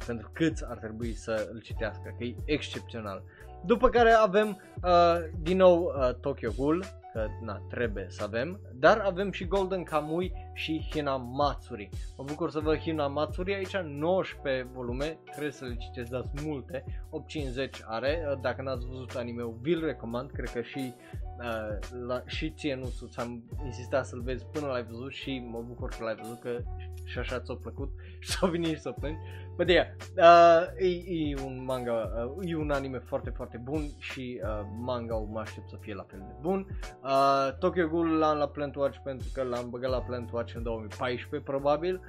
pentru 0.06 0.30
câți 0.34 0.66
ar 0.68 0.78
trebui 0.78 1.14
să 1.14 1.50
îl 1.52 1.62
citească, 1.62 2.16
că 2.18 2.24
e 2.24 2.36
excepțional. 2.46 3.24
După 3.66 3.90
care 3.90 4.12
avem 4.12 4.62
uh, 4.84 5.16
din 5.42 5.58
nou 5.58 5.84
uh, 5.84 6.16
Tokyo 6.16 6.52
Ghoul, 6.58 6.84
că 7.14 7.28
na, 7.42 7.62
trebuie 7.70 8.06
să 8.10 8.24
avem, 8.24 8.60
dar 8.80 8.98
avem 8.98 9.32
și 9.32 9.46
Golden 9.48 9.84
Kamui 9.84 10.34
și 10.54 10.88
Hina 10.92 11.16
Matsuri. 11.16 11.90
Mă 12.18 12.24
bucur 12.24 12.50
să 12.50 12.60
văd 12.60 12.78
Hina 12.78 13.08
Matsuri 13.08 13.54
aici, 13.54 13.78
19 13.78 14.68
volume, 14.74 15.20
trebuie 15.30 15.52
să 15.52 15.66
le 15.66 15.76
citesc, 15.76 16.10
dați 16.10 16.46
multe, 16.46 16.84
850 17.10 17.82
are, 17.86 18.26
uh, 18.30 18.40
dacă 18.42 18.62
n-ați 18.62 18.86
văzut 18.86 19.16
anime-ul, 19.16 19.58
vi-l 19.62 19.86
recomand, 19.86 20.32
cred 20.32 20.50
că 20.50 20.62
și 20.62 20.94
uh, 21.40 21.78
la, 22.08 22.22
și 22.26 22.52
ție 22.52 22.76
nu 22.76 23.08
ți-am 23.10 23.44
insistat 23.66 24.06
să-l 24.06 24.22
vezi 24.22 24.46
până 24.46 24.68
l-ai 24.68 24.84
văzut 24.84 25.12
și 25.12 25.48
mă 25.52 25.64
bucur 25.68 25.90
că 25.90 26.04
l-ai 26.04 26.16
văzut 26.16 26.40
că 26.40 26.58
și 27.06 27.20
așa 27.20 27.40
ți-a 27.40 27.56
plăcut 27.62 27.90
și 28.24 28.30
s-a 28.30 28.48
venit 28.48 28.76
și 28.76 28.82
să 28.82 28.92
plângi. 28.92 29.20
But 29.56 29.70
yeah, 29.70 29.88
uh, 30.18 30.68
e, 30.78 31.32
e 31.32 31.36
un 31.44 31.64
manga, 31.66 32.12
uh, 32.38 32.50
e 32.50 32.56
un 32.56 32.72
anime 32.72 33.00
foarte 33.00 33.30
foarte 33.30 33.58
bun 33.64 33.82
și 33.98 34.42
uh, 34.44 34.66
manga 34.80 35.16
mă 35.16 35.40
aștept 35.40 35.70
să 35.70 35.78
fie 35.80 35.94
la 35.94 36.06
fel 36.08 36.20
de 36.28 36.34
bun. 36.42 36.68
Uh, 37.04 37.58
Tokyo 37.60 37.88
Ghoul 37.88 38.18
l-am 38.18 38.38
la 38.38 38.48
Plant 38.48 38.75
Watch 38.76 38.98
pentru 39.04 39.28
că 39.34 39.44
l-am 39.44 39.70
băgat 39.70 39.90
la 39.90 40.02
Plant 40.02 40.32
Watch 40.32 40.54
în 40.56 40.64
2014 40.64 41.50
probabil, 41.50 42.02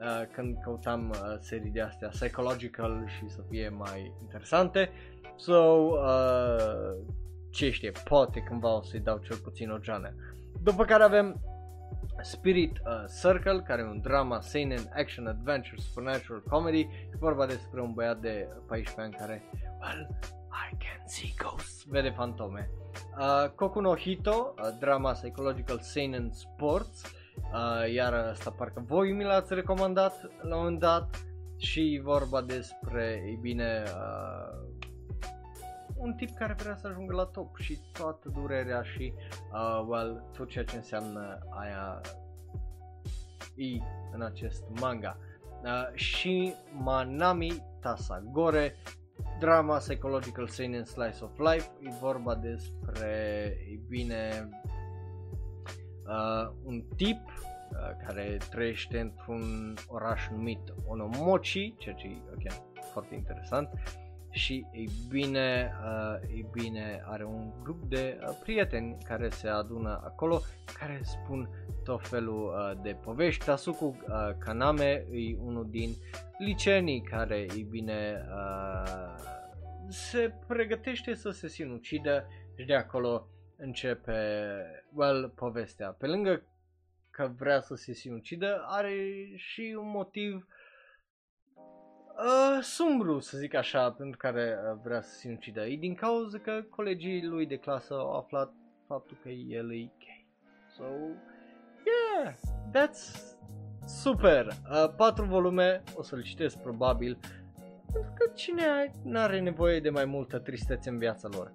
uh, 0.00 0.22
când 0.32 0.56
căutam 0.62 1.08
uh, 1.10 1.18
serii 1.40 1.70
de 1.70 1.80
astea 1.80 2.08
psychological 2.08 3.04
și 3.06 3.28
să 3.28 3.40
fie 3.50 3.68
mai 3.68 4.12
interesante. 4.20 4.90
So, 5.36 5.54
uh, 5.54 6.96
ce 7.50 7.70
știe, 7.70 7.92
poate 8.04 8.40
cândva 8.40 8.76
o 8.76 8.82
să-i 8.82 9.00
dau 9.00 9.18
cel 9.18 9.36
puțin 9.36 9.70
o 9.70 9.78
geană. 9.78 10.14
După 10.62 10.84
care 10.84 11.02
avem 11.02 11.40
Spirit 12.22 12.80
uh, 12.84 13.04
Circle, 13.20 13.62
care 13.66 13.82
e 13.82 13.84
un 13.84 14.00
drama, 14.00 14.40
seinen, 14.40 14.90
action, 14.94 15.26
adventure, 15.26 15.80
supernatural, 15.80 16.42
comedy. 16.48 16.80
E 16.80 17.16
vorba 17.18 17.46
despre 17.46 17.80
un 17.80 17.92
băiat 17.92 18.20
de 18.20 18.48
14 18.66 19.00
ani 19.00 19.12
care, 19.12 19.42
well, 19.80 20.08
I 20.54 20.76
can 20.76 21.08
see 21.08 21.34
ghosts, 21.36 21.84
vede 21.88 22.10
fantome. 22.10 22.70
Uh, 23.18 23.50
Koku 23.54 23.80
no 23.80 23.96
Hito, 23.96 24.54
uh, 24.58 24.78
drama 24.80 25.12
psychological 25.12 25.78
seinen 25.80 26.30
sports, 26.32 27.02
uh, 27.52 27.92
iar 27.92 28.12
asta 28.14 28.50
parcă 28.50 28.84
voi 28.86 29.12
mi 29.12 29.24
l-ați 29.24 29.54
recomandat 29.54 30.30
la 30.42 30.56
un 30.56 30.62
moment 30.62 30.78
dat 30.78 31.24
și 31.56 32.00
vorba 32.02 32.42
despre, 32.42 33.22
ei 33.26 33.38
bine, 33.40 33.82
uh, 33.86 34.74
un 35.96 36.14
tip 36.14 36.36
care 36.36 36.52
vrea 36.58 36.76
să 36.76 36.86
ajungă 36.86 37.14
la 37.14 37.24
top 37.24 37.56
și 37.56 37.78
toată 37.92 38.28
durerea 38.28 38.82
și, 38.82 39.12
uh, 39.52 39.84
well, 39.86 40.30
tot 40.36 40.48
ceea 40.48 40.64
ce 40.64 40.76
înseamnă 40.76 41.38
aia 41.50 42.00
e 43.54 43.82
în 44.12 44.22
acest 44.22 44.64
manga. 44.80 45.16
Uh, 45.62 45.94
și 45.94 46.54
Manami 46.72 47.62
Tasagore, 47.80 48.76
drama 49.44 49.78
psychological 49.78 50.48
seinen 50.48 50.84
slice 50.84 51.24
of 51.24 51.38
life, 51.38 51.70
e 51.80 51.88
vorba 52.00 52.34
despre, 52.34 53.10
e 53.72 53.78
bine, 53.88 54.48
uh, 56.06 56.52
un 56.64 56.84
tip 56.96 57.20
uh, 57.26 58.06
care 58.06 58.36
trăiește 58.50 59.00
într-un 59.00 59.74
oraș 59.88 60.28
numit 60.30 60.74
Onomochi, 60.86 61.74
ceea 61.78 61.94
ce 61.94 62.06
e 62.06 62.16
okay, 62.32 62.62
foarte 62.92 63.14
interesant, 63.14 63.68
și 64.30 64.66
ei 64.72 64.88
bine, 65.08 65.72
uh, 65.82 66.28
ei 66.28 66.46
bine 66.52 67.02
are 67.04 67.24
un 67.24 67.52
grup 67.62 67.82
de 67.82 68.18
uh, 68.20 68.36
prieteni 68.42 68.96
care 69.04 69.28
se 69.28 69.48
adună 69.48 70.00
acolo 70.04 70.40
care 70.78 71.00
spun 71.02 71.48
tot 71.84 72.06
felul 72.08 72.44
uh, 72.44 72.82
de 72.82 72.96
povești. 73.02 73.44
Tasuku 73.44 73.84
uh, 73.84 73.96
Kaname 74.38 75.06
e 75.12 75.36
unul 75.44 75.66
din 75.70 75.90
liceenii 76.38 77.00
care 77.00 77.36
ei 77.36 77.66
bine 77.70 78.26
uh, 78.28 79.32
se 79.88 80.34
pregătește 80.46 81.14
să 81.14 81.30
se 81.30 81.48
sinucidă 81.48 82.26
și 82.56 82.64
de 82.64 82.74
acolo 82.74 83.28
începe 83.56 84.12
well, 84.92 85.32
povestea. 85.34 85.88
Pe 85.88 86.06
lângă 86.06 86.42
că 87.10 87.32
vrea 87.36 87.60
să 87.60 87.74
se 87.74 87.92
sinucidă, 87.92 88.64
are 88.66 88.94
și 89.36 89.76
un 89.78 89.90
motiv 89.90 90.34
uh, 90.34 90.64
uh, 92.16 92.62
sumbru, 92.62 93.18
să 93.18 93.38
zic 93.38 93.54
așa, 93.54 93.92
pentru 93.92 94.18
care 94.18 94.58
uh, 94.72 94.78
vrea 94.82 95.00
să 95.00 95.10
se 95.10 95.18
sinucidă. 95.18 95.66
E 95.66 95.76
din 95.76 95.94
cauza 95.94 96.38
că 96.38 96.62
colegii 96.70 97.24
lui 97.24 97.46
de 97.46 97.56
clasă 97.56 97.94
au 97.94 98.16
aflat 98.16 98.52
faptul 98.86 99.16
că 99.22 99.28
el 99.28 99.72
e 99.72 99.92
gay. 99.98 100.26
So, 100.76 100.84
yeah, 101.84 102.34
that's 102.72 103.34
super. 103.86 104.46
Uh, 104.46 104.94
patru 104.96 105.24
volume, 105.24 105.82
o 105.96 106.02
să-l 106.02 106.22
citesc 106.22 106.58
probabil, 106.58 107.18
pentru 107.94 108.12
că 108.14 108.32
cine 108.34 108.62
are 109.14 109.40
nevoie 109.40 109.80
de 109.80 109.90
mai 109.90 110.04
multă 110.04 110.38
tristețe 110.38 110.90
în 110.90 110.98
viața 110.98 111.28
lor. 111.32 111.52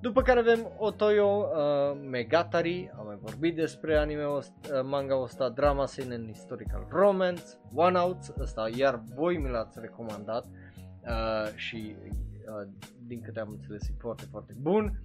După 0.00 0.22
care 0.22 0.38
avem 0.38 0.72
Otoyo 0.78 1.26
uh, 1.26 2.00
Megatari, 2.10 2.90
am 2.98 3.06
mai 3.06 3.18
vorbit 3.20 3.54
despre 3.54 3.96
anime 3.96 4.24
uh, 4.24 4.42
manga 4.82 5.22
ăsta, 5.22 5.48
drama 5.48 5.86
seinen 5.86 6.26
historical 6.32 6.86
romance, 6.90 7.42
One 7.74 7.98
Out, 7.98 8.18
ăsta 8.38 8.68
iar 8.76 9.02
voi 9.14 9.38
mi 9.38 9.48
l-ați 9.48 9.78
recomandat 9.80 10.46
uh, 10.46 11.54
și 11.54 11.96
uh, 11.96 12.68
din 13.06 13.20
câte 13.20 13.40
am 13.40 13.50
înțeles 13.50 13.88
e 13.88 13.94
foarte, 13.98 14.24
foarte 14.30 14.54
bun. 14.60 15.02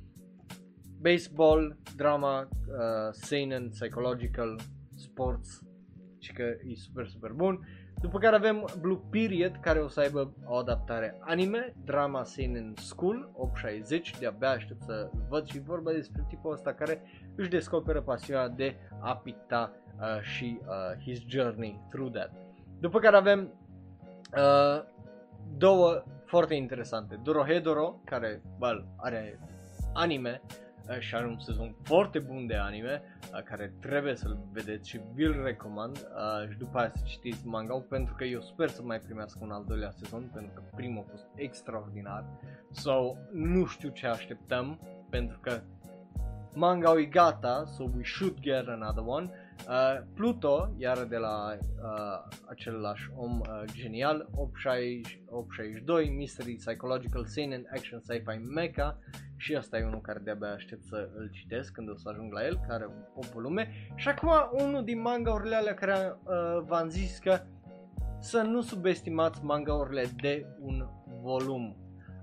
Baseball, 1.01 1.77
drama, 1.95 2.41
uh, 2.41 3.11
seinen, 3.11 3.69
psychological, 3.69 4.59
sports 4.95 5.61
și 6.19 6.33
că 6.33 6.43
e 6.43 6.75
super, 6.75 7.07
super 7.07 7.31
bun. 7.31 7.67
După 8.01 8.17
care 8.17 8.35
avem 8.35 8.65
Blue 8.81 8.99
Period, 9.09 9.55
care 9.61 9.79
o 9.79 9.87
să 9.87 9.99
aibă 9.99 10.33
o 10.45 10.55
adaptare 10.55 11.17
anime, 11.19 11.73
drama 11.85 12.23
Seinen 12.23 12.73
School, 12.75 13.29
860, 13.33 14.17
de-abia 14.19 14.49
aștept 14.49 14.81
să 14.81 15.09
văd 15.29 15.45
și 15.45 15.59
vorba 15.59 15.91
despre 15.91 16.25
tipul 16.27 16.51
ăsta 16.51 16.73
care 16.73 17.01
își 17.35 17.49
descoperă 17.49 18.01
pasiunea 18.01 18.47
de 18.47 18.75
a 18.99 19.15
picta 19.15 19.71
uh, 19.99 20.21
și 20.21 20.59
uh, 20.61 21.01
his 21.03 21.19
journey 21.27 21.81
through 21.89 22.13
that. 22.13 22.31
După 22.79 22.99
care 22.99 23.15
avem 23.15 23.53
uh, 24.37 24.83
două 25.57 26.03
foarte 26.25 26.53
interesante, 26.53 27.19
Dorohedoro, 27.23 28.01
care 28.05 28.41
well, 28.59 28.87
are 28.97 29.39
anime, 29.93 30.41
Eh, 30.49 30.64
și 30.99 31.15
are 31.15 31.25
un 31.25 31.39
sezon 31.39 31.75
foarte 31.83 32.19
bun 32.19 32.47
de 32.47 32.55
anime 32.55 33.01
eh, 33.33 33.43
care 33.43 33.73
trebuie 33.79 34.15
să-l 34.15 34.37
vedeți 34.51 34.89
și 34.89 35.01
vi-l 35.13 35.43
recomand. 35.43 35.97
Eh, 35.97 36.49
și 36.51 36.57
după 36.57 36.77
aia 36.77 36.89
să 36.89 37.01
citiți 37.05 37.47
manga 37.47 37.73
pentru 37.89 38.13
că 38.15 38.23
eu 38.23 38.41
sper 38.41 38.69
să 38.69 38.81
mai 38.83 38.99
primească 38.99 39.39
un 39.41 39.51
al 39.51 39.63
doilea 39.67 39.91
sezon 39.91 40.29
pentru 40.33 40.51
că 40.53 40.61
primul 40.75 41.03
a 41.07 41.09
fost 41.09 41.27
extraordinar. 41.35 42.25
So 42.71 43.15
nu 43.31 43.65
știu 43.65 43.89
ce 43.89 44.07
așteptăm 44.07 44.79
pentru 45.09 45.39
că 45.39 45.61
manga 46.55 46.99
e 46.99 47.05
gata 47.05 47.65
so 47.65 47.83
we 47.83 48.03
should 48.03 48.39
get 48.39 48.67
another 48.67 49.03
one. 49.05 49.29
Uh, 49.67 50.01
Pluto, 50.13 50.73
iar 50.77 51.03
de 51.03 51.17
la 51.17 51.57
uh, 51.57 52.37
același 52.49 53.09
om 53.15 53.39
uh, 53.39 53.63
genial, 53.73 54.29
862, 54.35 56.09
Mystery 56.09 56.55
Psychological 56.55 57.25
Seinen 57.25 57.67
Action 57.73 57.99
Sci-Fi 57.99 58.37
Mecha 58.37 58.99
și 59.37 59.55
asta 59.55 59.77
e 59.77 59.85
unul 59.85 60.01
care 60.01 60.19
de-abia 60.19 60.51
aștept 60.51 60.83
să 60.83 61.09
îl 61.15 61.29
citesc 61.29 61.71
când 61.71 61.89
o 61.89 61.95
să 61.95 62.09
ajung 62.09 62.33
la 62.33 62.45
el, 62.45 62.59
care 62.67 62.85
o 63.15 63.19
volume. 63.33 63.71
Și 63.95 64.07
acum 64.07 64.29
unul 64.51 64.83
din 64.83 65.01
manga-urile 65.01 65.55
alea 65.55 65.73
care 65.73 66.19
uh, 66.23 66.63
v-am 66.65 66.89
zis 66.89 67.17
că 67.17 67.41
să 68.19 68.41
nu 68.41 68.61
subestimați 68.61 69.43
manga-urile 69.43 70.05
de 70.21 70.45
un 70.59 70.87
volum. 71.21 71.77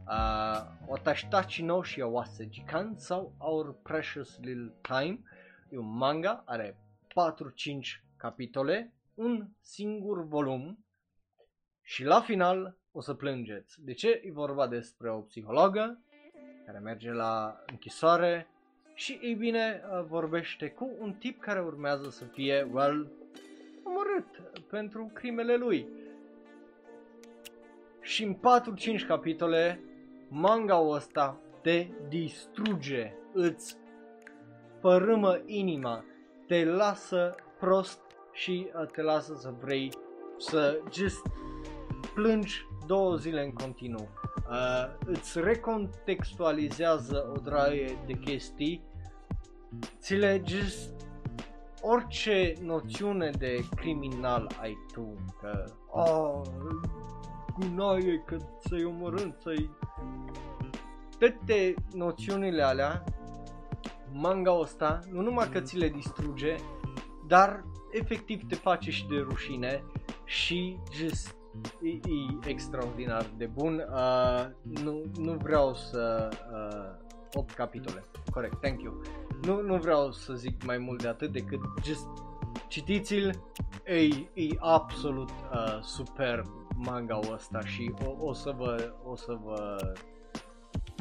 Uh, 0.07 0.61
Otashitachi 0.87 1.63
no 1.63 1.83
Shiawase 1.83 2.49
Jikan 2.51 2.95
sau 2.97 3.35
Our 3.39 3.75
Precious 3.83 4.39
Little 4.41 4.75
Time 4.81 5.23
e 5.69 5.79
un 5.79 5.97
manga, 5.97 6.43
are 6.47 6.77
4-5 7.09 8.03
capitole, 8.17 8.93
un 9.15 9.49
singur 9.61 10.27
volum 10.27 10.85
și 11.83 12.05
la 12.05 12.21
final 12.21 12.77
o 12.91 13.01
să 13.01 13.15
plângeți. 13.15 13.85
De 13.85 13.93
ce? 13.93 14.21
E 14.25 14.33
vorba 14.33 14.67
despre 14.67 15.11
o 15.11 15.21
psihologă 15.21 16.03
care 16.67 16.79
merge 16.79 17.13
la 17.13 17.63
închisoare 17.67 18.47
și 18.95 19.19
ei 19.23 19.35
bine 19.35 19.83
uh, 19.85 20.05
vorbește 20.09 20.69
cu 20.69 20.91
un 20.99 21.13
tip 21.13 21.41
care 21.41 21.61
urmează 21.61 22.11
să 22.11 22.25
fie, 22.25 22.69
well, 22.73 23.11
omorât 23.83 24.43
pentru 24.69 25.11
crimele 25.15 25.57
lui. 25.57 25.87
Și 28.01 28.25
în 28.25 28.37
4-5 29.03 29.07
capitole, 29.07 29.81
manga-ul 30.29 30.95
ăsta 30.95 31.41
te 31.61 31.87
distruge, 32.09 33.15
îți 33.33 33.77
părâmă 34.81 35.41
inima, 35.47 36.05
te 36.47 36.65
lasă 36.65 37.35
prost 37.59 38.01
și 38.33 38.71
uh, 38.75 38.87
te 38.87 39.03
lasă 39.03 39.35
să 39.35 39.55
vrei 39.61 39.91
să 40.39 40.81
just 40.93 41.27
plângi 42.15 42.67
două 42.87 43.17
zile 43.17 43.43
în 43.43 43.53
continuu. 43.53 44.09
Uh, 44.51 44.95
îți 45.07 45.41
recontextualizează 45.41 47.33
o 47.37 47.41
draie 47.41 47.99
de 48.07 48.13
chestii, 48.13 48.83
ți 49.99 50.15
le 50.15 50.43
just 50.47 50.91
orice 51.81 52.53
noțiune 52.63 53.31
de 53.39 53.65
criminal 53.77 54.51
ai 54.61 54.77
tu, 54.93 55.15
că 55.41 55.65
oh, 55.91 56.41
gunoaie, 57.59 58.23
că 58.27 58.37
să-i 58.69 58.85
omorâm, 58.85 59.37
să-i... 59.43 59.71
Toate 61.19 61.75
noțiunile 61.93 62.63
alea, 62.63 63.05
manga 64.13 64.59
ăsta, 64.59 64.99
nu 65.11 65.21
numai 65.21 65.49
că 65.49 65.61
ți 65.61 65.77
le 65.77 65.89
distruge, 65.89 66.57
dar 67.27 67.65
efectiv 67.91 68.49
te 68.49 68.55
face 68.55 68.91
și 68.91 69.07
de 69.07 69.17
rușine 69.17 69.85
și 70.25 70.79
just 70.93 71.37
e, 71.83 71.89
e 71.89 72.49
extraordinar 72.49 73.27
de 73.37 73.47
bun. 73.47 73.87
Uh, 73.91 74.47
nu, 74.83 75.03
nu 75.19 75.33
vreau 75.33 75.75
să... 75.75 76.29
Uh, 76.53 77.11
8 77.35 77.55
capitole. 77.55 78.05
Corect, 78.31 78.61
thank 78.61 78.83
you. 78.83 79.01
Nu, 79.43 79.61
nu 79.61 79.77
vreau 79.77 80.13
să 80.13 80.35
zic 80.35 80.65
mai 80.65 80.79
mult 80.79 81.03
de 81.03 81.09
atât 81.09 81.33
decât 81.33 81.61
just 81.85 82.07
citiți-l, 82.69 83.43
e, 83.85 84.03
e 84.35 84.49
absolut 84.59 85.31
uh, 85.31 85.83
superb 85.83 86.47
manga-ul 86.75 87.33
ăsta 87.33 87.61
și 87.61 87.95
o, 88.07 88.27
o, 88.27 88.33
să 88.33 88.55
vă, 88.57 88.93
o 89.05 89.17
să 89.17 89.39
vă 89.45 89.77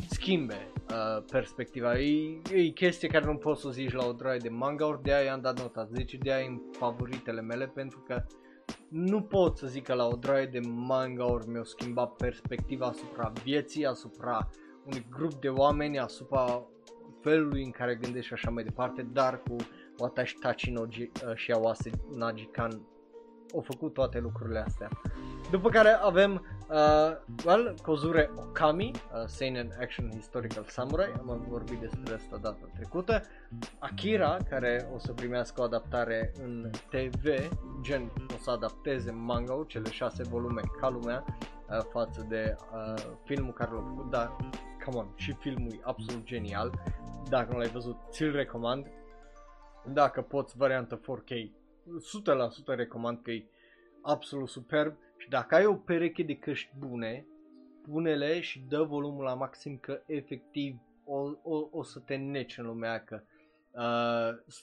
schimbe 0.09 0.71
uh, 0.89 1.23
perspectiva. 1.31 1.99
E, 1.99 2.41
e 2.53 2.69
chestie 2.69 3.07
care 3.07 3.25
nu 3.25 3.35
poți 3.35 3.61
să 3.61 3.69
zici 3.69 3.93
la 3.93 4.05
o 4.05 4.11
draie 4.11 4.37
de 4.37 4.49
manga-uri, 4.49 5.01
de 5.01 5.13
aia 5.13 5.33
am 5.33 5.41
dat 5.41 5.59
nota 5.59 5.83
10, 5.83 6.17
de 6.17 6.33
aia 6.33 6.45
în 6.45 6.61
favoritele 6.71 7.41
mele 7.41 7.67
pentru 7.67 7.99
că 8.07 8.23
nu 8.91 9.21
pot 9.21 9.57
să 9.57 9.67
zic 9.67 9.83
că 9.83 9.93
la 9.93 10.07
o 10.07 10.15
draie 10.15 10.45
de 10.45 10.59
manga-uri 10.59 11.47
mi-au 11.47 11.63
schimbat 11.63 12.15
perspectiva 12.15 12.85
asupra 12.85 13.31
vieții, 13.43 13.85
asupra 13.85 14.49
unui 14.85 15.05
grup 15.09 15.33
de 15.33 15.49
oameni, 15.49 15.99
asupra 15.99 16.63
felului 17.21 17.63
în 17.63 17.71
care 17.71 17.95
gândești 17.95 18.27
și 18.27 18.33
așa 18.33 18.49
mai 18.49 18.63
departe, 18.63 19.01
dar 19.01 19.41
cu 19.41 19.55
Watashi 19.97 20.35
Tachinoji 20.35 21.01
uh, 21.01 21.35
și 21.35 21.51
Awase 21.51 21.89
Najikan 22.15 22.81
au 23.53 23.61
făcut 23.61 23.93
toate 23.93 24.19
lucrurile 24.19 24.59
astea. 24.59 24.89
După 25.51 25.69
care 25.69 25.89
avem 25.89 26.45
uh, 26.71 27.17
well, 27.45 27.75
Kozure 27.81 28.29
Okami, 28.35 28.91
uh, 28.91 29.25
Seinen 29.25 29.71
Action 29.79 30.11
Historical 30.11 30.63
Samurai, 30.67 31.11
am 31.19 31.45
vorbit 31.49 31.79
despre 31.79 32.13
asta 32.13 32.37
data 32.37 32.69
trecută. 32.75 33.23
Akira, 33.79 34.37
care 34.49 34.89
o 34.93 34.99
să 34.99 35.13
primească 35.13 35.61
o 35.61 35.63
adaptare 35.63 36.31
în 36.43 36.69
TV, 36.89 37.25
gen 37.81 38.11
o 38.33 38.37
să 38.41 38.49
adapteze 38.49 39.11
manga 39.11 39.63
cele 39.67 39.89
șase 39.89 40.23
volume 40.23 40.61
ca 40.79 40.89
lumea, 40.89 41.25
uh, 41.27 41.77
față 41.91 42.25
de 42.29 42.55
uh, 42.73 43.03
filmul 43.23 43.53
care 43.53 43.71
l-a 43.71 43.83
făcut, 43.87 44.09
dar 44.09 44.35
come 44.85 44.97
on, 44.97 45.07
și 45.15 45.33
filmul 45.33 45.71
e 45.71 45.79
absolut 45.83 46.23
genial. 46.23 46.83
Dacă 47.29 47.51
nu 47.51 47.57
l-ai 47.57 47.69
văzut, 47.69 47.97
ți-l 48.09 48.31
recomand. 48.31 48.87
Dacă 49.85 50.21
poți 50.21 50.57
variantă 50.57 50.99
4K, 50.99 51.51
100% 52.73 52.75
recomand 52.75 53.19
că 53.21 53.31
e 53.31 53.45
absolut 54.01 54.49
superb 54.49 54.95
și 55.21 55.29
dacă 55.29 55.55
ai 55.55 55.65
o 55.65 55.75
pereche 55.75 56.23
de 56.23 56.35
căști 56.35 56.71
bune, 56.77 57.25
pune-le 57.81 58.39
și 58.39 58.59
dă 58.59 58.83
volumul 58.83 59.23
la 59.23 59.33
maxim 59.33 59.77
că 59.77 60.01
efectiv 60.05 60.79
o, 61.03 61.31
o, 61.43 61.67
o 61.71 61.83
să 61.83 61.99
te 61.99 62.15
neci 62.15 62.57
în 62.57 62.65
lumea 62.65 63.03
că 63.03 63.21
uh, 63.71 64.55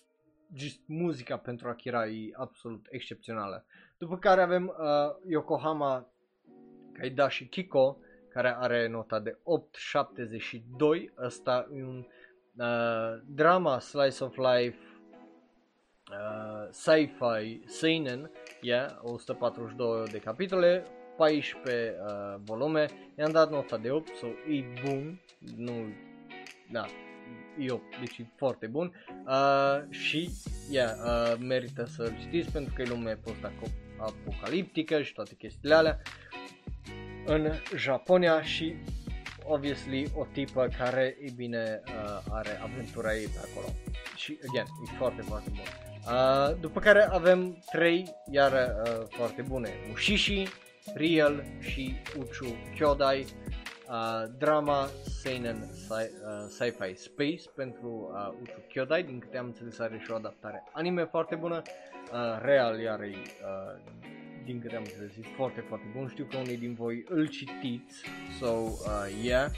just 0.55 0.81
muzica 0.87 1.37
pentru 1.37 1.69
Akira 1.69 2.07
e 2.07 2.31
absolut 2.33 2.87
excepțională. 2.91 3.65
După 3.99 4.19
care 4.19 4.43
avem 4.43 4.67
uh, 4.67 4.75
Yokohama 5.29 6.13
Kaidashi 6.93 7.47
Kiko, 7.47 7.99
care 8.29 8.57
are 8.57 8.89
nota 8.89 9.21
de 9.21 9.31
8.72. 9.31 11.15
Asta 11.15 11.69
e 11.75 11.85
un 11.85 12.07
uh, 12.57 13.21
drama 13.27 13.79
slice 13.79 14.25
of 14.25 14.37
life 14.37 14.88
uh, 16.11 16.69
sci-fi 16.71 17.61
seinen, 17.67 18.31
yeah, 18.61 18.91
142 19.03 20.09
de 20.11 20.19
capitole, 20.19 20.83
14 21.17 21.95
uh, 22.01 22.41
volume, 22.45 22.87
i-am 23.19 23.31
dat 23.31 23.51
nota 23.51 23.77
de 23.77 23.91
8, 23.91 24.09
so 24.17 24.27
e 24.27 24.65
bun, 24.85 25.21
nu, 25.57 25.73
da, 26.71 26.87
e 27.59 27.71
8, 27.71 27.99
deci 28.01 28.19
e 28.19 28.27
foarte 28.37 28.67
bun 28.67 28.93
uh, 29.27 29.91
și, 29.91 30.31
yeah, 30.71 30.91
uh, 31.05 31.35
merită 31.41 31.85
să-l 31.85 32.17
citiți 32.21 32.53
pentru 32.53 32.73
că 32.75 32.83
e 32.83 32.89
lume 32.89 33.19
post-apocaliptică 33.25 35.03
și 35.03 35.13
toate 35.13 35.35
chestiile 35.35 35.75
alea 35.75 36.01
în 37.27 37.53
Japonia 37.77 38.43
și 38.43 38.75
obviously 39.45 40.11
o 40.15 40.27
tipă 40.33 40.69
care, 40.79 41.17
e 41.21 41.31
bine, 41.37 41.83
uh, 41.87 42.23
are 42.31 42.61
aventura 42.63 43.15
ei 43.15 43.27
pe 43.27 43.49
acolo. 43.51 43.75
Și, 44.17 44.39
again, 44.49 44.67
e 44.85 44.97
foarte, 44.97 45.23
foarte 45.23 45.51
bun. 45.51 45.88
Uh, 46.13 46.57
după 46.61 46.81
care 46.81 47.09
avem 47.11 47.63
trei, 47.73 48.15
iar 48.31 48.53
uh, 48.53 49.07
foarte 49.09 49.43
bune. 49.43 49.71
Mushishi, 49.89 50.49
Real 50.95 51.45
și 51.61 51.97
Uchu 52.19 52.57
Kyodai. 52.75 53.27
Uh, 53.89 54.23
drama 54.39 54.89
Seinen 55.21 55.57
sci- 55.57 56.13
uh, 56.25 56.47
Sci-Fi 56.49 56.95
Space 56.95 57.43
pentru 57.55 58.11
uh, 58.13 58.29
Uchu 58.43 58.61
Kyodai, 58.69 59.03
din 59.03 59.19
câte 59.19 59.39
am 59.39 59.47
înțeles 59.47 59.79
are 59.79 60.01
și 60.05 60.11
o 60.11 60.15
adaptare 60.15 60.63
anime 60.73 61.05
foarte 61.05 61.35
bună. 61.35 61.63
Uh, 62.13 62.39
Real 62.43 62.81
iar 62.81 63.01
e 63.01 63.13
uh, 63.15 63.81
din 64.45 64.61
câte 64.61 64.77
am 64.77 64.83
înțeles, 64.87 65.11
e 65.17 65.29
foarte, 65.37 65.65
foarte 65.69 65.87
bun. 65.97 66.09
Știu 66.09 66.27
că 66.31 66.37
unii 66.37 66.57
din 66.57 66.75
voi 66.75 67.05
îl 67.09 67.27
citiți, 67.27 68.03
so, 68.41 68.47
uh, 68.47 69.23
yeah. 69.23 69.51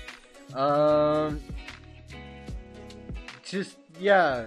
Uh, 0.56 1.32
just, 3.48 3.76
yeah, 4.00 4.44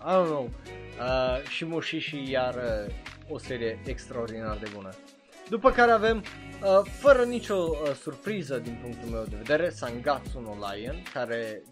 I 0.00 0.12
don't 0.12 0.26
know. 0.26 0.50
Uh, 0.98 1.48
și 1.48 1.64
Mushishi 1.64 2.30
iar 2.30 2.54
uh, 2.54 2.94
o 3.28 3.38
serie 3.38 3.78
extraordinar 3.84 4.56
de 4.56 4.70
bună. 4.74 4.90
După 5.48 5.70
care 5.70 5.90
avem, 5.90 6.16
uh, 6.16 6.90
fără 7.00 7.24
nicio 7.24 7.54
uh, 7.54 7.94
surpriză 7.94 8.58
din 8.58 8.78
punctul 8.82 9.08
meu 9.08 9.24
de 9.28 9.36
vedere, 9.36 9.70
Sangatsu 9.70 10.40
no 10.40 10.54
Lion, 10.54 11.02
care 11.12 11.62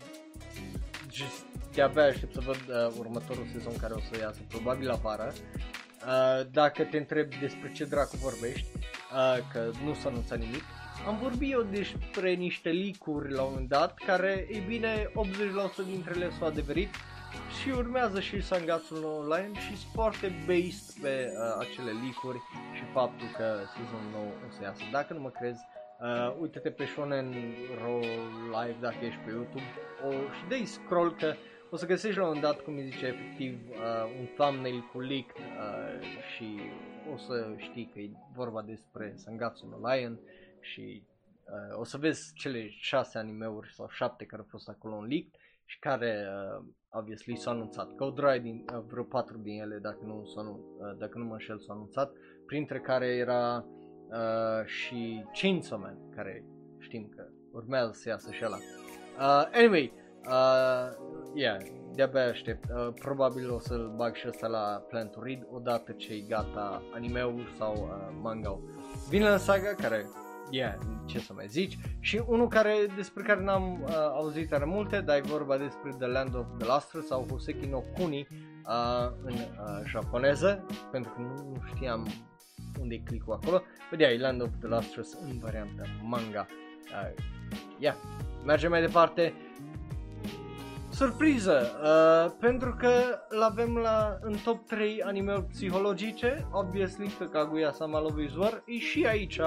just, 1.12 1.44
de-abia 1.72 2.02
aștept 2.02 2.32
să 2.32 2.40
văd 2.44 2.56
uh, 2.68 2.94
următorul 2.98 3.46
sezon 3.52 3.76
care 3.76 3.94
o 3.94 3.98
să 3.98 4.20
iasă, 4.20 4.40
probabil 4.48 4.86
la 4.86 4.94
vară. 4.94 5.32
Uh, 5.34 6.46
dacă 6.50 6.82
te 6.82 6.96
întreb 6.96 7.34
despre 7.40 7.72
ce 7.74 7.84
dracu 7.84 8.16
vorbești, 8.16 8.66
uh, 8.76 9.38
că 9.52 9.70
nu 9.84 9.94
s-a 9.94 10.08
anunțat 10.08 10.38
nimic, 10.38 10.62
am 11.06 11.18
vorbit 11.22 11.52
eu 11.52 11.62
despre 11.62 12.32
niște 12.32 12.68
licuri 12.68 13.32
la 13.32 13.42
un 13.42 13.48
moment 13.50 13.68
dat, 13.68 13.98
care, 14.06 14.46
e 14.50 14.58
bine, 14.66 15.10
80% 15.84 15.86
dintre 15.86 16.12
ele 16.16 16.30
s-au 16.38 16.46
adeverit 16.46 16.88
și 17.60 17.68
urmează 17.68 18.20
și 18.20 18.40
Sangatsu 18.40 18.94
no 19.00 19.08
Online 19.08 19.58
și 19.58 19.76
sunt 19.76 19.92
foarte 19.92 20.26
based 20.46 21.02
pe 21.02 21.14
uh, 21.26 21.56
acele 21.58 21.90
licuri 22.04 22.40
și 22.76 22.84
faptul 22.92 23.26
că 23.36 23.46
sezonul 23.76 24.10
nou 24.12 24.28
o 24.46 24.50
să 24.50 24.62
iasă. 24.62 24.82
Dacă 24.92 25.12
nu 25.12 25.20
mă 25.20 25.30
crezi, 25.30 25.62
uh, 26.00 26.36
uite-te 26.40 26.70
pe 26.70 26.84
Shonen 26.84 27.34
Ro 27.82 27.98
Live 28.56 28.76
dacă 28.80 29.04
ești 29.04 29.20
pe 29.24 29.30
YouTube 29.30 29.70
o, 30.06 30.10
și 30.10 30.42
dai 30.48 30.64
scroll 30.64 31.14
că 31.14 31.34
o 31.70 31.76
să 31.76 31.86
găsești 31.86 32.18
la 32.18 32.26
un 32.26 32.32
moment 32.34 32.52
dat, 32.52 32.64
cum 32.64 32.76
îi 32.76 32.90
zice, 32.90 33.06
efectiv 33.06 33.58
uh, 33.70 34.18
un 34.18 34.26
thumbnail 34.36 34.88
cu 34.92 35.00
leak 35.00 35.28
uh, 35.36 36.06
și 36.34 36.60
o 37.12 37.16
să 37.16 37.54
știi 37.56 37.90
că 37.92 37.98
e 37.98 38.10
vorba 38.34 38.62
despre 38.62 39.12
Sangatsu 39.16 39.66
no 39.66 39.88
Lion 39.88 40.18
și 40.60 41.02
uh, 41.44 41.78
o 41.78 41.84
să 41.84 41.96
vezi 41.96 42.32
cele 42.34 42.68
șase 42.68 43.18
animeuri 43.18 43.72
sau 43.72 43.88
șapte 43.88 44.24
care 44.24 44.42
au 44.42 44.48
fost 44.50 44.68
acolo 44.68 44.96
în 44.96 45.06
leak 45.06 45.26
și 45.64 45.78
care 45.78 46.28
uh, 46.28 46.64
obviously 46.98 47.36
s-au 47.36 47.52
anunțat. 47.52 47.94
Că 47.94 48.04
o 48.04 48.10
draie 48.10 48.38
din 48.38 48.64
uh, 48.74 48.82
vreo 48.88 49.02
patru 49.02 49.38
din 49.38 49.60
ele, 49.60 49.78
dacă 49.82 49.98
nu, 50.02 50.24
s-au, 50.34 50.60
uh, 50.78 50.98
dacă 50.98 51.18
nu 51.18 51.24
mă 51.24 51.32
înșel, 51.32 51.58
s-au 51.58 51.74
anunțat, 51.74 52.12
printre 52.46 52.80
care 52.80 53.06
era 53.06 53.64
uh, 54.08 54.66
și 54.66 55.24
Chainsaw 55.40 55.78
Man, 55.78 55.98
care 56.14 56.44
știm 56.78 57.12
că 57.16 57.28
urmează 57.52 57.92
să 57.92 58.08
iasă 58.08 58.32
și 58.32 58.42
ăla. 58.44 58.56
Uh, 58.56 59.48
anyway, 59.52 59.92
Uh, 60.26 60.92
yeah, 61.34 61.58
de-abia 61.94 62.28
aștept. 62.28 62.64
Uh, 62.70 62.92
probabil 63.00 63.50
o 63.50 63.58
să-l 63.58 63.92
bag 63.96 64.14
și 64.14 64.28
ăsta 64.28 64.46
la 64.46 64.84
Plan 64.88 65.08
to 65.08 65.22
Read 65.22 65.46
odată 65.50 65.92
ce 65.92 66.12
e 66.12 66.24
gata 66.28 66.82
animeul 66.92 67.52
sau 67.58 67.74
uh, 67.74 68.16
manga 68.22 68.58
Vinland 69.08 69.40
Saga, 69.40 69.74
care 69.74 70.06
yeah, 70.50 70.74
ce 71.04 71.18
să 71.18 71.32
mai 71.32 71.46
zici. 71.48 71.78
Și 72.00 72.22
unul 72.26 72.48
care, 72.48 72.74
despre 72.96 73.22
care 73.22 73.42
n-am 73.42 73.82
uh, 73.82 73.88
auzit 73.94 74.48
tare 74.48 74.64
multe, 74.64 75.00
dar 75.00 75.16
e 75.16 75.20
vorba 75.20 75.56
despre 75.56 75.90
The 75.98 76.06
Land 76.06 76.34
of 76.34 76.46
the 76.58 76.66
Lustrous 76.72 77.06
sau 77.06 77.26
Hoseki 77.30 77.66
no 77.66 77.78
Kuni 77.78 78.26
uh, 78.66 79.12
în 79.24 79.32
uh, 79.32 79.82
japoneză, 79.84 80.66
pentru 80.90 81.12
că 81.12 81.20
nu, 81.20 81.50
nu 81.52 81.62
știam 81.74 82.06
unde 82.80 82.94
e 82.94 82.98
clicul 82.98 83.32
acolo. 83.32 83.62
Vedea, 83.90 84.10
e 84.10 84.18
Land 84.18 84.42
of 84.42 84.50
the 84.58 84.68
Lustrous 84.68 85.12
în 85.12 85.38
variantă 85.38 85.86
manga. 86.02 86.46
Uh, 86.84 87.24
yeah, 87.78 87.94
mergem 88.44 88.70
mai 88.70 88.80
departe. 88.80 89.32
Surpriză, 90.96 91.70
uh, 91.82 92.32
pentru 92.40 92.74
că 92.78 92.90
l-avem 93.28 93.76
la, 93.76 94.18
în 94.20 94.36
top 94.44 94.66
3 94.66 95.02
anime 95.02 95.46
psihologice, 95.50 96.48
obviously 96.52 97.14
că 97.18 97.24
Kaguya-sama 97.24 98.00
Love 98.00 98.22
is 98.22 98.34
War, 98.34 98.62
e 98.66 98.78
și 98.78 99.06
aici 99.06 99.40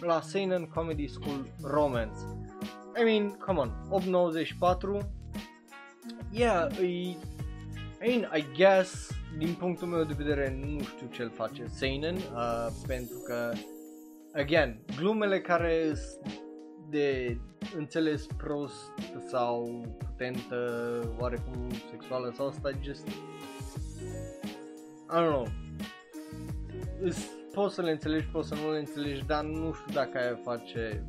la 0.00 0.20
Seinen 0.20 0.64
Comedy 0.64 1.06
School 1.06 1.46
Romance. 1.62 2.18
I 3.00 3.04
mean, 3.04 3.30
come 3.30 3.58
on, 3.58 3.72
894, 3.90 4.98
yeah, 6.30 6.78
e, 6.80 6.84
I 6.84 7.16
mean, 8.06 8.30
I 8.34 8.44
guess, 8.56 9.10
din 9.38 9.54
punctul 9.58 9.88
meu 9.88 10.04
de 10.04 10.14
vedere, 10.16 10.58
nu 10.64 10.80
știu 10.82 11.06
ce-l 11.10 11.30
face 11.30 11.66
Seinen, 11.66 12.14
uh, 12.14 12.66
pentru 12.86 13.18
că, 13.26 13.52
again, 14.34 14.80
glumele 14.96 15.40
care 15.40 15.92
de 16.90 17.38
înțeles 17.76 18.26
prost 18.36 18.92
sau 19.28 19.84
putentă, 19.98 21.00
oarecum 21.18 21.70
sexuală 21.90 22.32
sau 22.36 22.46
asta 22.46 22.70
just 22.82 23.08
I 25.08 25.18
don't 25.18 25.28
know 25.28 25.46
poți 27.56 27.74
să 27.74 27.82
le 27.82 27.90
înțelegi, 27.90 28.26
poți 28.26 28.48
să 28.48 28.54
nu 28.54 28.72
le 28.72 28.78
înțelegi, 28.78 29.26
dar 29.26 29.44
nu 29.44 29.72
știu 29.72 29.94
dacă 29.94 30.18
aia 30.18 30.40
face 30.42 31.06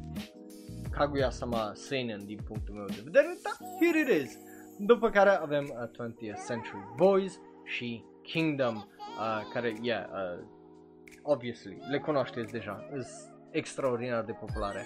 Kaguya-sama 0.91 1.71
seinen 1.73 2.25
din 2.25 2.39
punctul 2.47 2.73
meu 2.73 2.85
de 2.85 3.01
vedere, 3.03 3.37
dar 3.43 3.69
here 3.79 3.99
it 3.99 4.23
is. 4.23 4.37
După 4.79 5.09
care 5.09 5.29
avem 5.29 5.63
uh, 5.63 6.07
20th 6.07 6.45
Century 6.47 6.93
Boys 6.95 7.39
și 7.63 8.03
Kingdom, 8.21 8.75
uh, 8.75 9.41
care, 9.53 9.73
yeah, 9.81 10.05
uh, 10.05 10.43
obviously, 11.21 11.77
le 11.89 11.99
cunoașteți 11.99 12.51
deja, 12.51 12.87
sunt 12.89 13.05
extraordinar 13.51 14.23
de 14.23 14.31
populare. 14.31 14.85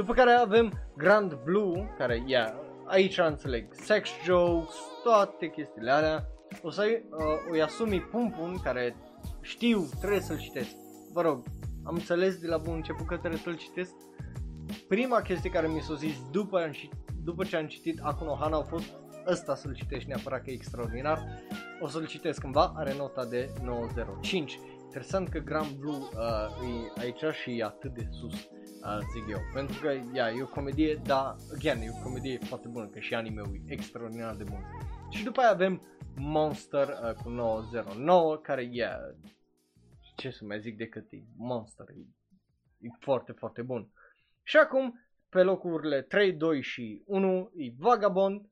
După 0.00 0.12
care 0.12 0.30
avem 0.30 0.72
Grand 0.96 1.34
Blue, 1.44 1.94
care, 1.98 2.22
yeah, 2.26 2.54
aici 2.86 3.18
înțeleg 3.18 3.66
sex 3.70 4.10
jokes, 4.24 4.74
toate 5.02 5.50
chestiile 5.50 5.90
alea. 5.90 6.26
O 6.62 6.70
să 6.70 6.82
uh, 6.82 7.50
o 7.50 7.56
Yasumi 7.56 8.00
Pum 8.00 8.30
Pum, 8.30 8.60
care 8.62 8.96
știu, 9.40 9.88
trebuie 9.98 10.20
să-l 10.20 10.38
citesc. 10.38 10.70
Vă 11.12 11.20
rog, 11.20 11.42
am 11.84 11.94
înțeles 11.94 12.36
de 12.36 12.46
la 12.46 12.56
bun 12.56 12.74
început 12.74 13.06
că 13.06 13.16
trebuie 13.16 13.40
să-l 13.40 13.56
citesc. 13.56 13.92
Prima 14.88 15.20
chestie 15.20 15.50
care 15.50 15.68
mi 15.68 15.80
s-a 15.80 15.94
zis 15.94 16.16
după, 16.30 16.70
după 17.24 17.44
ce 17.44 17.56
am 17.56 17.66
citit 17.66 18.00
Akuno 18.02 18.36
Hana 18.40 18.56
a 18.56 18.62
fost 18.62 18.92
ăsta 19.26 19.54
să-l 19.54 19.74
citești 19.74 20.08
neapărat 20.08 20.42
că 20.42 20.50
e 20.50 20.54
extraordinar. 20.54 21.18
O 21.80 21.88
să-l 21.88 22.06
citesc 22.06 22.40
cândva, 22.40 22.72
are 22.76 22.94
nota 22.96 23.24
de 23.24 23.50
905. 23.64 24.58
Interesant 24.82 25.28
că 25.28 25.38
Grand 25.38 25.70
Blue 25.70 25.94
uh, 25.94 26.92
e 26.96 27.00
aici 27.00 27.34
și 27.42 27.58
e 27.58 27.64
atât 27.64 27.94
de 27.94 28.06
sus 28.10 28.34
uh, 28.34 28.59
zic 29.12 29.28
eu. 29.28 29.38
Pentru 29.54 29.80
că, 29.80 30.00
ia, 30.12 30.30
e 30.30 30.42
o 30.42 30.46
comedie, 30.46 30.94
dar, 30.94 31.36
again, 31.54 31.80
e 31.80 31.90
o 31.90 32.02
comedie 32.02 32.38
foarte 32.38 32.68
bună, 32.68 32.86
că 32.86 32.98
și 32.98 33.14
anime-ul 33.14 33.60
e 33.66 33.72
extraordinar 33.72 34.34
de 34.34 34.44
bun. 34.44 34.64
Și 35.10 35.24
după 35.24 35.40
aia 35.40 35.50
avem 35.50 35.82
Monster 36.16 36.88
uh, 36.88 37.12
cu 37.12 37.28
909, 37.28 38.36
care, 38.36 38.68
yeah, 38.72 38.98
ce 40.16 40.30
să 40.30 40.44
mai 40.44 40.60
zic 40.60 40.76
decât 40.76 41.12
e 41.12 41.22
Monster, 41.36 41.86
e, 41.88 42.06
e 42.78 42.88
foarte, 42.98 43.32
foarte 43.32 43.62
bun. 43.62 43.88
Și 44.42 44.56
acum, 44.56 45.00
pe 45.28 45.42
locurile 45.42 46.02
3, 46.02 46.32
2 46.32 46.62
și 46.62 47.02
1, 47.06 47.50
e 47.56 47.72
Vagabond, 47.78 48.48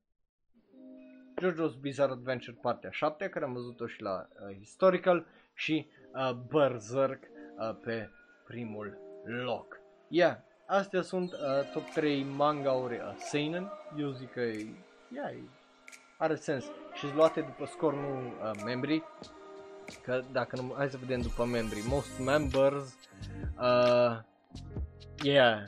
JoJo's 1.42 1.80
Bizarre 1.80 2.12
Adventure 2.12 2.59
partea 2.60 2.90
7, 2.90 3.28
care 3.28 3.44
am 3.44 3.52
văzut-o 3.52 3.86
și 3.86 4.02
la 4.02 4.28
uh, 4.28 4.56
Historical, 4.56 5.26
și 5.55 5.88
uh, 6.12 6.32
Berserk 6.32 7.22
uh, 7.22 7.78
pe 7.82 8.10
primul 8.44 8.98
loc. 9.24 9.80
Yeah, 10.09 10.36
astea 10.66 11.02
sunt 11.02 11.32
uh, 11.32 11.39
top 11.72 11.89
3 11.89 12.22
manga-uri 12.22 12.94
uh, 12.94 13.16
seinen. 13.18 13.72
Eu 13.98 14.10
zic 14.10 14.32
că 14.32 14.40
e, 14.40 14.66
yeah, 15.14 15.30
e, 15.32 15.43
are 16.16 16.35
sens. 16.35 16.64
Și 16.94 17.06
luate 17.14 17.40
după 17.40 17.66
scor, 17.66 17.94
nu 17.94 18.16
uh, 18.16 18.51
membrii. 18.64 19.05
Că 20.02 20.22
dacă 20.32 20.56
nu, 20.60 20.74
hai 20.76 20.90
să 20.90 20.97
vedem 20.97 21.20
după 21.20 21.44
membrii. 21.44 21.82
Most 21.89 22.18
members, 22.18 22.94
uh, 23.60 24.18
yeah, 25.22 25.64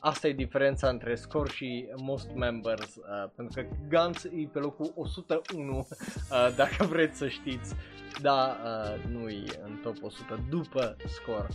asta 0.00 0.28
e 0.28 0.32
diferența 0.32 0.88
între 0.88 1.14
scor 1.14 1.48
și 1.48 1.88
most 1.96 2.30
members, 2.34 2.96
uh, 2.96 3.30
pentru 3.36 3.62
că 3.62 3.68
Gantz 3.88 4.24
e 4.24 4.48
pe 4.52 4.58
locul 4.58 4.92
101, 4.94 5.76
uh, 5.76 6.54
dacă 6.56 6.84
vreți 6.84 7.18
să 7.18 7.28
știți, 7.28 7.74
dar 8.20 8.56
uh, 8.64 9.04
nu 9.10 9.28
e 9.28 9.44
în 9.64 9.80
top 9.82 9.96
100 10.02 10.44
după 10.48 10.96
scor 11.06 11.48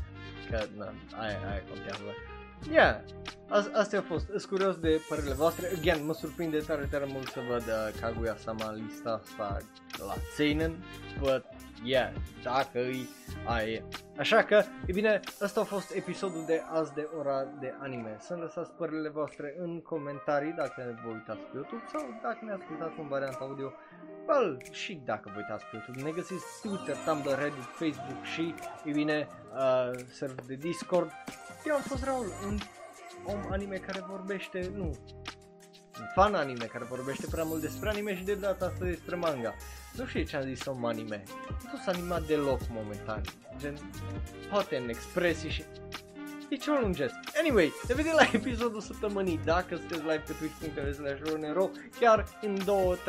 că 0.50 0.66
na, 0.78 0.94
aia, 1.20 1.40
aia 1.50 1.64
contează. 1.70 2.35
Yeah, 2.72 3.00
astea 3.74 4.00
au 4.00 4.06
fost. 4.08 4.26
Sunt 4.26 4.44
curios 4.44 4.76
de 4.76 5.02
părerile 5.10 5.34
voastre. 5.34 5.72
Again, 5.78 6.06
mă 6.06 6.14
surprinde 6.14 6.58
tare, 6.58 6.88
tare 6.92 7.06
mult 7.08 7.28
să 7.28 7.40
văd 7.50 7.62
uh, 7.62 8.00
Kaguya-sama 8.02 8.70
în 8.70 8.86
lista 8.86 9.22
asta 9.24 9.58
la 9.98 10.14
Seinen, 10.36 10.84
but 11.20 11.46
yeah, 11.84 12.12
dacă 12.44 12.80
îi 12.80 13.08
aia 13.46 13.84
Așa 14.18 14.44
că, 14.44 14.64
e 14.86 14.92
bine, 14.92 15.20
ăsta 15.42 15.62
a 15.62 15.64
fost 15.64 15.96
episodul 15.96 16.44
de 16.46 16.62
azi 16.72 16.94
de 16.94 17.08
ora 17.18 17.44
de 17.60 17.74
anime. 17.80 18.16
Să-mi 18.20 18.42
lăsați 18.42 18.72
părerile 18.72 19.10
voastre 19.10 19.56
în 19.58 19.82
comentarii 19.82 20.52
dacă 20.52 21.00
vă 21.06 21.12
uitați 21.12 21.40
pe 21.40 21.52
YouTube 21.54 21.84
sau 21.92 22.20
dacă 22.22 22.40
ne 22.42 22.52
ascultați 22.52 23.00
în 23.00 23.08
varianta 23.08 23.38
audio 23.42 23.74
Well, 24.28 24.62
și 24.72 25.02
dacă 25.06 25.32
vă 25.34 25.38
uitați 25.38 25.66
pe 25.66 25.70
YouTube, 25.74 26.02
ne 26.02 26.12
găsiți 26.12 26.46
Twitter, 26.62 26.96
Tumblr, 27.06 27.38
Reddit, 27.40 27.70
Facebook 27.80 28.24
și, 28.34 28.54
e 28.86 28.92
bine, 28.92 29.28
uh, 29.54 30.00
server 30.12 30.46
de 30.46 30.56
Discord. 30.56 31.12
Eu 31.66 31.76
am 31.76 31.82
fost 31.82 32.04
Raul, 32.04 32.34
un 32.48 32.58
om 33.24 33.52
anime 33.52 33.76
care 33.76 34.06
vorbește, 34.10 34.72
nu, 34.76 34.86
un 36.00 36.06
fan 36.14 36.34
anime 36.34 36.66
care 36.66 36.84
vorbește 36.84 37.28
prea 37.32 37.44
mult 37.44 37.62
despre 37.62 37.90
anime 37.90 38.16
și 38.16 38.24
de 38.24 38.34
data 38.34 38.66
asta 38.66 38.86
despre 38.86 39.16
manga. 39.16 39.56
Nu 39.94 40.06
știu 40.06 40.24
ce 40.24 40.36
am 40.36 40.44
zis 40.44 40.66
om 40.66 40.86
anime. 40.86 41.24
Nu 41.50 41.70
fost 41.70 41.88
animat 41.88 42.24
deloc 42.24 42.60
momentan. 42.70 43.22
Gen, 43.58 43.78
poate 44.50 44.78
în 44.78 44.90
expresii 44.90 45.50
și 45.50 45.64
e 46.50 46.56
ceva 46.56 46.80
lungesc. 46.80 47.14
Anyway, 47.40 47.74
ne 47.88 47.94
vedem 47.94 48.14
la 48.16 48.30
episodul 48.34 48.82
săptămânii. 48.82 49.40
Dacă 49.44 49.76
sunteți 49.76 50.02
live 50.02 50.24
pe 50.28 50.34
twitch.tv 50.34 50.94
slash 50.94 51.22
chiar 52.00 52.40
în 52.42 52.58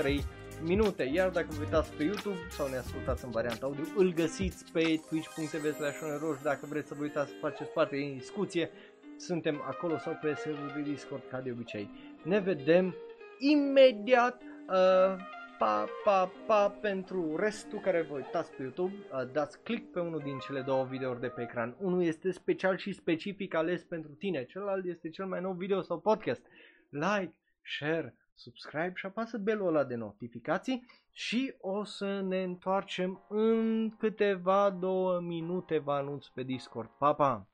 2-3 0.05 0.23
minute, 0.63 1.03
iar 1.03 1.31
dacă 1.31 1.47
vă 1.51 1.61
uitați 1.61 1.93
pe 1.93 2.03
YouTube 2.03 2.39
sau 2.49 2.69
ne 2.69 2.77
ascultați 2.77 3.25
în 3.25 3.31
varianta 3.31 3.67
audio, 3.67 3.85
îl 3.97 4.13
găsiți 4.13 4.73
pe 4.73 5.01
twitch.tv 5.09 5.75
slash 5.75 5.99
dacă 6.43 6.67
vreți 6.69 6.89
să 6.89 6.95
vă 6.95 7.03
uitați 7.03 7.31
să 7.31 7.37
faceți 7.41 7.71
parte 7.71 7.97
din 7.97 8.17
discuție, 8.17 8.71
suntem 9.17 9.63
acolo 9.67 9.99
sau 9.99 10.19
pe 10.23 10.35
serverul 10.35 10.73
de 10.75 10.91
Discord 10.91 11.23
ca 11.31 11.41
de 11.41 11.51
obicei. 11.51 11.91
Ne 12.23 12.39
vedem 12.39 12.95
imediat, 13.39 14.43
uh, 14.43 15.17
pa, 15.59 15.89
pa, 16.05 16.33
pa, 16.47 16.69
pentru 16.69 17.37
restul 17.37 17.81
care 17.81 18.03
vă 18.03 18.15
uitați 18.15 18.51
pe 18.51 18.63
YouTube, 18.63 18.95
uh, 18.95 19.33
dați 19.33 19.63
click 19.63 19.93
pe 19.93 20.01
unul 20.01 20.21
din 20.25 20.39
cele 20.39 20.61
două 20.61 20.85
videouri 20.85 21.21
de 21.21 21.29
pe 21.29 21.43
ecran. 21.43 21.77
Unul 21.79 22.03
este 22.03 22.31
special 22.31 22.77
și 22.77 22.93
specific 22.93 23.55
ales 23.55 23.85
pentru 23.85 24.11
tine, 24.13 24.45
celălalt 24.45 24.85
este 24.85 25.11
cel 25.11 25.27
mai 25.27 25.41
nou 25.41 25.53
video 25.53 25.81
sau 25.83 26.01
podcast. 26.01 26.43
Like, 26.91 27.35
share, 27.63 28.15
subscribe 28.37 28.93
și 28.95 29.07
apasă 29.07 29.39
belul 29.39 29.67
ăla 29.67 29.85
de 29.85 29.95
notificații 29.95 30.87
și 31.13 31.55
o 31.61 31.85
să 31.85 32.21
ne 32.21 32.43
întoarcem 32.43 33.25
în 33.29 33.91
câteva 33.99 34.71
două 34.71 35.21
minute, 35.21 35.79
vă 35.79 35.93
anunț 35.93 36.27
pe 36.27 36.43
Discord. 36.43 36.89
Pa, 36.99 37.13
pa! 37.15 37.49